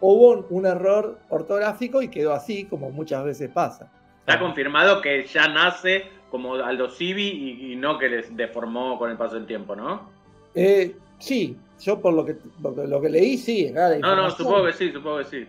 [0.00, 3.90] hubo un, un error ortográfico y quedó así, como muchas veces pasa.
[4.20, 6.04] Está confirmado que ya nace
[6.34, 10.10] como Aldo Civi y, y no que les deformó con el paso del tiempo, ¿no?
[10.52, 13.70] Eh, sí, yo por lo que, lo que, lo que leí, sí.
[13.70, 15.46] No, no, supongo que sí, supongo que sí.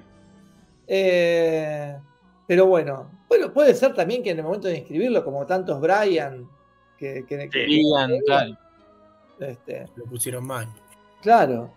[0.85, 1.97] Eh,
[2.45, 6.47] pero bueno, bueno, puede ser también que en el momento de inscribirlo, como tantos Brian,
[6.99, 8.55] que, que- que- Ian, claro.
[9.39, 10.67] este, Lo pusieron mal.
[11.23, 11.71] Claro.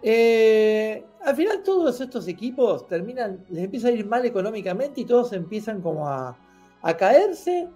[0.00, 5.32] Eh, al final todos estos equipos terminan, les empieza a ir mal económicamente y todos
[5.32, 6.36] empiezan como a,
[6.82, 7.68] a caerse.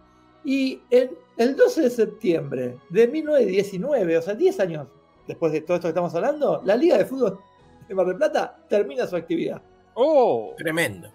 [0.45, 4.86] Y en el 12 de septiembre de 1919, o sea, 10 años
[5.26, 7.39] después de todo esto que estamos hablando, la Liga de Fútbol
[7.86, 9.61] de Mar del Plata termina su actividad.
[9.95, 11.11] Oh, Tremendo.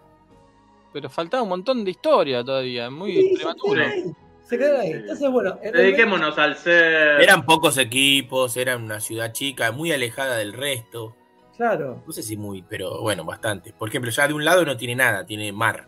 [0.92, 2.90] pero faltaba un montón de historia todavía.
[2.90, 3.74] Muy Sí, se prematuro.
[3.74, 4.14] quedan ahí,
[4.44, 4.92] se quedan ahí.
[4.92, 7.22] Entonces, bueno, en el Dediquémonos al ser.
[7.22, 11.16] Eran pocos equipos, era una ciudad chica, muy alejada del resto.
[11.52, 12.04] 20, claro.
[12.06, 13.74] No sé si muy, pero bueno, bastante.
[13.74, 15.88] Por ejemplo, ya de un lado no tiene nada, tiene mar.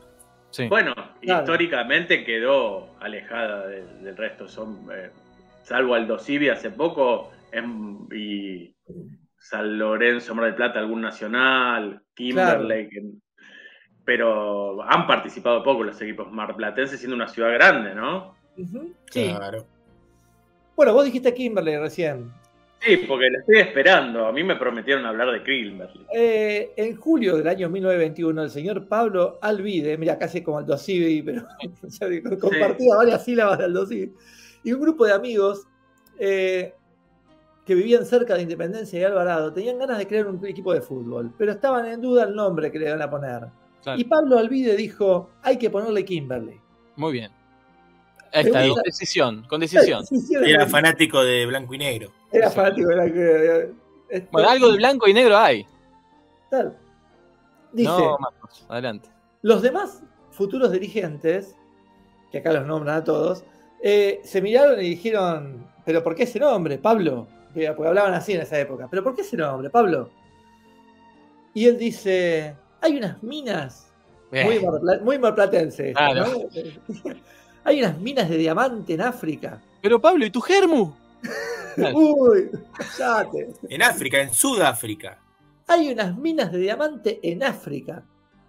[0.56, 0.69] Sí.
[0.69, 1.41] Bueno, Claro.
[1.41, 4.48] históricamente quedó alejada del, del resto.
[4.48, 5.10] Son, eh,
[5.64, 8.73] salvo Aldo Civi hace poco em, y
[9.38, 12.90] San Lorenzo, Mar del Plata, algún nacional, Kimberley.
[14.06, 18.36] pero han participado poco los equipos marplatenses, siendo una ciudad grande, ¿no?
[18.56, 19.34] Sí.
[19.34, 19.65] Claro.
[20.77, 22.32] Bueno, vos dijiste Kimberley recién.
[22.82, 24.28] Sí, porque la estoy esperando.
[24.28, 26.06] A mí me prometieron hablar de Kimberley.
[26.14, 31.22] Eh, en julio del año 1921, el señor Pablo Alvide, mira, casi como Aldo Civi,
[31.22, 31.48] pero
[32.40, 34.14] compartía varias sílabas de Aldo Civi,
[34.64, 35.68] y un grupo de amigos
[36.20, 36.74] eh,
[37.66, 41.34] que vivían cerca de Independencia y Alvarado tenían ganas de crear un equipo de fútbol,
[41.38, 43.48] pero estaban en duda el nombre que le iban a poner.
[43.82, 44.00] Claro.
[44.00, 46.60] Y Pablo Alvide dijo, hay que ponerle Kimberley.
[46.96, 47.32] Muy bien.
[48.36, 49.60] Ahí está, con decisión, con
[50.49, 52.12] era, fanático de blanco y negro.
[52.32, 53.70] era fanático de la que...
[54.10, 55.66] esto- Bueno, algo de blanco y negro hay.
[56.49, 56.78] tal.
[57.72, 59.10] Dice, No, Marcos, adelante.
[59.41, 60.02] Los demás
[60.32, 61.56] futuros dirigentes,
[62.32, 63.44] que acá los nombran a todos,
[63.82, 67.28] eh, se miraron y dijeron, pero ¿por qué ese nombre, Pablo?
[67.48, 70.10] Porque porque hablaban así en esa época, pero ¿por qué ese nombre, Pablo?
[71.53, 73.94] Y él dice, hay unas minas,
[74.32, 74.64] muy, Bien.
[74.66, 75.18] marpla- muy
[75.94, 76.26] Claro.
[76.26, 77.14] ¿no?
[77.66, 79.60] hay unas minas de diamante en África.
[79.82, 80.94] Pero Pablo, ¿y tu germu?
[81.94, 82.50] Uy,
[82.98, 83.54] cállate.
[83.70, 85.18] En África, en Sudáfrica.
[85.68, 88.04] Hay unas minas de diamante en África.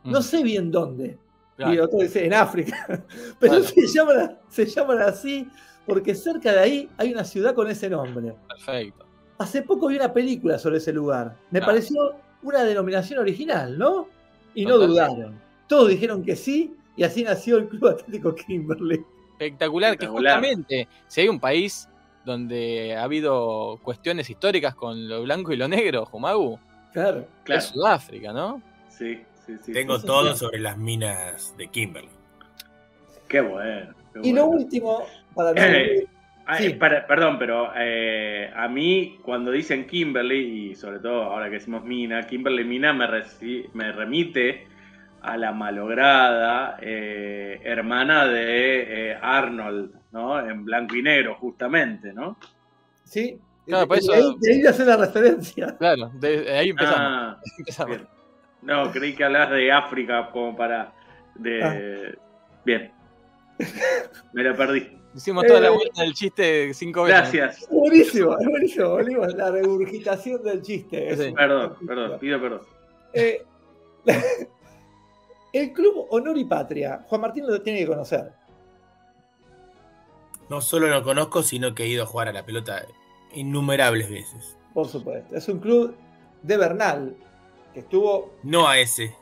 [0.05, 1.19] No Mm, sé bien dónde.
[1.57, 1.75] claro.
[1.75, 2.87] Y otro dice en África.
[3.41, 3.65] Pero Claro.
[3.65, 5.49] se, llaman, se llaman así
[5.87, 8.35] porque cerca de ahí hay una ciudad con ese nombre.
[8.49, 9.05] Perfecto.
[9.39, 11.37] Hace poco vi una película sobre ese lugar.
[11.51, 11.67] Me Ah.
[11.67, 14.09] pareció una denominación original, ¿no?
[14.55, 15.41] Y no dudaron.
[15.67, 19.01] Todos dijeron que sí y así nació el Club Atlético Kimberley.
[19.33, 21.89] Espectacular, que justamente, si hay un país
[22.25, 26.59] donde ha habido cuestiones históricas con lo blanco y lo negro, Jumagu,
[26.93, 27.27] Claro.
[27.45, 27.59] Claro.
[27.59, 28.63] es Sudáfrica, ¿no?
[28.89, 29.73] Sí, sí, sí.
[29.73, 30.39] Tengo sí, todo sí.
[30.39, 32.11] sobre las minas de Kimberley.
[33.29, 33.93] Qué bueno.
[34.15, 35.05] qué Y lo último,
[35.35, 36.07] para no Eh,
[36.49, 36.67] Ah, Sí.
[36.67, 41.55] eh, para- perdón, pero eh, a mí cuando dicen Kimberly, y sobre todo ahora que
[41.55, 44.69] decimos Mina, Kimberly Mina me, reci- me remite
[45.27, 50.39] a la malograda eh, hermana de eh, Arnold, ¿no?
[50.41, 52.37] En blanco y negro, justamente, ¿no?
[53.05, 53.39] Sí.
[53.67, 55.77] Claro, por de, eso- ahí, de ahí hace la referencia.
[55.79, 57.01] Claro, de, de ahí empezamos.
[57.01, 57.97] Ah, empezamos.
[57.97, 58.09] bien.
[58.63, 60.93] No, creí que hablas de África como para...
[61.35, 62.17] De...
[62.65, 62.91] Bien.
[64.33, 64.97] Me lo perdí.
[65.15, 67.33] Hicimos toda la Eh, vuelta del chiste cinco veces.
[67.33, 67.63] Gracias.
[67.63, 68.95] Es buenísimo, es buenísimo.
[69.25, 71.17] A la regurgitación del chiste.
[71.17, 71.33] Sí.
[71.35, 72.61] Perdón, perdón, pido perdón.
[73.13, 73.43] Eh,
[75.57, 78.33] el club Honor y Patria, Juan Martín lo tiene que conocer.
[80.49, 82.87] No solo lo conozco, sino que he ido a jugar a la pelota
[83.35, 84.57] innumerables veces.
[84.75, 85.35] Por supuesto.
[85.35, 85.97] Es un club
[86.43, 87.17] de Bernal,
[87.75, 88.35] que estuvo.
[88.43, 89.15] No a ese.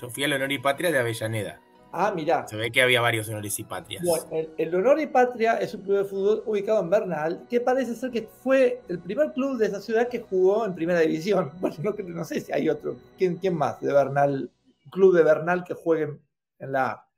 [0.00, 1.60] Yo fui al Honor y Patria de Avellaneda.
[1.94, 2.48] Ah, mirá.
[2.48, 4.02] Se ve que había varios honores y patrias.
[4.02, 7.60] Bueno, el, el Honor y Patria es un club de fútbol ubicado en Bernal, que
[7.60, 11.50] parece ser que fue el primer club de esa ciudad que jugó en primera división.
[11.60, 11.76] Bueno,
[12.08, 12.96] no, sé si hay otro.
[13.18, 14.50] ¿Quién, quién más de Bernal?
[14.92, 16.18] Club de Bernal que juegue
[16.60, 17.08] en la A.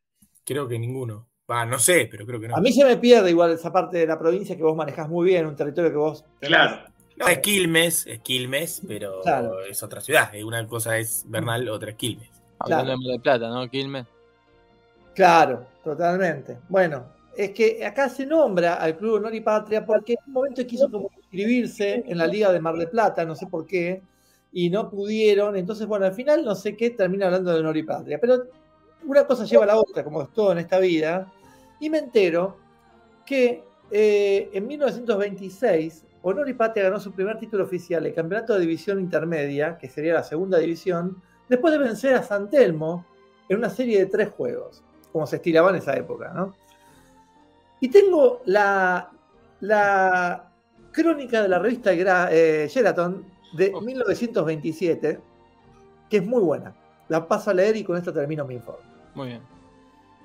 [0.46, 1.28] Creo que ninguno.
[1.50, 2.56] Va, no sé, pero creo que no.
[2.56, 5.26] A mí se me pierde igual esa parte de la provincia que vos manejás muy
[5.26, 6.24] bien, un territorio que vos.
[6.40, 6.48] tenés.
[6.56, 6.86] Claro.
[7.16, 9.60] No, es Quilmes, es Quilmes, pero Claro.
[9.64, 10.30] es otra ciudad.
[10.42, 12.30] Una cosa es Bernal, otra es Quilmes.
[12.58, 12.98] Hablando Claro.
[12.98, 13.68] de Mar del Plata, ¿no?
[13.70, 14.06] Quilmes.
[15.14, 16.58] Claro, totalmente.
[16.68, 17.04] Bueno,
[17.36, 20.90] es que acá se nombra al Club Honor y Patria porque en un momento quiso
[20.90, 24.02] como inscribirse en la Liga de Mar del Plata, no sé por qué,
[24.54, 25.56] y no pudieron.
[25.56, 28.18] Entonces, bueno, al final no sé qué termina hablando de Honor y Patria.
[28.18, 28.44] Pero
[29.06, 31.30] una cosa lleva a la otra, como es todo en esta vida,
[31.80, 32.56] y me entero
[33.26, 38.60] que eh, en 1926 Honor y Patria ganó su primer título oficial, el Campeonato de
[38.60, 43.04] División Intermedia, que sería la segunda división, después de vencer a San Telmo
[43.48, 44.82] en una serie de tres juegos,
[45.12, 46.54] como se estilaba en esa época, ¿no?
[47.80, 49.10] Y tengo la,
[49.60, 50.50] la
[50.92, 53.80] crónica de la revista Gra- eh, Sheraton de Oh.
[53.80, 55.20] 1927,
[56.10, 56.74] que es muy buena.
[57.08, 58.82] La paso a leer y con esto termino mi informe.
[59.14, 59.40] Muy bien.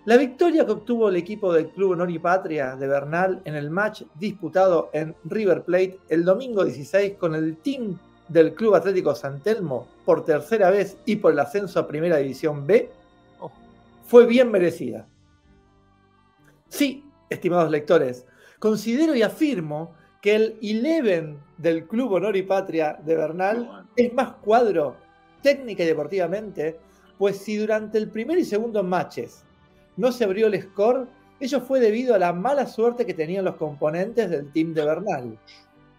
[0.05, 3.69] La victoria que obtuvo el equipo del Club Honor y Patria de Bernal en el
[3.69, 7.97] match disputado en River Plate el domingo 16 con el team
[8.29, 12.65] del Club Atlético San Telmo por tercera vez y por el ascenso a Primera División
[12.65, 12.89] B
[13.39, 13.51] Oh.
[14.05, 15.05] fue bien merecida.
[16.69, 18.25] Sí, estimados lectores,
[18.59, 24.33] considero y afirmo que el 11 del Club Honor y Patria de Bernal es más
[24.41, 24.95] cuadro
[25.41, 26.77] técnica y deportivamente,
[27.17, 29.43] pues si durante el primer y segundo matches
[29.95, 31.07] no se abrió el score,
[31.39, 35.37] ello fue debido a la mala suerte que tenían los componentes del team de Bernal.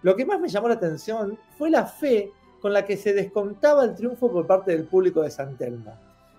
[0.03, 2.31] Lo que más me llamó la atención fue la fe
[2.61, 5.95] con la que se descontaba el triunfo por parte del público de San Telmo,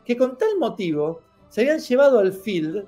[0.06, 2.86] que con tal motivo se habían llevado al field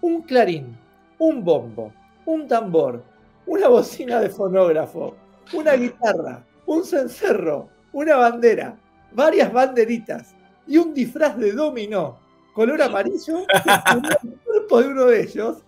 [0.00, 0.76] un clarín,
[1.18, 1.92] un bombo,
[2.26, 3.02] un tambor,
[3.46, 5.14] una bocina de fonógrafo,
[5.52, 8.78] una guitarra, un cencerro, una bandera,
[9.12, 10.34] varias banderitas
[10.66, 12.18] y un disfraz de dominó
[12.56, 15.58] color amarillo que el cuerpo de uno de ellos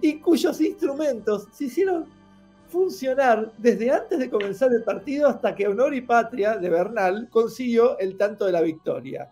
[0.00, 2.06] y cuyos instrumentos se hicieron
[2.68, 7.98] funcionar desde antes de comenzar el partido hasta que Honor y Patria de Bernal consiguió
[7.98, 9.30] el tanto de la victoria.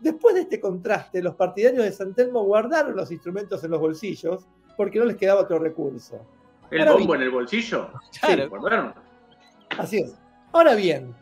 [0.00, 4.44] Después de este contraste, los partidarios de San Telmo guardaron los instrumentos en los bolsillos
[4.76, 6.20] porque no les quedaba otro recurso.
[6.70, 7.20] ¿El Ahora bombo bien.
[7.22, 7.90] en el bolsillo?
[8.20, 8.42] Claro.
[8.44, 8.94] ¿Recordaron?
[9.78, 10.14] Así es.
[10.52, 11.14] Ahora bien,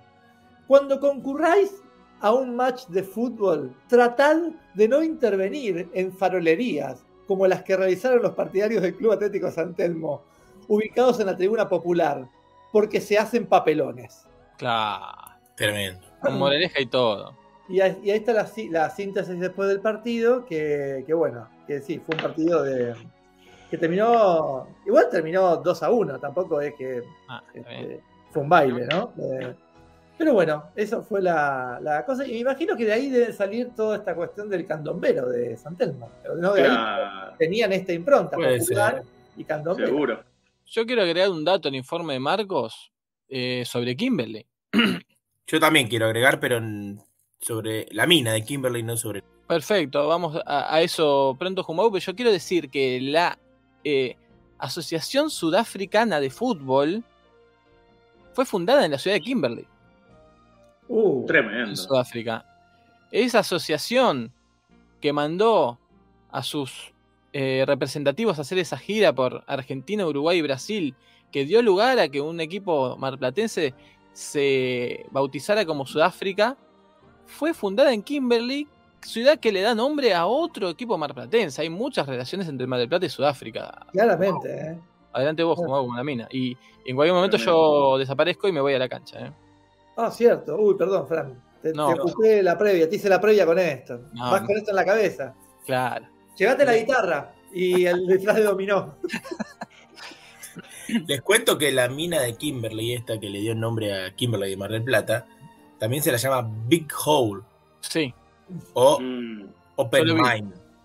[0.67, 1.83] cuando concurráis
[2.21, 4.37] a un match de fútbol, tratad
[4.75, 9.75] de no intervenir en farolerías como las que realizaron los partidarios del Club Atlético San
[9.75, 10.23] Telmo,
[10.67, 12.27] ubicados en la tribuna popular,
[12.73, 14.27] porque se hacen papelones.
[14.57, 15.05] Claro.
[15.55, 16.07] Tremendo.
[16.21, 17.35] Con moraleja y todo.
[17.69, 21.49] Y ahí, y ahí está la, sí- la síntesis después del partido, que, que bueno,
[21.67, 22.95] que sí, fue un partido de
[23.71, 28.01] que terminó, igual terminó 2 a 1, tampoco es que Ah, este,
[28.33, 29.13] fue un baile, ¿no?
[29.23, 29.55] Eh,
[30.17, 32.27] pero bueno, eso fue la, la cosa.
[32.27, 35.77] Y me imagino que de ahí debe salir toda esta cuestión del candombero de San
[35.77, 36.11] Telmo.
[36.41, 36.55] ¿no?
[36.55, 36.77] De ahí
[37.39, 39.05] tenían esta impronta Puede popular ser.
[39.37, 39.89] y candombero.
[39.89, 40.23] seguro.
[40.67, 42.91] Yo quiero agregar un dato al informe de Marcos
[43.29, 44.45] eh, sobre Kimberly.
[45.47, 47.01] Yo también quiero agregar, pero en-
[47.41, 49.23] sobre la mina de Kimberly, no sobre.
[49.47, 53.39] Perfecto, vamos a, a eso pronto, Jumau, pero yo quiero decir que la
[53.85, 54.17] eh,
[54.59, 57.05] Asociación Sudafricana de Fútbol
[58.33, 59.67] fue fundada en la ciudad de Kimberley,
[60.89, 61.77] Uh, en Tremendo.
[61.77, 62.47] Sudáfrica.
[63.11, 64.33] Esa asociación
[65.01, 65.79] que mandó
[66.31, 66.93] a sus
[67.33, 70.95] eh, representativos a hacer esa gira por Argentina, Uruguay y Brasil,
[71.31, 73.75] que dio lugar a que un equipo marplatense
[74.15, 76.57] se bautizara como Sudáfrica,
[77.27, 78.67] fue fundada en Kimberley,
[79.03, 81.63] ciudad que le da nombre a otro equipo marplatense.
[81.63, 83.87] Hay muchas relaciones entre Mar del Plata y Sudáfrica.
[83.93, 84.79] claramente, ¿eh?
[85.13, 86.29] Adelante vos, Jumau, con la mina.
[86.31, 89.19] Y en cualquier momento yo desaparezco y me voy a la cancha.
[89.27, 89.33] ¿eh?
[89.97, 90.57] Ah, cierto.
[90.57, 91.43] Uy, perdón, Fran.
[91.63, 91.93] Te, No.
[92.21, 94.01] te la previa, te hice la previa con esto.
[94.13, 95.35] No, Vas con esto en la cabeza.
[95.67, 96.07] Claro.
[96.37, 98.95] Llévate la guitarra y el disfraz de dominó.
[101.07, 104.51] Les cuento que la mina de Kimberly, esta que le dio el nombre a Kimberly
[104.51, 105.27] de Mar del Plata,
[105.79, 107.43] también se la llama Big Hole
[107.81, 108.13] Sí,
[108.75, 109.47] o Mm,
[109.77, 110.23] Open Yo lo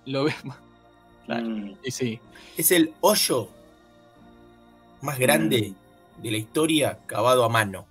[0.06, 0.58] lo vemos.
[1.26, 1.46] Claro.
[1.48, 1.78] mm.
[1.84, 2.20] Y sí.
[2.58, 3.48] Es el hoyo
[5.02, 5.74] más grande
[6.18, 7.88] de la historia cavado a mano.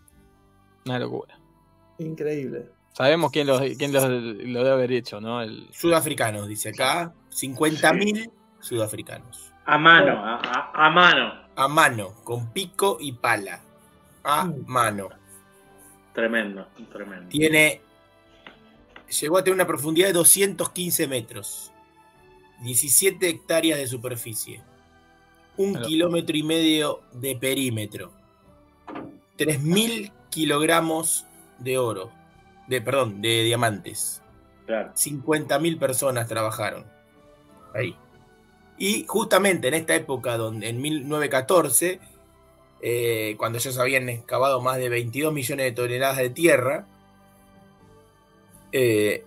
[0.86, 1.39] Una locura.
[1.99, 2.70] Increíble.
[2.93, 5.40] Sabemos quién lo, quién lo, lo debe haber hecho, ¿no?
[5.43, 7.12] El, Sudafricanos, dice acá.
[7.31, 8.31] 50.000
[8.61, 9.51] sudafricanos.
[9.65, 11.32] A mano, a, a- a mano.
[11.57, 13.61] A mano, con pico y pala.
[14.24, 14.65] A Mm.
[14.66, 15.09] mano.
[16.12, 17.28] Tremendo, tremendo.
[17.28, 17.81] Tiene.
[19.21, 21.71] Llegó a tener una profundidad de 215 metros.
[22.63, 24.63] 17 hectáreas de superficie.
[25.57, 25.87] Un Claro.
[25.87, 28.11] kilómetro y medio de perímetro.
[29.37, 31.27] 3.000 kilogramos
[31.59, 32.11] de oro.
[32.69, 34.23] De, perdón, de diamantes.
[34.67, 34.93] Claro.
[34.95, 36.87] 50.000 personas trabajaron
[37.75, 37.97] ahí.
[38.79, 42.01] Y justamente en esta época, donde, en 1914,
[42.81, 46.87] eh, cuando ya se habían excavado más de 22 millones de toneladas de tierra,
[48.73, 49.24] eh,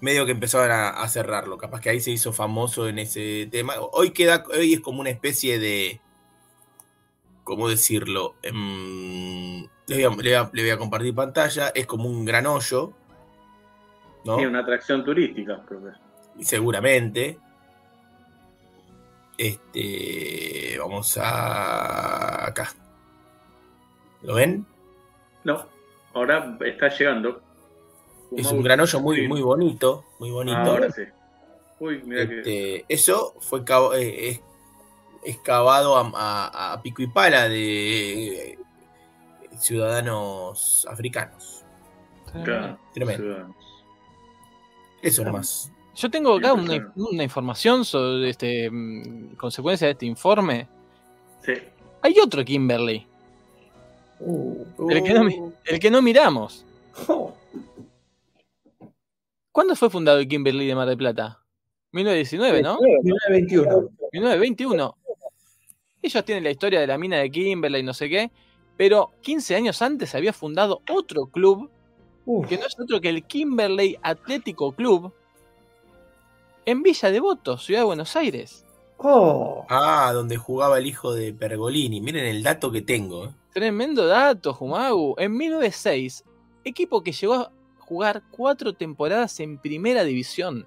[0.00, 1.58] medio que empezaron a, a cerrarlo.
[1.58, 3.74] Capaz que ahí se hizo famoso en ese tema.
[3.92, 6.00] Hoy, queda, hoy es como una especie de...
[7.44, 8.36] ¿Cómo decirlo?
[8.42, 11.68] Em, le, voy a, le voy a- le voy a compartir pantalla.
[11.74, 12.92] Es como un gran hoyo.
[14.24, 14.38] ¿no?
[14.38, 16.44] Sí, una atracción turística, creo que.
[16.44, 17.38] seguramente.
[19.38, 22.72] Este, vamos a acá.
[24.22, 24.64] ¿Lo ven?
[25.42, 25.66] No,
[26.14, 27.42] ahora está llegando.
[28.36, 30.56] Es un gran hoyo muy, muy bonito, muy bonito.
[30.58, 31.02] Ahora sí.
[31.80, 32.38] Uy, mira que.
[32.38, 33.60] Este, eso fue
[33.96, 34.40] eh, es,
[35.24, 38.58] es cavado a, a- a pico y pala de eh,
[39.58, 41.64] ciudadanos africanos.
[42.44, 43.22] Claro, Tremendo.
[43.22, 43.56] ciudadanos.
[45.02, 45.70] Eso nomás.
[45.94, 50.66] Yo tengo acá una, información sobre este mm, consecuencia de este informe.
[51.44, 51.52] Sí.
[52.02, 53.06] Hay otro Kimberly,
[54.24, 56.64] Uh, El que no el que no miramos.
[57.08, 57.34] oh,
[59.52, 61.44] ¿Cuándo fue fundado el Kimberly de Mar del Plata?
[61.92, 62.78] 1919, ¿no?
[62.80, 63.90] 1921.
[64.12, 64.96] 1921.
[66.00, 68.30] Ellos tienen la historia de la mina de Kimberley y no sé qué,
[68.76, 71.70] pero 15 años antes se había fundado otro club
[72.24, 75.12] Uf, que no es otro que el Kimberley Atlético Club
[76.64, 78.64] en Villa Devoto, Ciudad de Buenos Aires.
[78.98, 82.00] oh, Ah, donde jugaba el hijo de Pergolini.
[82.00, 83.26] Miren el dato que tengo.
[83.26, 83.30] ¿eh?
[83.52, 85.14] Tremendo dato, Jumagu.
[85.18, 86.24] En 1906,
[86.64, 87.52] equipo que llegó a
[87.86, 90.66] jugar cuatro temporadas en primera división.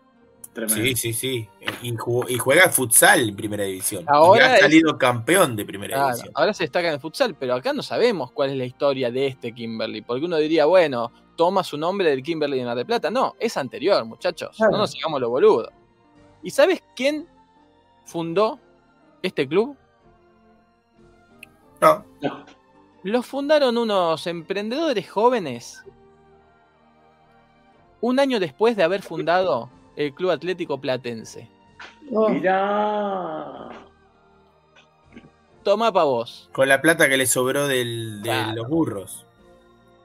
[0.53, 0.83] Tremendo.
[0.85, 1.49] Sí, sí, sí.
[1.81, 4.05] Y, jugó- y juega futsal en primera división.
[4.07, 6.31] Ahora y ha es- salido campeón de primera Claro, división.
[6.35, 9.27] ahora se destaca en el futsal, pero acá no sabemos cuál es la historia de
[9.27, 10.01] este Kimberly.
[10.01, 13.11] Porque uno diría, bueno, toma su nombre del Kimberly de Mar del Plata.
[13.11, 14.55] No, es anterior, muchachos.
[14.55, 14.71] Claro.
[14.71, 15.69] No nos sigamos los boludos.
[16.41, 17.27] ¿Y sabes quién
[18.05, 18.57] fundó
[19.21, 19.75] este club?
[21.81, 22.45] No, No.
[23.03, 25.83] Lo fundaron unos emprendedores jóvenes
[28.05, 31.49] un año después de haber fundado el Club Atlético Platense.
[32.11, 32.29] oh.
[32.29, 33.69] Mirá.
[35.63, 38.53] Toma pa' vos, con la plata que le sobró del- de Claro.
[38.55, 39.25] los burros.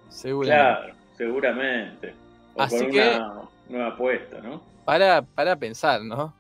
[0.09, 0.57] seguramente.
[0.57, 2.15] Claro, seguramente.
[2.55, 4.63] O Así con que- una nueva apuesta, ¿no?
[4.85, 6.33] Para, para pensar, ¿no?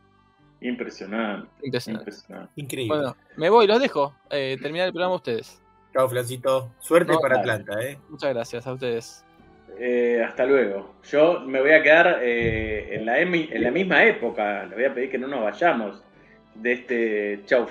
[0.62, 1.48] Impresionante.
[1.62, 2.10] Impresionante.
[2.10, 2.52] Impresionante.
[2.56, 2.96] Increíble.
[2.96, 4.14] Bueno, me voy, los dejo.
[4.30, 5.60] Eh, terminar el programa ustedes.
[5.92, 6.70] Chao, Flancito.
[6.80, 7.52] Suerte No, para dale.
[7.52, 7.98] Atlanta, ¿eh?
[8.08, 9.24] Muchas gracias a ustedes.
[9.82, 10.97] Eh, hasta luego.
[11.11, 14.66] Yo me voy a quedar eh, en, la en la misma época.
[14.66, 16.02] Le voy a pedir que no nos vayamos
[16.55, 17.40] de este.
[17.47, 17.66] Chau.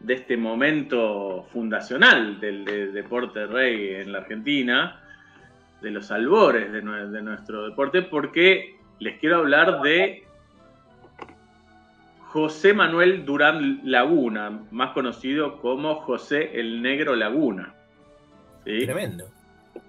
[0.00, 5.00] De este momento fundacional del de- deporte rey en la Argentina,
[5.82, 10.24] de los albores de, nue- de nuestro deporte, porque les quiero hablar de
[12.28, 17.74] José Manuel Durán Laguna, más conocido como José el Negro Laguna.
[18.64, 19.26] Tremendo.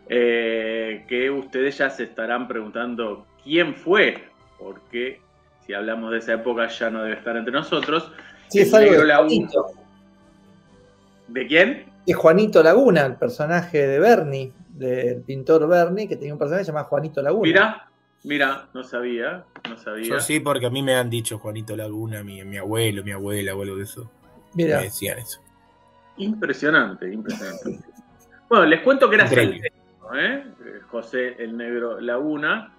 [0.08, 4.26] Eh, que ustedes ya se estarán preguntando quién fue,
[4.60, 5.22] porque
[5.66, 8.12] si hablamos de esa época ya no debe estar entre nosotros.
[8.49, 9.30] Sí, es algo de Laguna.
[9.30, 9.66] Juanito.
[11.30, 11.86] ¿De quién?
[12.06, 16.88] Es Juanito Laguna, el personaje de Bernie, del pintor Bernie, que tenía un personaje llamado
[16.88, 17.44] Juanito Laguna.
[17.44, 17.90] Mira,
[18.24, 20.10] mira, no sabía, no sabía.
[20.10, 23.56] Yo sí, porque a mí me han dicho Juanito Laguna, mi, mi abuelo, mi abuela
[23.56, 24.12] o algo de eso.
[24.56, 25.40] Mira, Me decían eso.
[26.18, 27.80] Impresionante, impresionante.
[28.52, 29.64] Bueno, les cuento que era salteño,
[30.14, 30.14] ¿eh?
[30.14, 30.44] Eh,
[30.90, 32.76] José el Negro Laguna,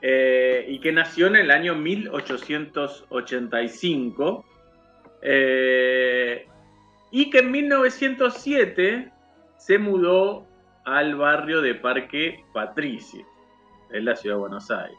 [0.00, 4.44] eh, y que nació en el año 1885,
[5.22, 6.46] eh,
[7.10, 9.10] y que en 1907
[9.56, 10.46] se mudó
[10.84, 13.26] al barrio de Parque Patricio,
[13.90, 14.96] en la ciudad de Buenos Aires.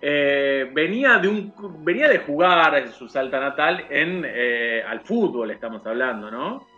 [0.00, 1.52] Eh, venía, de un,
[1.84, 6.72] venía de jugar en su salta natal en, eh, al fútbol, estamos hablando, ¿no?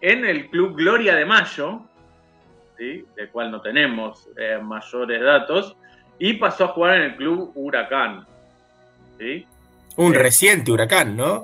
[0.00, 1.82] En el club Gloria de Mayo,
[2.78, 3.04] ¿sí?
[3.16, 5.76] del cual no tenemos eh, mayores datos,
[6.18, 8.26] y pasó a jugar en el club Huracán.
[9.18, 9.46] ¿sí?
[9.96, 10.18] Un Eh.
[10.18, 11.42] reciente huracán, ¿no?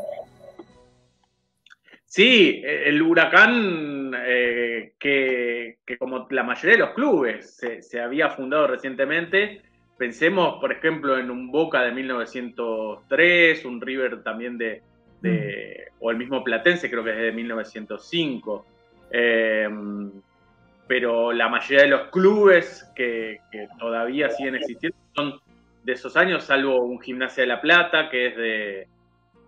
[2.07, 8.31] Sí, el huracán eh, que, que como la mayoría de los clubes se, se había
[8.31, 9.61] fundado recientemente,
[9.99, 14.83] pensemos por ejemplo en un Boca de 1903, un River también de,
[15.27, 18.65] de- o el mismo Platense creo que es de 1905,
[19.11, 19.69] Eh,
[20.89, 25.41] pero la mayoría de los clubes que, que todavía siguen existiendo son
[25.85, 28.89] de esos años, salvo un Gimnasia de la Plata que es de,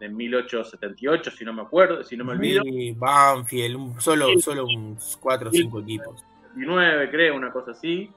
[0.00, 2.62] de 1878, si no me acuerdo, si no me olvido.
[2.64, 6.24] Y Banfield, un- solo, solo uns cuatro o cinco equipos.
[6.54, 8.10] 19, creo, una cosa así.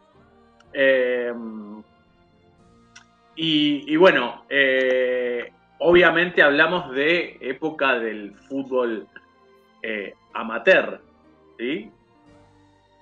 [0.74, 1.34] Eh,
[3.36, 5.52] y, y bueno, eh,
[5.84, 9.08] obviamente hablamos de época del fútbol
[9.82, 11.02] eh, amateur,
[11.58, 11.90] ¿sí?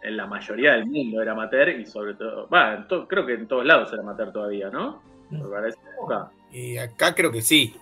[0.01, 3.47] En la mayoría del mundo era amateur y sobre todo, en to- creo que en
[3.47, 5.01] todos lados era amateur todavía, ¿no?
[5.29, 7.75] Pero para esa época, Y acá creo que sí.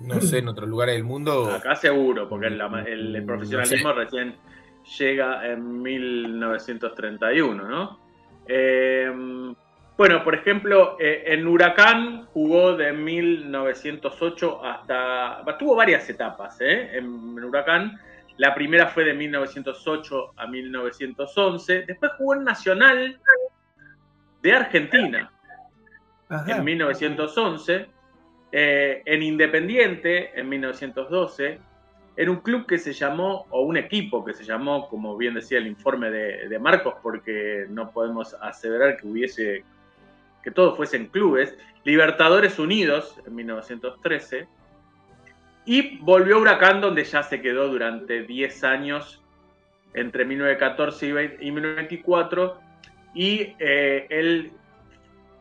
[0.00, 1.50] No sé, en otros lugares del mundo.
[1.50, 4.34] acá seguro, porque el, ama- el- el profesionalismo recién
[4.98, 7.98] llega en 1931, ¿no?
[8.46, 9.54] Eh,
[9.96, 15.44] bueno, por ejemplo, eh, en Huracán jugó de 1908 hasta...
[15.58, 16.96] Tuvo varias etapas ¿eh?
[16.96, 18.00] en, en Huracán.
[18.36, 21.82] La primera fue de 1908 a 1911.
[21.86, 23.20] Después jugó en Nacional
[24.42, 25.30] de Argentina
[26.28, 26.56] ajá.
[26.56, 27.86] en 1911,
[28.52, 31.58] eh, en Independiente en 1912,
[32.16, 35.58] en un club que se llamó, o un equipo que se llamó, como bien decía
[35.58, 39.64] el informe de, de Marcos, porque no podemos aseverar que hubiese,
[40.44, 44.46] que todos fuesen clubes, Libertadores Unidos en 1913,
[45.64, 49.22] y volvió a Huracán, donde ya se quedó durante 10 años,
[49.94, 52.60] entre 1914 y 20 y 1924,
[53.14, 54.52] y eh, él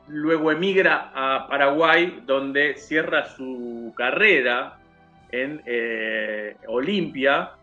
[0.07, 4.79] luego emigra a Paraguay, donde cierra su carrera
[5.31, 7.53] en eh, Olimpia,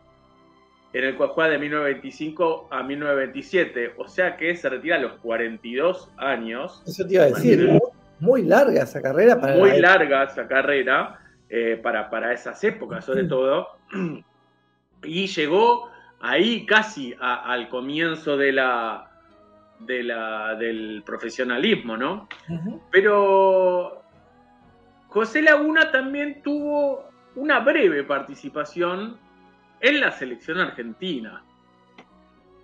[0.93, 3.95] en el cual juega de 1925 a 1927.
[3.99, 6.83] O sea que se retira a los 42 años.
[6.87, 7.67] Eso te iba a decir.
[7.69, 7.81] Muy,
[8.19, 13.05] muy larga esa carrera para Muy la- larga esa carrera, eh, para, para esas épocas
[13.05, 13.69] sobre todo.
[15.03, 15.89] Y llegó
[16.21, 19.11] ahí casi a- al comienzo de la,
[19.79, 22.29] de la, del profesionalismo, ¿no?
[22.91, 24.03] Pero
[25.09, 29.17] José Laguna también tuvo una breve participación
[29.81, 31.43] en la selección argentina.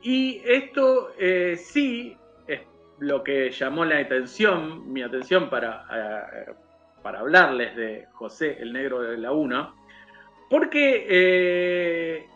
[0.03, 2.17] Y esto eh, sí
[2.47, 2.61] es
[2.99, 6.53] lo que llamó la atención, mi atención para, eh,
[7.03, 9.75] para hablarles de José el Negro de Laguna,
[10.49, 12.29] porque eh,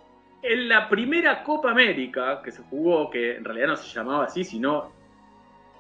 [0.43, 4.43] en la primera Copa América que se jugó, que en realidad no se llamaba así,
[4.43, 4.93] sino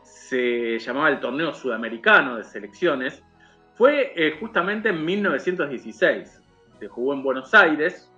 [0.03, 3.25] se llamaba el Torneo Sudamericano de Selecciones,
[3.75, 6.43] fue justamente en 1916.
[6.79, 8.10] Se jugó en Buenos Aires,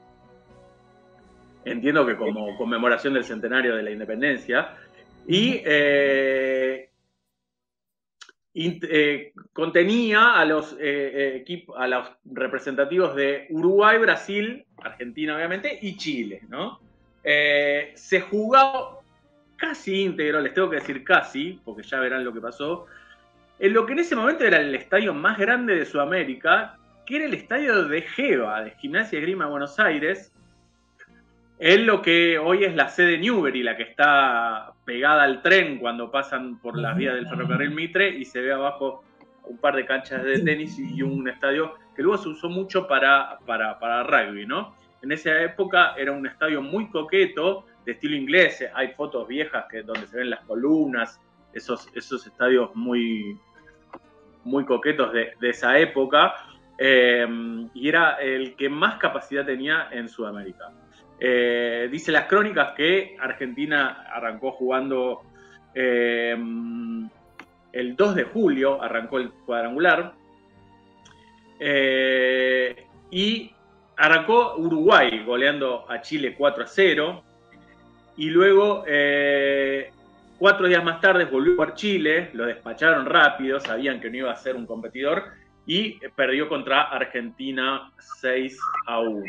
[1.64, 4.76] entiendo que como conmemoración del centenario de la independencia,
[5.26, 6.90] y eh,
[8.55, 15.97] eh, contenía a los, eh, equip- a los representativos de Uruguay, Brasil, Argentina obviamente, y
[15.97, 16.43] Chile.
[16.48, 16.80] ¿no?
[17.22, 19.02] Eh, se jugó
[19.56, 22.86] casi íntegro, les tengo que decir casi, porque ya verán lo que pasó,
[23.60, 26.76] en lo que en ese momento era el estadio más grande de Sudamérica,
[27.06, 30.32] que era el estadio de Geva, de Gimnasia y Grima Buenos Aires,
[31.64, 36.10] en lo que hoy es la sede Newbery, la que está pegada al tren cuando
[36.10, 39.05] pasan por las vías del ferrocarril Mitre y se ve abajo
[39.44, 43.39] un par de canchas de tenis y un estadio que luego se usó mucho para,
[43.47, 44.74] para, para rugby, ¿no?
[45.02, 48.64] En esa época era un estadio muy coqueto, de estilo inglés.
[48.74, 51.20] Hay fotos viejas que, donde se ven las columnas,
[51.52, 53.39] esos, esos estadios muy,
[54.43, 56.34] muy coquetos de, de esa época.
[56.78, 57.24] eh,
[57.72, 60.72] y era el que más capacidad tenía en Sudamérica.
[61.24, 65.23] Eh, dice las crónicas que Argentina arrancó jugando
[65.73, 66.36] eh,
[67.73, 70.15] el 2 de julio, arrancó el cuadrangular.
[71.61, 73.53] Eh, y
[73.97, 77.23] arrancó Uruguay goleando a Chile 4 a 0.
[78.16, 78.85] Y luego,
[80.39, 84.36] cuatro días más tarde, volvió por Chile, lo despacharon rápido, sabían que no iba a
[84.36, 85.27] ser un competidor,
[85.66, 88.59] y perdió contra Argentina 6
[88.89, 89.24] a 1.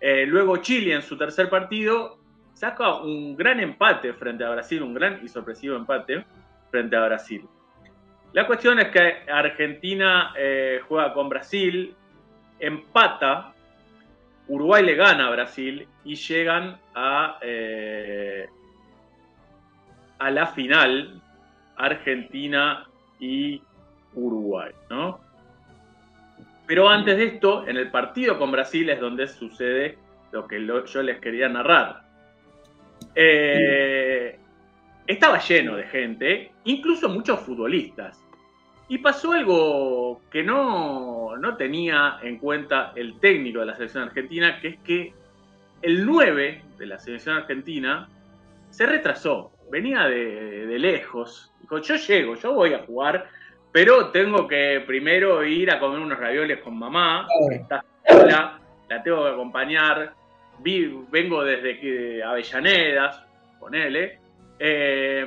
[0.00, 2.18] Eh, luego Chile en su tercer partido
[2.54, 6.24] saca un gran empate frente a Brasil, un gran y sorpresivo empate
[6.70, 7.46] frente a Brasil.
[8.32, 11.94] La cuestión es que Argentina eh, juega con Brasil,
[12.58, 13.54] empata,
[14.48, 18.48] Uruguay le gana a Brasil y llegan a, eh,
[20.18, 21.20] a la final
[21.76, 22.86] Argentina
[23.18, 23.62] y
[24.14, 25.20] Uruguay, ¿no?
[26.68, 29.96] Pero antes de esto, en el partido con Brasil es donde sucede
[30.32, 32.02] lo que yo les quería narrar.
[33.14, 34.38] Eh,
[35.06, 38.22] estaba lleno de gente, incluso muchos futbolistas.
[38.86, 44.60] Y pasó algo que no, no tenía en cuenta el técnico de la selección argentina,
[44.60, 45.14] que es que
[45.80, 48.10] el 9 de la selección argentina
[48.68, 51.50] se retrasó, venía de, de lejos.
[51.62, 53.26] Dijo, yo llego, yo voy a jugar,
[53.72, 58.58] pero tengo que primero ir a comer unos ravioles con mamá, que está sola,
[58.88, 60.12] la tengo que acompañar,
[60.60, 63.24] vi- vengo desde Avellanedas,
[63.60, 64.18] ponele.
[64.58, 65.26] Eh,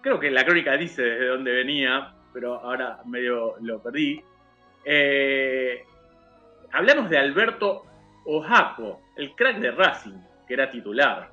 [0.00, 4.20] creo que la crónica dice desde dónde venía, pero ahora medio lo perdí.
[4.84, 5.84] Eh,
[6.72, 7.84] hablamos de Alberto
[8.26, 10.18] Ojaco, el crack de Racing,
[10.48, 11.30] que era titular.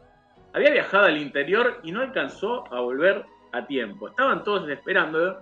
[0.53, 3.23] Había viajado al interior y no alcanzó a volver
[3.53, 4.09] a tiempo.
[4.09, 5.41] Estaban todos esperando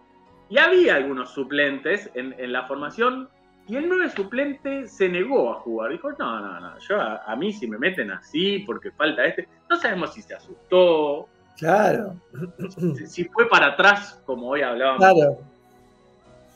[0.49, 3.29] y había algunos suplentes en, en la formación
[3.67, 5.91] y el 9 suplente se negó a jugar.
[5.91, 9.47] Dijo, no, no, no, yo a, a mí si me meten así porque falta este,
[9.69, 12.15] no sabemos si se asustó, Claro,
[12.97, 14.99] si, si fue para atrás como hoy hablábamos.
[14.99, 15.37] claro.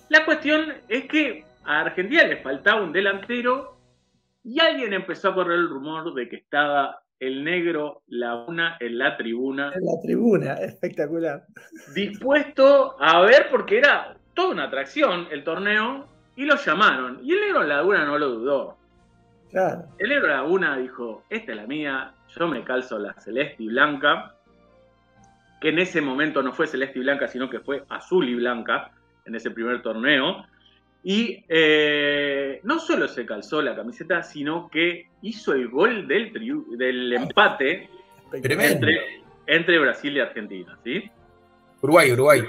[0.08, 3.76] La cuestión es que a Argentina le faltaba un delantero
[4.46, 9.18] y alguien empezó a correr el rumor de que estaba el negro Laguna en la
[9.18, 11.44] tribuna, En la tribuna, espectacular.
[11.96, 16.06] dispuesto a ver porque era toda una atracción el torneo
[16.36, 17.20] y lo llamaron.
[17.24, 18.78] Y el negro Laguna no lo dudó.
[19.52, 19.84] Claro.
[20.00, 24.36] El negro Laguna dijo, esta es la mía, yo me calzo la celeste y blanca,
[25.62, 28.92] que en ese momento no fue celeste y blanca, sino que fue azul y blanca
[29.26, 30.44] en ese primer torneo.
[31.04, 36.32] Y eh, no solo se calzó la camiseta, sino que hizo el gol del,
[36.78, 37.90] del empate
[39.46, 40.78] entre Brasil y Argentina.
[40.84, 41.10] ¿sí?
[41.82, 42.42] Uruguay, Uruguay.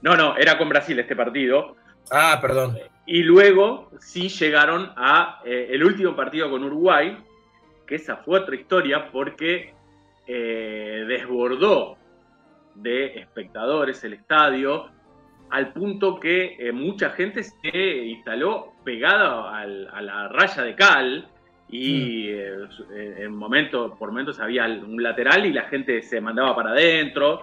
[0.00, 1.76] No, no, era con Brasil este partido.
[2.10, 2.78] Ah, perdón.
[3.06, 7.18] Y luego sí llegaron a eh, el último partido con Uruguay,
[7.86, 9.74] que esa fue otra historia porque
[10.26, 11.98] eh, desbordó
[12.74, 14.90] de espectadores el estadio
[15.50, 21.28] al punto que eh, mucha gente se instaló pegada al- a la raya de cal
[21.68, 22.54] y eh,
[22.94, 27.42] eh, en momento, por momentos había un lateral y la gente se mandaba para adentro.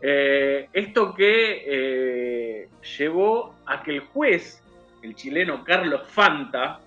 [0.00, 2.68] Eh, esto que
[2.98, 4.62] llevó a que el juez,
[5.02, 6.80] el chileno Carlos Fanta,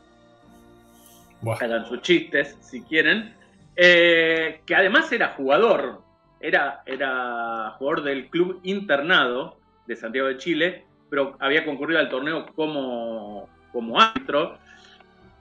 [1.63, 3.33] hagan sus chistes si quieren,
[3.75, 6.01] que además era jugador,
[6.39, 9.57] era, era jugador del club internado
[9.91, 14.57] de Santiago de Chile, pero había concurrido al torneo como, como árbitro.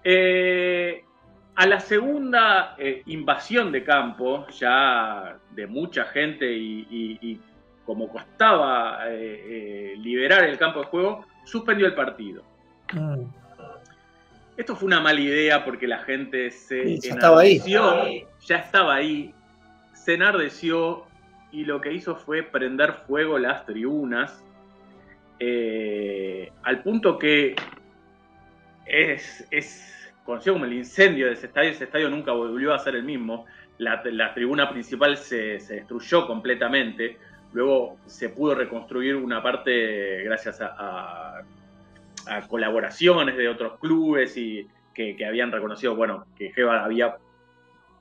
[0.04, 1.04] Eh,
[1.56, 7.40] a la segunda eh, invasión de campo, ya de mucha gente y, y- y
[7.84, 12.42] como costaba eh, liberar el campo de juego, suspendió el partido.
[12.92, 13.24] Mm.
[14.56, 17.56] Esto fue una mala idea porque la gente se Sí, ya estaba ahí.
[17.56, 19.34] enardeció, ya estaba ahí,
[19.92, 21.04] se enardeció
[21.52, 24.44] y lo que hizo fue prender fuego las tribunas,
[25.38, 27.56] eh, al punto que
[28.86, 32.94] es, es conocido como el incendio de ese estadio, ese estadio nunca volvió a ser
[32.96, 33.46] el mismo,
[33.78, 37.18] la, la tribuna principal se, se destruyó completamente,
[37.52, 41.42] luego se pudo reconstruir una parte gracias a, a-
[42.48, 47.16] colaboraciones de otros clubes y que, que habían reconocido, bueno, que Geva había,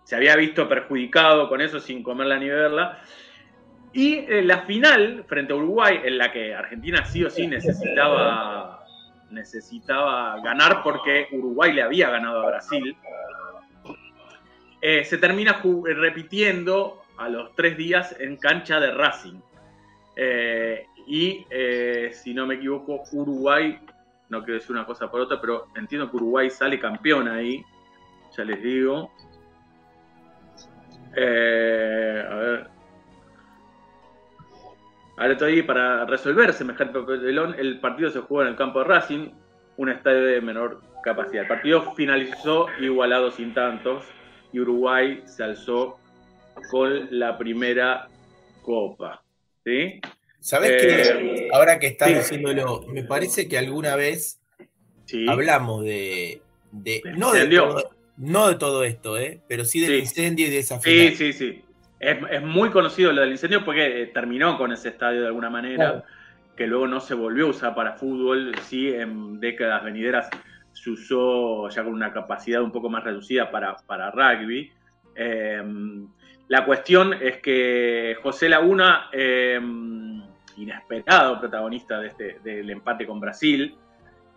[0.04, 3.00] se había visto perjudicado con eso sin comerla ni beberla.
[3.94, 8.76] Y eh, la final frente a Uruguay, en la que Argentina sí o sí necesitaba
[9.32, 12.98] necesitaba ganar porque Uruguay le había ganado a Brasil.
[14.82, 19.40] Eh, se termina repitiendo a los tres días en cancha de Racing.
[20.16, 21.46] Eh, y
[22.12, 23.80] si no me equivoco, Uruguay,
[24.30, 27.64] no quiero decir una cosa por otra, pero entiendo que Uruguay sale campeón ahí.
[28.36, 29.12] Ya les digo.
[31.12, 32.79] A ver.
[35.20, 37.54] Ahora estoy para resolver semejante papelón.
[37.60, 39.30] El partido se jugó en el campo de Racing,
[39.76, 41.42] un estadio de menor capacidad.
[41.44, 44.06] El partido finalizó igualado sin tantos
[44.54, 46.00] y Uruguay se alzó
[46.72, 48.08] con la primera
[48.62, 49.22] copa.
[49.66, 50.00] ¿Sí?
[50.40, 51.48] ¿Sabes Eh, qué?
[51.52, 52.16] Ahora que estás sí.
[52.16, 54.40] diciéndolo, me parece que alguna vez
[55.06, 55.26] Sí.
[55.28, 56.42] hablamos de.
[57.18, 59.42] no, de todo, no de todo esto, ¿eh?
[59.50, 60.00] pero sí del Sí.
[60.00, 61.16] incendio y de esa Sí, final.
[61.16, 61.62] sí, sí.
[62.00, 65.50] Es, es muy conocido lo del incendio porque eh, terminó con ese estadio de alguna
[65.50, 66.04] manera, Claro.
[66.56, 70.30] que luego no se volvió a usar para fútbol, sí, en décadas venideras
[70.72, 74.72] se usó ya con una capacidad un poco más reducida para, para rugby.
[75.16, 75.62] Eh,
[76.48, 79.60] la cuestión es que José Laguna, eh,
[80.58, 83.76] inesperado protagonista de este, del empate con Brasil,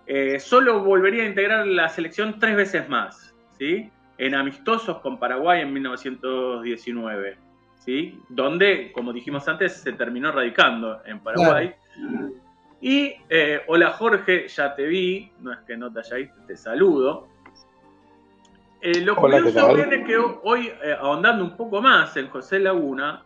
[0.06, 3.90] eh, solo volvería a integrar la selección tres veces más, ¿sí?
[4.18, 7.38] En amistosos con Paraguay en 1919,
[7.84, 8.20] ¿sí?
[8.28, 11.74] Donde, como dijimos antes, se terminó radicando en Paraguay.
[12.80, 16.56] Y, eh, hola Jorge, ya te vi, no es que no te haya visto, te
[16.56, 17.28] saludo.
[18.80, 22.58] Eh, lo Hola, ¿qué curioso viene que hoy, eh, ahondando un poco más en José
[22.58, 23.22] Laguna,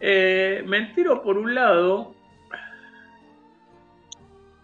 [0.00, 2.14] eh, me entero por un lado,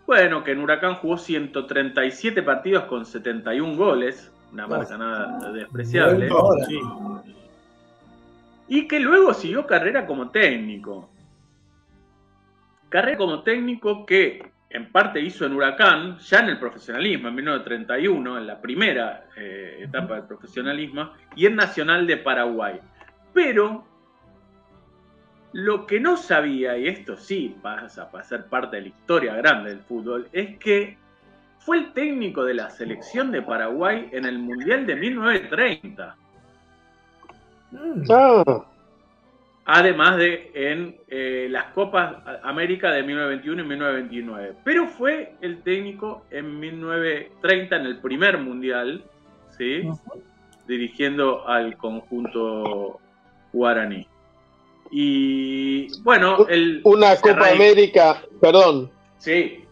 [0.06, 6.28] bueno, que en Huracán jugó 137 partidos con 71 goles, una marca nada despreciable.
[6.68, 6.78] Sí.
[8.72, 11.10] Y que luego siguió carrera como técnico.
[12.88, 18.38] Carrera como técnico que en parte hizo en Huracán, ya en el profesionalismo, en 1931,
[18.38, 22.80] en la primera eh, etapa del profesionalismo, y en Nacional de Paraguay.
[23.34, 23.84] Pero
[25.52, 29.68] lo que no sabía, y esto sí pasa para ser parte de la historia grande
[29.68, 30.96] del fútbol, es que
[31.58, 36.16] fue el técnico de la selección de Paraguay en el Mundial de 1930.
[37.72, 38.02] Mm.
[39.64, 44.54] Además de en eh, las Copas América de 1921 y 1929.
[44.64, 49.04] Pero fue el técnico en 1930 en el primer mundial,
[49.56, 49.88] ¿sí?
[50.66, 53.00] dirigiendo al conjunto
[53.52, 54.06] guaraní.
[54.90, 56.80] Y bueno, el.
[56.84, 58.90] una Copa América, perdón,
[59.22, 59.64] Sí,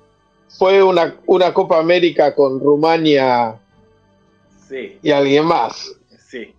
[0.58, 3.56] fue una, una Copa América con Rumania
[4.68, 5.92] sí, y alguien más.
[6.28, 6.54] sí.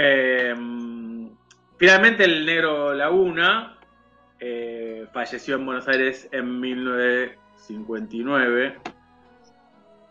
[0.00, 0.54] Eh,
[1.76, 3.76] finalmente el negro Laguna
[4.38, 8.76] eh, falleció en Buenos Aires en 1959.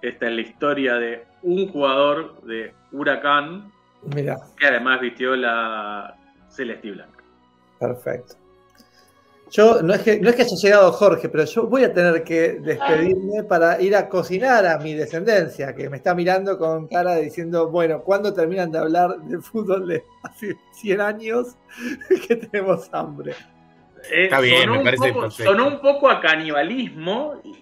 [0.02, 3.72] Esta es la historia de un jugador de Huracán
[4.14, 6.18] que además vistió la
[6.50, 7.24] celeste y blanca.
[7.80, 8.36] perfecto.
[9.50, 12.24] Yo, no es, que, no es que haya llegado Jorge, pero yo voy a tener
[12.24, 17.16] que despedirme para ir a cocinar a mi descendencia, que me está mirando con cara
[17.16, 21.56] de diciendo, bueno, ¿cuándo terminan de hablar de fútbol de hace 100 años
[22.28, 23.34] que tenemos hambre?
[24.12, 25.52] Eh, Está bien, sonó me un parece poco- perfecto.
[25.52, 27.56] Sonó un poco a canibalismo y,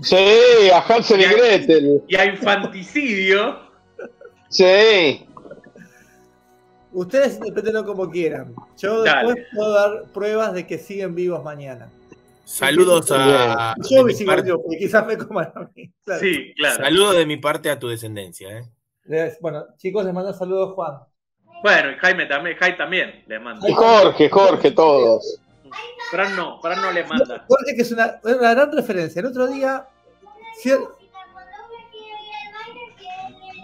[0.00, 1.24] Sí, a Hansel y.
[1.24, 2.02] Gretel.
[2.06, 3.58] y a infanticidio.
[4.48, 5.26] Sí.
[6.92, 8.54] Ustedes interpretenlo como quieran.
[8.78, 9.26] Yo Dale.
[9.34, 11.88] después puedo dar pruebas de que siguen vivos mañana.
[12.44, 13.74] Saludos a.
[13.90, 15.92] Yo me sigo parte- porque quizás me coman a mí.
[16.04, 16.20] Claro.
[16.20, 16.76] Sí, claro.
[16.84, 18.58] Saludos de mi parte a tu descendencia.
[18.58, 18.62] ¿eh?
[19.04, 20.94] Les- Bueno, chicos, les mando saludos, Juan.
[21.62, 23.68] Bueno, y Jaime también, Jaime también le manda.
[23.68, 25.40] Y Jorge, Jorge, todos.
[26.10, 27.44] Fran no, Fran no le manda.
[27.46, 29.20] Jorge, que es una, una gran referencia.
[29.20, 29.86] El otro día.
[30.64, 30.88] cier-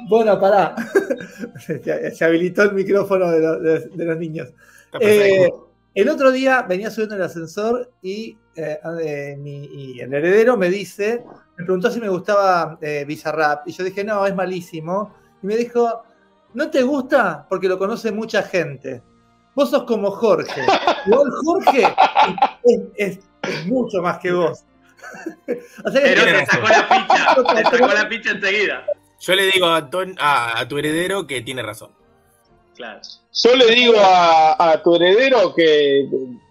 [0.09, 0.75] Bueno, pará.
[1.67, 4.53] se, se habilitó el micrófono de, lo- de- de los niños.
[5.01, 5.49] Eh,
[5.95, 10.57] el otro día venía subiendo en el ascensor y, eh, eh, mi- y el heredero
[10.57, 11.25] me dice,
[11.57, 13.67] me preguntó si me gustaba eh, Bizarrap.
[13.69, 15.15] Y yo dije, no, es malísimo.
[15.43, 16.03] Y me dijo,
[16.55, 17.47] ¿no te gusta?
[17.49, 19.03] Porque lo conoce mucha gente.
[19.55, 20.63] Vos sos como Jorge.
[21.07, 21.87] Igual Jorge
[22.65, 24.65] es, es- es mucho más que vos.
[25.85, 28.85] o sea que Pero te sacó la ficha, te sacó la ficha enseguida.
[29.27, 31.91] Yo le digo a, Ton- a, a tu heredero que tiene razón.
[32.77, 33.01] Claro.
[33.33, 36.09] Yo le digo a, a tu heredero que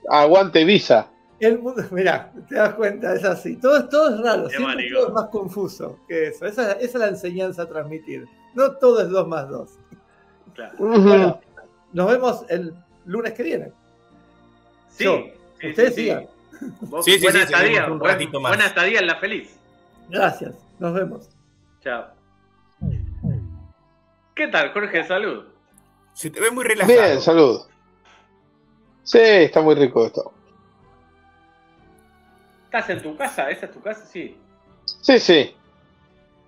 [0.09, 1.09] aguante visa.
[1.39, 3.57] El mundo, mirá, te das cuenta, es así.
[3.57, 6.45] Todo, todo es raro, siempre todo es más confuso que eso.
[6.45, 8.25] Esa, esa es la enseñanza a transmitir.
[8.53, 9.69] No todo es 2 más 2.
[10.53, 10.73] claro.
[10.77, 11.41] Bueno,
[11.91, 12.73] nos vemos el
[13.05, 13.71] lunes que viene.
[14.89, 15.23] Sí, Yo.
[15.59, 16.07] sí, Ustedes sí, sí.
[16.07, 16.27] sigan.
[17.03, 18.51] Sí, sí, buena sí, estadía, un buen- ratito más.
[18.51, 19.59] buena estadía en la feliz.
[20.09, 21.29] Gracias, nos vemos.
[21.83, 22.05] Chao.
[24.35, 25.03] ¿Qué tal, Jorge?
[25.03, 25.45] Salud.
[26.13, 26.99] Se te ve muy relajado.
[26.99, 27.61] Bien, salud.
[29.03, 30.33] Sí, está muy rico esto.
[32.65, 33.49] ¿Estás en tu casa?
[33.49, 34.05] ¿Esa es tu casa?
[34.05, 34.37] Sí.
[34.85, 35.55] Sí, sí.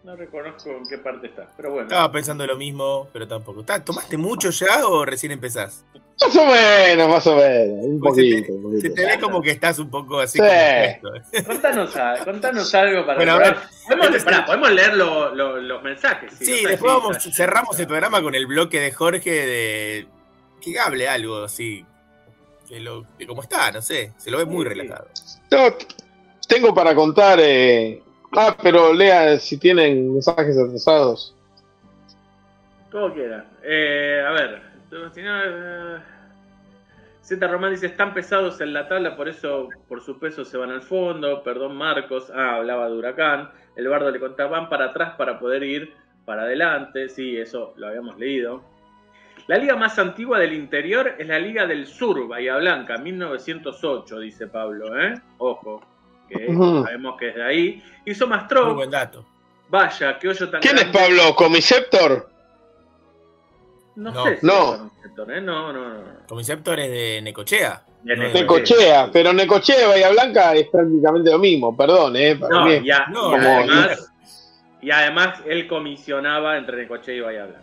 [0.06, 1.88] No reconozco en qué parte estás, pero bueno.
[1.88, 3.64] Estaba pensando lo mismo, pero tampoco.
[3.64, 5.84] ¿Tá- ¿Tomaste mucho ya o recién empezás?
[6.22, 7.86] Más o menos, más o menos.
[7.86, 8.82] Un Pues se te- poquito, poquito.
[8.82, 10.38] Se te ve como que estás un poco así.
[10.38, 11.42] Sí.
[11.44, 11.92] Contanos,
[12.24, 13.58] contanos algo para Bueno, a ver,
[13.88, 16.34] podemos, este pará, leer lo- lo- los mensajes.
[16.38, 20.08] Sí, después vamos, cerramos el programa con el bloque de Jorge de
[20.62, 21.84] que hable algo así.
[22.70, 24.14] Que lo, de cómo está, no sé.
[24.18, 25.08] Se lo ve muy relajado.
[26.48, 27.40] Tengo para contar.
[27.42, 28.04] eh,
[28.36, 31.36] Ah, pero lea si tienen mensajes atrasados.
[32.92, 33.46] Como quieran.
[33.64, 34.62] Eh, a ver.
[34.92, 35.98] eh,
[37.22, 40.72] Z Román dice, están pesados en la tabla, por eso por su peso se van
[40.72, 41.42] al fondo.
[41.44, 42.32] Perdón, Marcos.
[42.34, 43.50] Ah, hablaba de Huracán.
[43.76, 45.94] El bardo le contaba, van para atrás para poder ir
[46.26, 47.10] para adelante.
[47.10, 48.64] Sí, eso lo habíamos leído.
[49.48, 54.48] La liga más antigua del interior es la Liga del Sur, Bahía Blanca, 1908, dice
[54.48, 55.00] Pablo.
[55.00, 55.14] ¿eh?
[55.38, 55.82] Ojo,
[56.30, 57.84] que sabemos que es de ahí.
[58.06, 59.26] Hizo Muy Mastro, buen dato.
[59.70, 60.86] vaya, que hoyo tan ¿Quién es.
[60.86, 61.36] Pablo?
[61.36, 62.30] ¿Comiceptor?
[63.96, 64.24] No, No.
[64.26, 64.78] sé si No.
[64.78, 65.42] Conceptor, ¿eh?
[65.42, 66.04] No, no, no.
[66.28, 67.84] Conceptor es de Necochea.
[68.04, 68.42] De Necochea.
[68.42, 72.36] Necochea, pero Necochea y Bahía Blanca es prácticamente lo mismo, perdón, ¿eh?
[72.36, 74.12] Para No, mí No, y como- además,
[74.82, 77.62] y además él comisionaba entre Necochea y Bahía Blanca.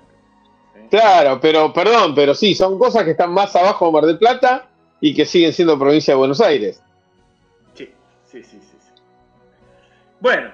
[0.74, 0.80] ¿sí?
[0.90, 4.68] Claro, pero perdón, pero sí, son cosas que están más abajo de Mar del Plata
[5.00, 6.82] y que siguen siendo provincia de Buenos Aires.
[8.32, 8.78] Sí, sí, sí.
[10.18, 10.52] Bueno,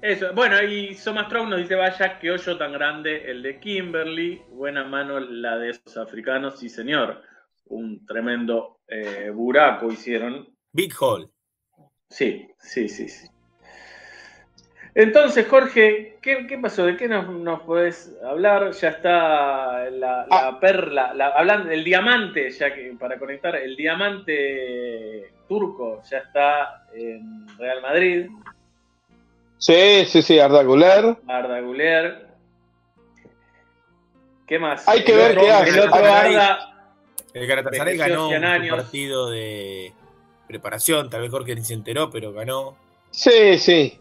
[0.00, 0.32] eso.
[0.34, 4.42] Bueno, y Somastrong nos dice, vaya, qué hoyo tan grande el de Kimberly.
[4.48, 7.22] Buena mano la de esos africanos, sí señor.
[7.66, 10.48] Un tremendo eh, buraco hicieron.
[10.72, 11.30] Big Hall.
[12.08, 13.28] Sí, sí, sí, sí.
[14.92, 16.84] Entonces, Jorge, ¿qué, qué pasó?
[16.84, 18.72] ¿De qué nos, nos podés hablar?
[18.72, 25.32] Ya está la, la perla, la, hablando del diamante, ya que para conectar, el diamante
[25.52, 28.30] turco ya está en Real Madrid,
[29.58, 31.18] Sí, sí, sí, Arda Güler.
[31.28, 32.26] Arda Güler.
[34.46, 34.88] ¿Qué más?
[34.88, 35.68] Hay que El ver qué hace.
[35.70, 36.74] El otro Hay- Arda,
[37.32, 38.76] El Galatasaray ganó 100 un años.
[38.76, 39.92] partido de
[40.48, 41.08] preparación.
[41.10, 42.76] Tal vez Jorge ni se enteró, pero ganó.
[43.12, 44.00] Sí, sí.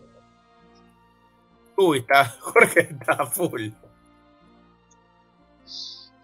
[1.77, 3.69] Uy, está, Jorge está full.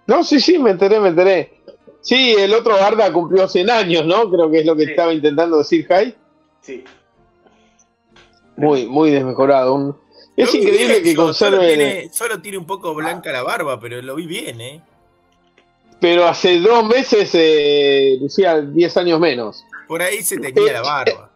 [0.07, 1.61] No, sí, sí, me enteré, me enteré.
[2.07, 4.29] Sí, el otro Arda cumplió 100 años, ¿no?
[4.31, 4.91] Creo que es lo que Sí.
[4.91, 6.15] estaba intentando decir Jai.
[6.61, 6.83] sí.
[8.55, 9.73] Muy, muy desmejorado.
[9.75, 9.95] Un-
[10.37, 11.67] Es Lo increíble que yo, Solo conserve.
[11.75, 14.81] tiene, solo tiene un poco blanca la barba, pero lo vi bien, ¿eh?
[15.99, 19.63] Pero hace dos meses eh, lucía 10 años menos.
[19.87, 21.29] Por ahí se tenía la barba.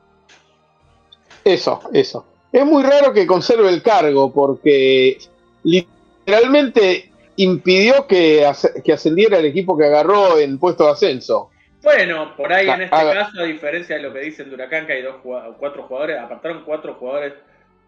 [1.44, 2.26] Eso, eso.
[2.52, 5.18] Es muy raro que conserve el cargo porque
[5.64, 7.11] literalmente
[7.44, 8.46] impidió que,
[8.84, 11.50] que ascendiera el equipo que agarró en puesto de ascenso.
[11.84, 14.86] Bueno, por ahí en este A caso, a diferencia de lo que dicen de Huracán,
[14.86, 15.16] que hay dos,
[15.58, 17.34] cuatro jugadores, apartaron cuatro jugadores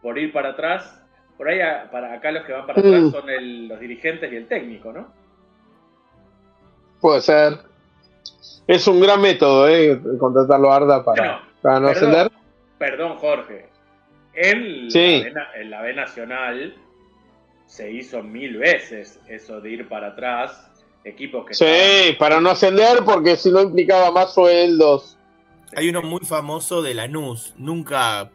[0.01, 0.99] por ir para atrás.
[1.37, 3.11] Por ahí, a- para acá los que van para atrás Mm.
[3.11, 5.13] son el- los dirigentes y el técnico, ¿no?
[6.99, 7.57] Puede ser.
[8.67, 9.99] Es un gran método, ¿eh?
[10.19, 12.09] Contratarlo a Arda para, Bueno, para no perdón.
[12.09, 12.31] ascender.
[12.77, 13.67] Perdón, Jorge.
[14.33, 15.19] En, Sí.
[15.19, 16.75] la B, na- en la B Nacional
[17.73, 20.69] se hizo mil veces eso de ir para atrás.
[21.03, 25.17] Equipos que Sí, estaban- para no ascender porque si no implicaba más sueldos.
[25.75, 28.29] Hay uno muy famoso de Lanús, nunca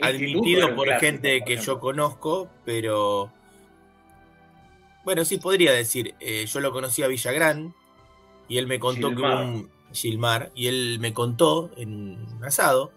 [0.00, 3.30] admitido por clásico, gente que yo conozco, pero
[5.04, 7.72] bueno, sí podría decir, eh, yo lo conocí a Villagrán
[8.48, 9.36] y él me contó Gilmar.
[9.38, 12.90] que un Gilmar y él me contó en un asado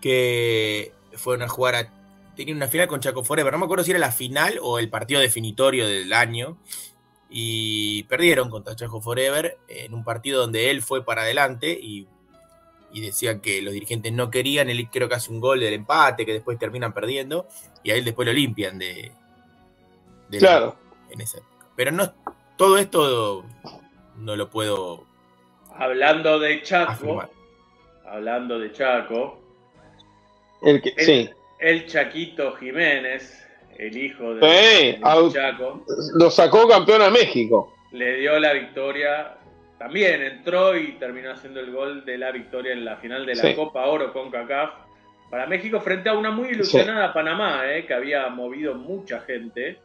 [0.00, 1.90] que fueron a jugar a
[2.34, 4.88] tenía una final con Chaco Forever, no me acuerdo si era la final o el
[4.88, 6.58] partido definitorio del año
[7.30, 12.06] y perdieron contra Chaco Forever en un partido donde él fue para adelante y
[12.92, 16.24] y decían que los dirigentes no querían, él creo que hace un gol del empate,
[16.24, 17.48] que después terminan perdiendo,
[17.82, 19.10] y a él después lo limpian de,
[20.28, 20.76] de la- Claro.
[21.10, 21.66] en esa época.
[21.74, 22.12] Pero no,
[22.56, 23.44] todo esto
[24.16, 25.04] no lo puedo
[25.76, 27.30] Hablando de Chaco, afirmar.
[28.06, 29.42] hablando de Chaco,
[30.62, 31.30] El que, El- sí.
[31.64, 33.46] El Chaquito Jiménez,
[33.78, 34.98] el hijo de,
[35.32, 35.84] Chaco,
[36.14, 37.74] Lo sacó campeón a México.
[37.92, 39.34] le dio la victoria.
[39.78, 43.42] También entró y terminó haciendo el gol de la victoria en la final de la
[43.42, 43.54] Sí.
[43.54, 44.70] Copa Oro con CACAF
[45.30, 49.78] para México frente a una muy ilusionada Panamá, eh, que había movido mucha gente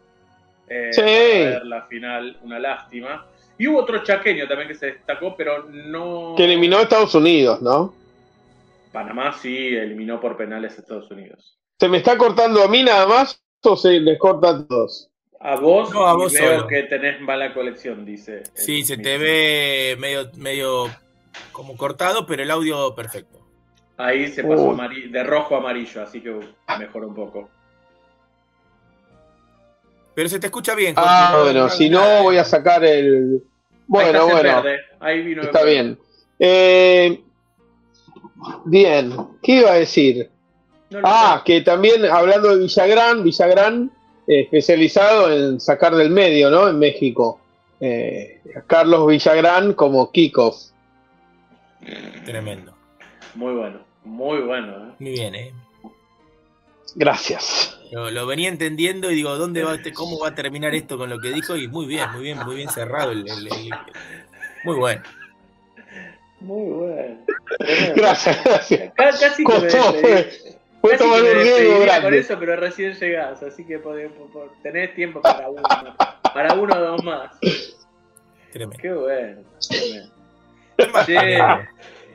[0.68, 1.02] eh, Sí.
[1.02, 3.26] para ver la final, una lástima.
[3.58, 6.36] Y hubo otro chaqueño también que se destacó, pero no...
[6.38, 7.94] Que eliminó a Estados Unidos, ¿no?
[8.92, 11.59] Panamá sí eliminó por penales a Estados Unidos.
[11.80, 15.10] ¿Se me está cortando a mí nada más o se les corta a todos?
[15.40, 16.68] A vos, No, a y vos veo solo.
[16.68, 18.44] que tenés mala colección, dice.
[18.54, 20.88] Sí, se te ve medio, medio
[21.54, 23.40] como cortado, pero el audio perfecto.
[23.96, 25.10] Ahí se pasó Uy.
[25.10, 26.38] de rojo a amarillo, así que
[26.78, 27.50] mejoró un poco.
[30.16, 30.96] Pero se te escucha bien.
[30.96, 33.42] Jorge, Ah, no- bueno, no si no voy a sacar el...
[33.42, 34.64] Ahí Bueno, en bueno,
[35.00, 35.98] Ahí vino el está bien.
[36.38, 37.22] Eh,
[38.66, 40.30] bien, ¿qué iba a decir?
[40.90, 43.92] No Ah, que también hablando de Villagrán, Villagrán
[44.28, 46.68] eh, especializado en sacar del medio, ¿no?
[46.68, 47.40] En México.
[47.80, 50.56] Eh, Carlos Villagrán como kickoff.
[52.26, 52.74] Tremendo.
[53.36, 54.90] Muy bueno, muy bueno.
[54.90, 54.94] ¿eh?
[55.00, 55.54] Muy bien, ¿eh?
[56.96, 57.78] Gracias.
[57.92, 61.10] Lo, lo venía entendiendo y digo, ¿dónde va este- ¿cómo va a terminar esto con
[61.10, 61.56] lo que dijo?
[61.56, 63.12] Y muy bien, muy bien, muy bien cerrado.
[63.12, 63.70] el- el- el-
[64.64, 65.02] muy bueno.
[66.42, 67.18] Muy bueno.
[67.96, 68.94] Gracias, gracias.
[68.96, 72.20] Ca- Casi que me Costó, despedí- fue, un despediría con grande.
[72.20, 75.62] eso, pero recién llegás, así que podés- po- po- tenés tiempo para uno,
[76.34, 77.32] para uno o dos más.
[78.52, 78.82] Tremendo.
[78.82, 79.42] Qué bueno.
[79.68, 80.14] tremendo.
[80.78, 81.40] ¿Qué más Che,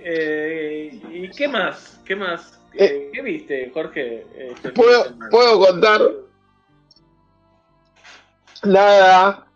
[0.03, 2.01] eh, ¿Y qué más?
[2.05, 2.61] ¿Qué más?
[2.75, 4.27] Eh, Eh, ¿Qué viste, Jorge?
[4.37, 5.29] este fin de ¿Puedo, semana?
[5.31, 6.01] puedo contar
[8.65, 9.47] nada,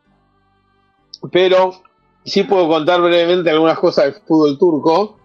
[1.32, 1.82] pero
[2.24, 5.18] sí puedo contar brevemente algunas cosas del fútbol turco.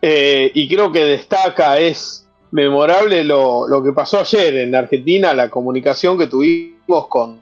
[0.00, 5.50] Eh, y creo que destaca, es memorable lo, lo que pasó ayer en Argentina, la
[5.50, 7.40] comunicación que tuvimos con,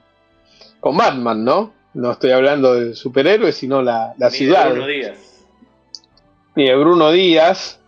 [0.80, 1.72] con Batman, ¿no?
[1.94, 5.18] No estoy hablando del superhéroe, sino la, la Ni de ciudad Bruno Díaz.
[6.54, 7.78] ni de Bruno Díaz,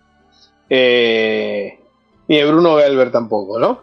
[0.70, 1.78] eh,
[2.26, 3.80] ni de Bruno Gelber tampoco, ¿no?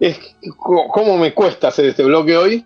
[0.00, 0.18] Es
[0.56, 2.64] cómo me cuesta hacer este bloque hoy,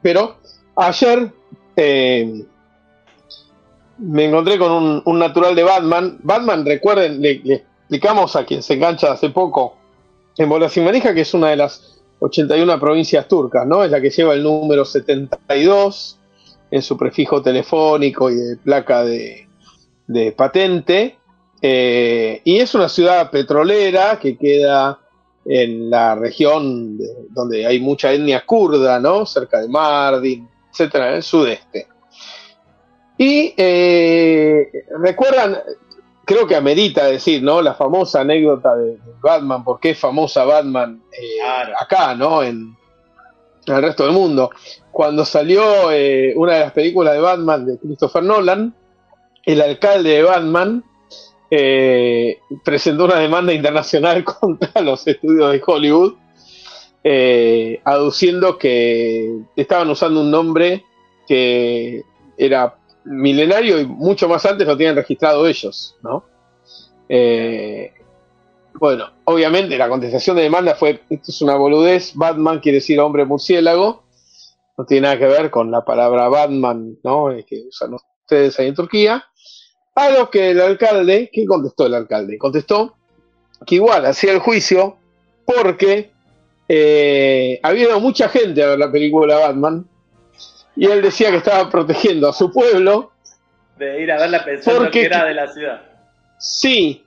[0.00, 0.36] pero
[0.76, 1.32] ayer
[1.76, 2.44] eh,
[3.98, 6.18] me encontré con un, un natural de Batman.
[6.22, 7.64] Batman, recuerden, le, le
[7.96, 9.76] explicamos a quien se engancha hace poco
[10.38, 13.84] en Bolas y que es una de las 81 provincias turcas, ¿no?
[13.84, 16.18] Es la que lleva el número 72
[16.70, 19.46] en su prefijo telefónico y de placa de,
[20.06, 21.18] de patente.
[21.60, 24.98] eh, y es una ciudad petrolera que queda
[25.44, 29.26] en la región de- donde hay mucha etnia kurda, ¿no?
[29.26, 31.86] Cerca de Mardin, etcétera, en el sudeste.
[33.18, 34.66] Y eh,
[34.98, 35.58] recuerdan,
[36.24, 37.62] creo que amerita decir, ¿no?
[37.62, 41.74] La famosa anécdota de, Batman, por qué es famosa Batman eh, Claro.
[41.78, 42.42] acá, ¿no?
[42.42, 42.76] En,
[43.66, 44.50] en el resto del mundo.
[44.90, 48.74] Cuando salió eh, una de las películas de Batman de Christopher Nolan,
[49.44, 50.84] el alcalde de Batman
[51.50, 56.14] eh, presentó una demanda internacional contra los estudios de Hollywood,
[57.04, 60.84] eh, aduciendo que estaban usando un nombre
[61.26, 62.02] que
[62.36, 66.24] era milenario y mucho más antes lo tienen registrado ellos, ¿no?
[67.08, 67.92] Eh,
[68.74, 73.24] bueno, obviamente la contestación de demanda fue, esto es una boludez, Batman quiere decir hombre
[73.24, 74.02] murciélago,
[74.76, 77.28] no tiene nada que ver con la palabra Batman, ¿no?
[77.46, 79.24] Que usan ustedes ahí en Turquía.
[79.94, 82.38] A lo que el alcalde, ¿qué contestó el alcalde?
[82.38, 82.94] Contestó
[83.66, 84.96] que igual hacía el juicio
[85.44, 86.10] porque
[86.68, 89.86] eh, había mucha gente a ver la película Batman
[90.76, 93.12] y él decía que estaba protegiendo a su pueblo.
[93.78, 95.82] De ir a verla pensando Porque- que era de la ciudad.
[96.38, 97.04] Sí,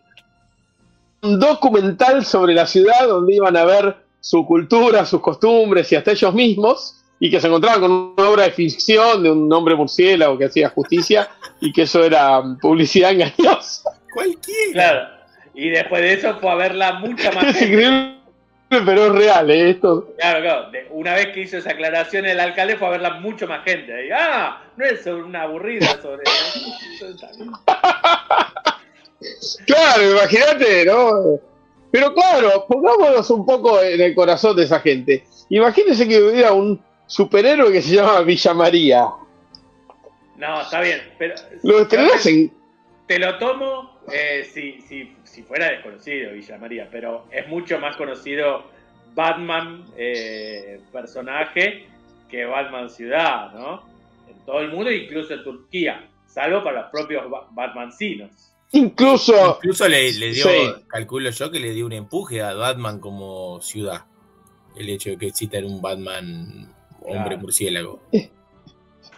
[1.21, 6.11] un documental sobre la ciudad donde iban a ver su cultura, sus costumbres y hasta
[6.11, 10.37] ellos mismos, y que se encontraban con una obra de ficción de un hombre murciélago
[10.37, 11.29] que hacía justicia
[11.61, 13.89] y que eso era publicidad engañosa.
[14.13, 14.73] Cualquiera.
[14.73, 15.07] Claro.
[15.53, 17.73] Y después de eso fue a verla mucha más Es gente.
[17.73, 18.15] increíble,
[18.85, 19.69] pero es real, ¿eh?
[19.71, 20.13] Esto.
[20.17, 20.71] Claro, claro.
[20.71, 23.93] De- una vez que hizo esa aclaración el alcalde fue a verla mucho más gente.
[24.13, 26.23] Ah, no es sobre una aburrida sobre...
[29.65, 31.39] Claro, imagínate, ¿no?
[31.91, 35.23] Pero claro, pongámonos un poco en el corazón de esa gente.
[35.49, 39.07] Imagínense que hubiera un superhéroe que se llama Villa María.
[40.35, 41.01] No, está bien.
[41.17, 42.51] Pero Lo estrenás en
[43.07, 47.95] te lo tomo eh, si, si, si fuera desconocido Villa María, pero es mucho más
[47.97, 48.63] conocido
[49.13, 51.87] Batman eh, personaje
[52.29, 53.83] que Batman ciudad, ¿no?
[54.29, 58.31] En todo el mundo, incluso en Turquía, salvo para los propios ba- Batmancinos.
[58.71, 60.73] incluso Incluso le, le dio, Sí.
[60.87, 64.05] calculo yo, que le dio un empuje a Batman como ciudad.
[64.75, 66.69] El hecho de que exista un Batman
[67.01, 67.37] hombre Claro.
[67.39, 67.99] murciélago.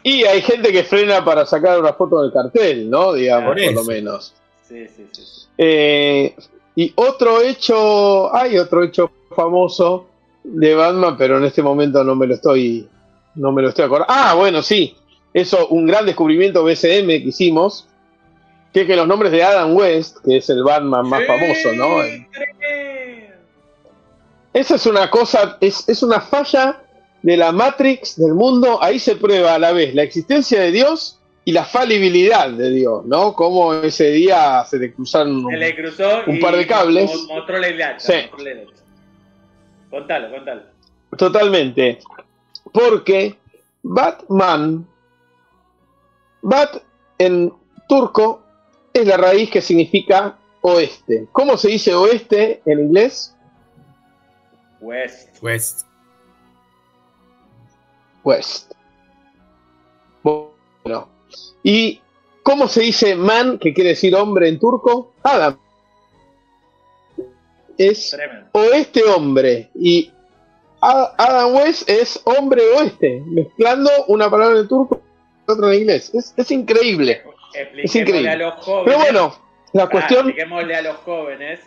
[0.03, 3.13] Y hay gente que frena para sacar una foto del cartel, ¿no?
[3.13, 4.35] Digamos, Por por, lo menos.
[4.67, 5.21] Sí, sí, sí.
[5.25, 5.46] sí.
[5.57, 6.35] Eh,
[6.75, 10.07] y otro hecho, hay otro hecho famoso
[10.43, 12.87] de Batman, pero en este momento no me lo estoy,
[13.35, 14.13] no me lo estoy acordando.
[14.13, 14.95] Ah, bueno, sí,
[15.33, 17.87] eso, un gran descubrimiento BCM que hicimos,
[18.73, 22.01] que es que los nombres de Adam West, que es el Batman más famoso, ¿no?
[24.53, 26.81] Esa es una cosa, es, es una falla
[27.21, 28.81] de la Matrix del mundo.
[28.81, 31.16] Ahí se prueba a la vez la existencia de Dios
[31.47, 33.31] y la falibilidad de Dios, ¿no?
[33.33, 37.09] Como ese día se le cruzaron Se le cruzó un y par de cables.
[37.29, 38.13] mo- mostró la hacha, Sí.
[38.29, 38.83] mostró la hacha.
[39.89, 40.61] Contalo, contalo.
[41.17, 41.99] Totalmente.
[42.73, 43.37] Porque
[43.81, 44.85] Batman,
[46.41, 46.83] Bat
[47.17, 47.53] en
[47.87, 48.41] turco
[48.91, 51.29] es la raíz que significa oeste.
[51.31, 53.33] ¿Cómo se dice oeste en inglés?
[54.81, 55.41] West.
[55.41, 55.85] West.
[58.25, 58.73] West.
[60.21, 61.15] Bueno.
[61.63, 62.01] ¿Y
[62.43, 65.13] cómo se dice man, que quiere decir hombre en turco?
[65.23, 65.57] Adam.
[67.77, 68.47] Es Tremendo.
[68.53, 69.69] oeste hombre.
[69.75, 70.11] Y
[70.81, 75.01] Adam West es hombre oeste, mezclando una palabra en turco
[75.47, 76.13] y otra en inglés.
[76.13, 77.23] Es, es increíble.
[77.53, 78.29] Expliquémosle increíble.
[78.29, 78.85] a los jóvenes.
[78.85, 79.35] Pero bueno,
[79.73, 80.19] la Ah, cuestión.
[80.27, 81.59] expliquémosle a los jóvenes,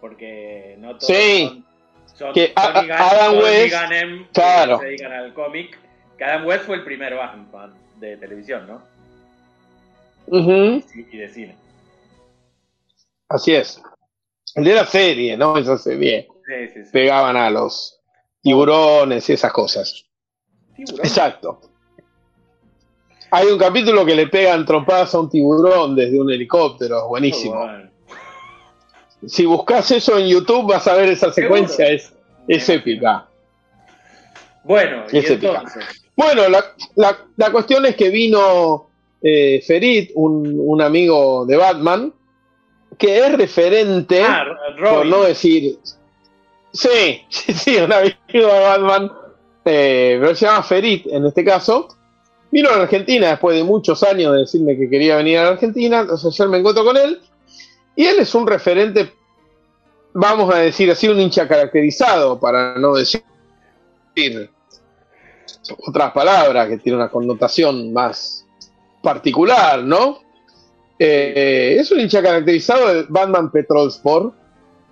[0.00, 1.64] porque no todos Sí.
[2.06, 4.78] son, son Que Tony Adam Tony West, Gannem, que claro.
[4.78, 5.78] se dedican al cómic.
[6.16, 8.82] Que Adam West fue el primer Batman de televisión, ¿no?
[10.30, 11.56] Ujú, Y y de cine.
[13.28, 13.80] así es.
[14.54, 15.56] El de la serie, ¿no?
[15.58, 16.28] Esa serie.
[16.46, 16.90] Sí, sí, sí.
[16.92, 18.00] Pegaban a los
[18.42, 20.04] tiburones y esas cosas.
[20.74, 21.00] Tiburón.
[21.06, 21.60] Exacto.
[23.30, 27.56] Hay un capítulo que le pegan trompadas a un tiburón desde un helicóptero, buenísimo.
[27.56, 27.90] Bueno.
[29.26, 32.12] Si buscas eso en YouTube vas a ver esa secuencia, es,
[32.46, 33.28] es épica.
[34.64, 35.48] Bueno, y Es épica.
[35.58, 35.84] entonces.
[36.16, 36.64] Bueno, la,
[36.96, 38.87] la- la cuestión es que vino
[39.22, 42.12] eh, Ferit, un, un amigo de Batman,
[42.96, 44.44] que es referente, Ah,
[44.90, 45.78] por no decir...
[46.72, 49.12] Sí, sí, sí, un amigo de Batman,
[49.64, 51.88] eh, pero se llama Ferit en este caso.
[52.50, 55.48] Vino a la Argentina después de muchos años de decirme que quería venir a la
[55.50, 57.20] Argentina, entonces ayer me encuentro con él,
[57.94, 59.12] y él es un referente,
[60.14, 63.22] vamos a decir así, un hincha caracterizado, para no decir
[65.86, 68.47] otras palabras que tiene una connotación más
[69.02, 70.18] particular, ¿no?
[70.98, 74.34] Eh, es un hincha caracterizado del Batman Petrol Sport,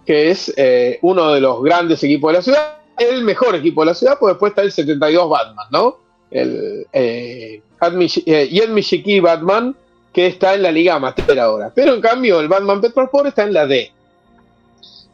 [0.05, 3.87] que es eh, uno de los grandes equipos de la ciudad, el mejor equipo de
[3.87, 5.99] la ciudad, pues después está el 72 Batman, ¿no?
[6.31, 9.77] El eh, eh, Batman,
[10.13, 11.73] que está en la Liga Amateur ahora.
[11.75, 13.93] Pero en cambio, el Batman Petrol Sport está en la D,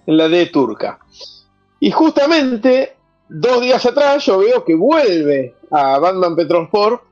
[0.07, 0.99] en la D turca.
[1.81, 2.95] Y justamente
[3.29, 7.03] dos días atrás yo veo que vuelve a Batman Petrosport,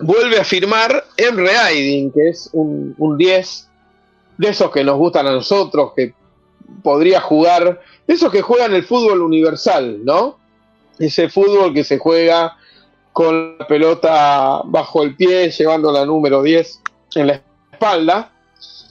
[0.00, 3.68] vuelve a firmar Emre Aydin, que es un, un 10
[4.38, 6.14] de esos que nos gustan a nosotros, que
[6.82, 10.38] podría jugar, de esos que juegan el fútbol universal, ¿no?
[10.98, 12.56] Ese fútbol que se juega
[13.12, 16.82] con la pelota bajo el pie, llevando la número 10
[17.16, 17.42] en la
[17.72, 18.32] espalda,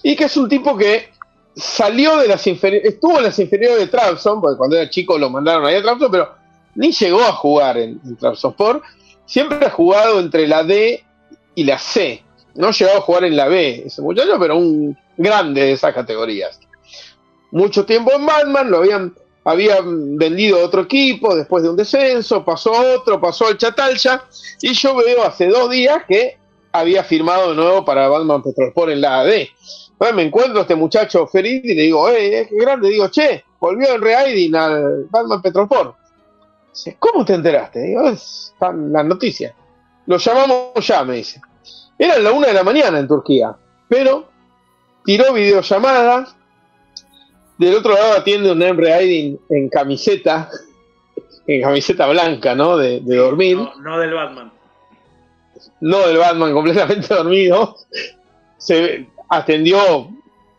[0.03, 1.09] y que es un tipo que
[1.55, 5.29] salió de las inferiores, estuvo en las inferiores de Trabzon, porque cuando era chico lo
[5.29, 6.29] mandaron ahí a Trabzon, pero
[6.75, 8.84] ni llegó a jugar en, en Trabzonspor,
[9.27, 11.03] siempre ha jugado entre la D
[11.53, 12.23] y la C,
[12.55, 16.59] no llegó a jugar en la B ese muchacho, pero un grande de esas categorías.
[17.51, 19.13] Mucho tiempo en Batman, lo habían,
[19.43, 24.23] habían vendido a otro equipo después de un descenso, pasó otro, pasó al Chatalcha,
[24.59, 26.37] y yo veo hace dos días que
[26.71, 29.47] había firmado de nuevo para Batman Petrosport en la AD.
[29.91, 32.89] Entonces me encuentro a este muchacho Ferid y le digo, eh, qué grande.
[32.89, 35.95] Digo, che, volvió el Reaidin al Batman Petrosport.
[36.77, 37.79] Dice, ¿cómo te enteraste?
[37.81, 39.53] Digo, es las noticias.
[40.05, 41.41] Lo llamamos ya, me dice.
[41.97, 43.55] Era la una de la mañana en Turquía,
[43.89, 44.29] pero
[45.03, 46.27] tiró videollamada.
[47.57, 50.49] Del otro lado atiende un Emre Aydin en camiseta,
[51.47, 52.77] en camiseta blanca, ¿no?
[52.77, 54.51] De, de dormir No, no del Batman.
[55.81, 57.75] no del Batman completamente dormido,
[58.59, 60.09] se atendió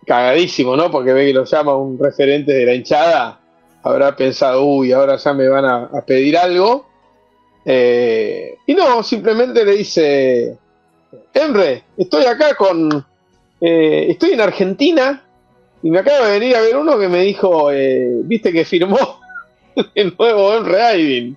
[0.04, 0.90] cagadísimo, ¿no?
[0.90, 3.37] Porque ve que lo llama un referente de la hinchada,
[3.82, 6.86] habrá pensado, uy, ahora ya me van a, a pedir algo.
[7.64, 10.56] Eh, y no, simplemente le dice,
[11.34, 13.04] Emre, estoy acá con,
[13.60, 15.24] eh, estoy en Argentina
[15.82, 19.20] y me acaba de venir a ver uno que me dijo, eh, viste que firmó
[19.94, 21.36] el nuevo Aydin.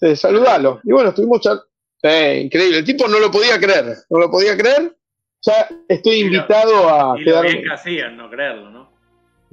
[0.00, 0.80] Eh, saludalo.
[0.84, 1.66] Y bueno, estuvimos charlando.
[2.02, 2.78] Increíble.
[2.78, 3.96] El tipo no lo podía creer.
[4.10, 4.94] No lo podía creer.
[5.40, 7.50] Ya estoy Y lo- invitado a Y lo quedarme.
[7.52, 8.90] bien que hacían, no creerlo, ¿no?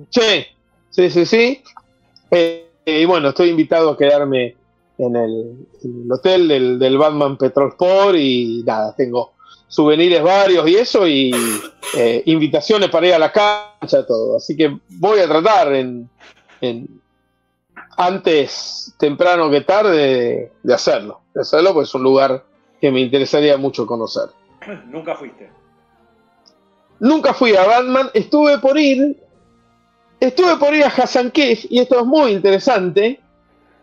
[0.09, 0.45] Sí,
[0.89, 1.63] sí, sí, sí.
[2.31, 4.55] Eh, y bueno, estoy invitado a quedarme
[4.97, 9.33] en el, en el hotel del, del Batman Petrol Sport y nada, tengo
[9.67, 11.31] souvenirs varios y eso y
[11.95, 14.37] eh, invitaciones para ir a la cancha, todo.
[14.37, 16.09] Así que voy a tratar en,
[16.61, 17.01] en-
[17.97, 22.43] antes temprano que tarde de, de hacerlo, de hacerlo, porque es un lugar
[22.79, 24.29] que me interesaría mucho conocer.
[24.87, 25.49] Nunca fuiste.
[26.99, 29.20] nunca fui a Batman, estuve por ir,
[30.21, 33.19] estuve por ir a Hassan Kef, y esto es muy interesante,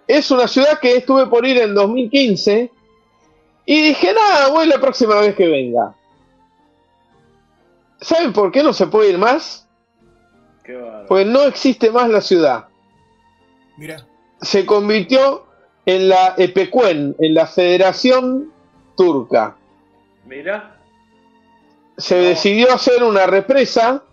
[0.06, 2.70] es una ciudad que estuve por ir en 2015,
[3.66, 5.94] y dije, nada, voy la próxima vez que venga.
[8.00, 9.68] ¿Saben por qué no se puede ir más?
[10.64, 10.78] Qué.
[11.08, 12.66] Pues no existe más la ciudad.
[13.76, 14.06] Mira.
[14.40, 15.44] Se convirtió
[15.84, 18.52] en la EPECUEN, en la Federación
[18.96, 19.56] Turca.
[20.26, 20.76] Mira,
[21.96, 22.28] Se No.
[22.28, 24.04] decidió hacer una represa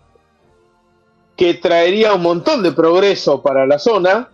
[1.36, 4.28] que traería un montón de progreso para la zona,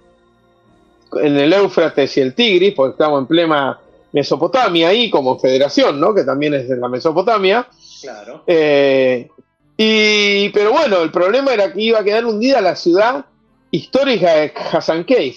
[1.20, 3.78] en el Éufrates y el Tigris, porque estamos en plena
[4.12, 6.14] Mesopotamia ahí como federación, ¿no?
[6.14, 7.66] Que también es de la Mesopotamia.
[8.00, 8.44] claro.
[8.46, 9.28] Eh,
[9.76, 13.24] y, pero bueno, el problema era que iba a quedar hundida la ciudad
[13.70, 15.36] histórica de Hassan Cave,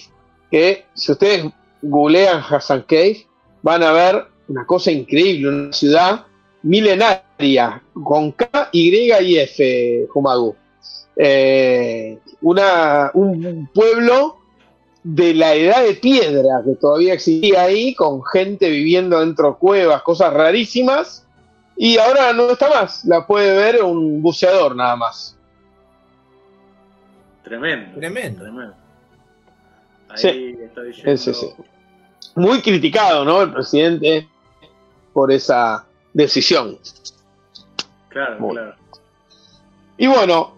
[0.50, 1.46] que si ustedes
[1.82, 3.26] googlean Hassan Cave,
[3.62, 6.26] van a ver una cosa increíble, una ciudad
[6.62, 10.54] milenaria, con K, Y y F, Jumagu.
[11.16, 14.38] Eh, una, un pueblo
[15.02, 20.02] de la edad de piedra que todavía existía ahí, con gente viviendo dentro de cuevas,
[20.02, 21.24] cosas rarísimas.
[21.76, 25.36] Y ahora no está más, la puede ver un buceador nada más.
[27.44, 27.98] Tremendo.
[27.98, 28.42] Tremendo.
[28.42, 28.74] Tremendo.
[30.08, 30.58] Ahí Sí.
[31.04, 31.46] Ese sí.
[32.34, 33.42] Muy criticado, ¿no?
[33.42, 34.28] El presidente
[35.12, 36.78] por esa decisión.
[38.08, 38.74] Claro, Muy claro.
[39.98, 40.55] Y bueno,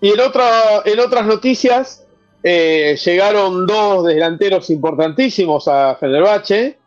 [0.00, 2.06] y en, otra, en otras noticias,
[2.42, 6.78] eh, llegaron dos delanteros importantísimos a Fenerbahce,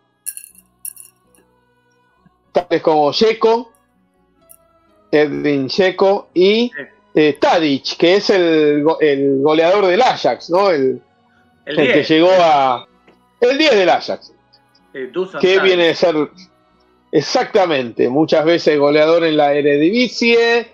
[2.51, 3.71] tales como Checo,
[5.11, 6.71] Edwin Checo y
[7.13, 10.71] eh, Tadic, que es el, el goleador del Ajax, ¿no?
[10.71, 11.01] El,
[11.65, 12.87] El el que 10, llegó a...
[13.39, 14.33] El 10 del Ajax.
[14.93, 16.15] eh, que viene de ser
[17.11, 20.72] exactamente muchas veces goleador en la Eredivisie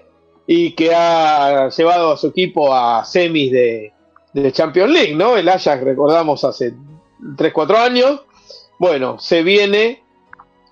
[0.52, 3.94] y que ha llevado a su equipo a semis de,
[4.34, 5.38] de Champions League, ¿no?
[5.38, 6.74] El Ajax, recordamos, hace
[7.22, 8.22] 3-4 años.
[8.80, 10.02] Bueno, se viene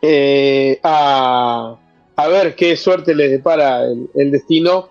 [0.02, 1.78] eh, a,
[2.16, 4.90] a ver qué suerte le depara el, destino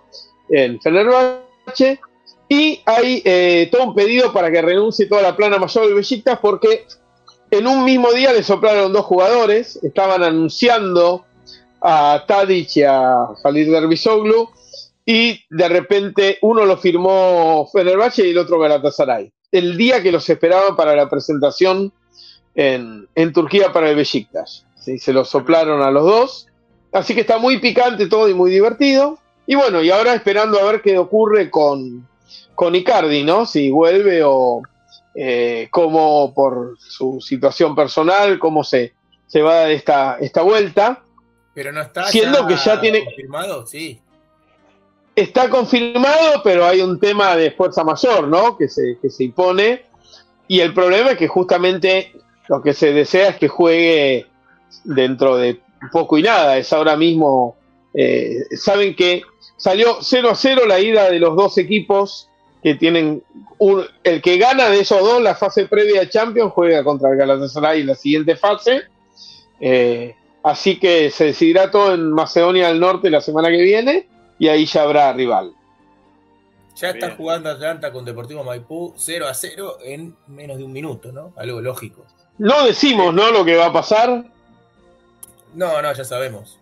[0.50, 1.98] en Fenerbahce.
[2.48, 6.38] Y hay eh, todo un pedido para que renuncie toda la plana mayor del Besiktas
[6.38, 6.86] porque
[7.50, 11.24] en un mismo día le soplaron dos jugadores, estaban anunciando
[11.80, 14.50] a Tadic y a Khalid Derbisoglu
[15.06, 19.32] y de repente uno lo firmó Fenerbahce y el otro Galatasaray.
[19.52, 21.92] El día que los esperaban para la presentación
[22.54, 24.66] en, en Turquía para el Besiktas.
[24.74, 24.98] ¿sí?
[24.98, 26.46] Se lo soplaron a los dos.
[26.92, 29.18] Así que está muy picante todo y muy divertido.
[29.46, 32.08] Y bueno, y ahora esperando a ver qué ocurre con,
[32.56, 33.46] con Icardi, ¿no?
[33.46, 34.62] Si vuelve o,
[35.14, 38.94] eh, cómo por su situación personal, cómo se,
[39.28, 41.04] se va a dar esta, esta vuelta.
[41.54, 44.00] Pero no está Siendo que ya tiene- confirmado, sí.
[45.16, 48.56] Está confirmado, pero hay un tema de fuerza mayor, ¿no?
[48.58, 49.86] Que se, que se impone.
[50.46, 52.12] Y el problema es que justamente
[52.48, 54.26] lo que se desea es que juegue
[54.84, 55.58] dentro de
[55.90, 56.58] poco y nada.
[56.58, 57.56] Es ahora mismo,
[57.94, 59.22] eh, saben que
[59.56, 62.28] salió 0 a 0 la ida de los dos equipos
[62.62, 63.22] que tienen
[63.58, 67.80] un- el que gana de esos dos la fase previa Champions juega contra el Galatasaray
[67.80, 68.82] en la siguiente fase.
[69.60, 74.08] Eh, así que se decidirá todo en Macedonia del Norte la semana que viene
[74.38, 75.52] y ahí ya habrá rival.
[76.76, 77.16] Ya está Bien.
[77.16, 81.32] jugando Atlanta con Deportivo Maipú 0 a 0 en menos de un minuto, ¿no?
[81.36, 82.04] Algo lógico.
[82.38, 83.30] No decimos, ¿no?
[83.30, 84.24] Lo que va a pasar.
[85.54, 86.58] No, no, ya sabemos.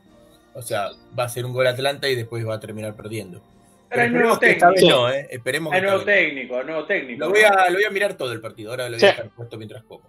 [0.55, 3.43] O sea, va a ser un gol Atlanta y después va a terminar perdiendo.
[3.89, 4.97] Pero hay esperemos nuevo que técnico.
[4.97, 5.27] no, ¿eh?
[5.31, 7.25] Esperemos que Hay esta nuevo técnico, nuevo técnico.
[7.25, 9.07] Lo voy, a, lo voy a mirar todo el partido, ahora lo voy Sí.
[9.07, 10.03] a dejar puesto mientras como.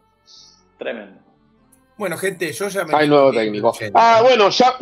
[0.78, 1.20] Tremendo.
[1.98, 2.96] Bueno, gente, yo ya me.
[2.96, 3.74] Hay nuevo técnico.
[3.96, 4.76] Ah, bueno, ya,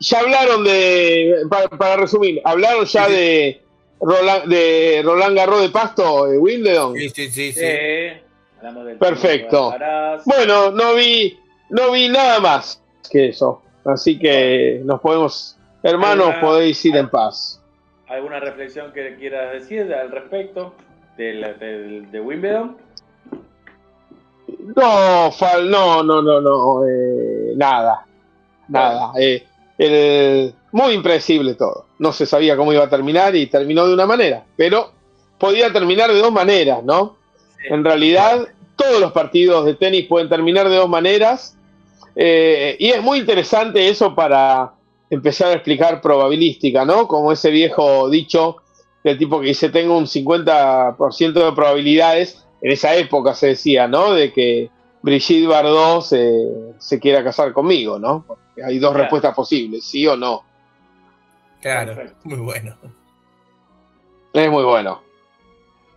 [0.00, 1.36] ya hablaron de.
[1.50, 3.16] Para, para resumir, hablaron ya Sí, sí.
[3.18, 3.62] de
[4.00, 6.94] Roland, de Roland Garros de Pasto, de Wimbledon.
[6.96, 7.52] Sí, sí, sí.
[7.52, 7.62] sí.
[8.58, 9.70] Hablamos del Perfecto.
[9.70, 10.18] de.
[10.24, 11.38] Bueno, no vi,
[11.70, 13.62] no vi nada más que eso.
[13.84, 17.62] Así que nos podemos, hermanos, podéis ir en paz.
[18.08, 20.74] ¿Alguna reflexión que quieras decir al respecto
[21.16, 22.76] del, del- de Wimbledon?
[24.76, 28.04] No, Fal, no, no, no, no, eh, nada,
[28.68, 29.12] nada.
[29.18, 29.44] eh,
[29.78, 31.86] el- muy impredecible todo.
[31.98, 34.90] No se sabía cómo iba a terminar y terminó de una manera, pero
[35.38, 37.16] podía terminar de dos maneras, ¿no?
[37.58, 37.64] Sí.
[37.70, 38.46] En realidad,
[38.76, 41.56] todos los partidos de tenis pueden terminar de dos maneras
[42.14, 44.72] eh, y es muy interesante eso para
[45.10, 47.06] empezar a explicar probabilística, ¿no?
[47.06, 48.56] Como ese viejo dicho
[49.04, 54.12] del tipo que dice tengo un 50% de probabilidades, en esa época se decía, ¿no?
[54.12, 54.70] De que
[55.02, 56.28] Brigitte Bardot se,
[56.78, 58.24] se quiera casar conmigo, ¿no?
[58.64, 59.02] Hay dos Claro.
[59.04, 60.44] respuestas posibles, sí o no.
[61.60, 62.20] Claro, Perfecto.
[62.24, 62.76] muy bueno.
[64.32, 65.02] Es muy bueno.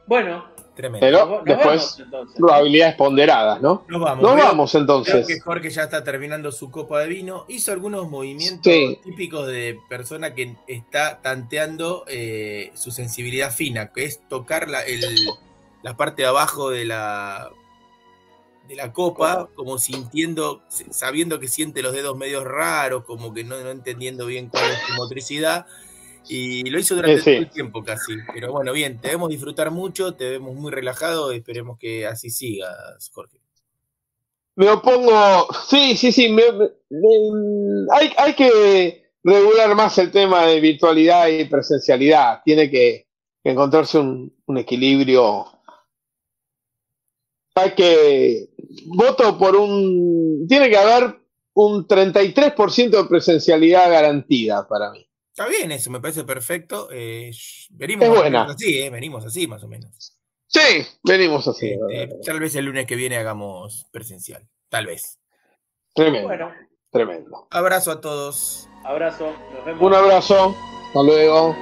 [0.07, 0.45] Bueno,
[0.75, 1.05] Tremendo.
[1.05, 3.83] Pero nos, nos después, vamos probabilidades ponderadas, ¿no?
[3.89, 4.23] Nos vamos.
[4.23, 5.27] Nos vamos Creo entonces.
[5.27, 7.43] que Jorge ya está terminando su copa de vino.
[7.49, 8.97] Hizo algunos movimientos Sí.
[9.03, 15.03] típicos de persona que está tanteando eh, su sensibilidad fina, que es tocar la, el-
[15.83, 17.49] la parte de abajo de la,
[18.69, 23.59] de la copa, como sintiendo, sabiendo que siente los dedos medios raros, como que no,
[23.61, 25.65] no entendiendo bien cuál es su motricidad.
[26.27, 27.31] Y lo hizo durante Eh, sí.
[27.31, 28.13] todo el tiempo casi.
[28.31, 33.09] Pero bueno, bien, te debemos disfrutar mucho, te vemos muy relajado, esperemos que así sigas,
[33.11, 33.41] Jorge.
[34.55, 35.47] Me opongo.
[35.67, 36.29] Sí, sí, sí.
[36.29, 42.41] me- me- me- hay, hay que regular más el tema de virtualidad y presencialidad.
[42.45, 43.07] Tiene que,
[43.43, 45.45] que encontrarse un, un equilibrio.
[47.55, 48.48] Hay que.
[48.85, 50.45] Voto por un.
[50.47, 51.15] Tiene que haber
[51.53, 55.05] un 33% de presencialidad garantida para mí.
[55.31, 56.89] Está bien, eso me parece perfecto.
[56.91, 57.31] eh,
[57.71, 58.41] venimos Es buena.
[58.43, 60.15] menos así, eh, venimos así más o menos.
[60.47, 60.59] Sí,
[61.03, 61.75] venimos así.
[61.91, 64.47] Este, tal vez el lunes que viene hagamos presencial.
[64.69, 65.19] Tal vez.
[65.93, 66.51] Tremendo, Bueno,
[66.91, 67.47] tremendo.
[67.51, 68.67] Abrazo a todos.
[68.83, 69.31] abrazo.
[69.53, 69.81] Nos vemos.
[69.81, 70.55] Un abrazo.
[70.87, 71.55] Hasta luego.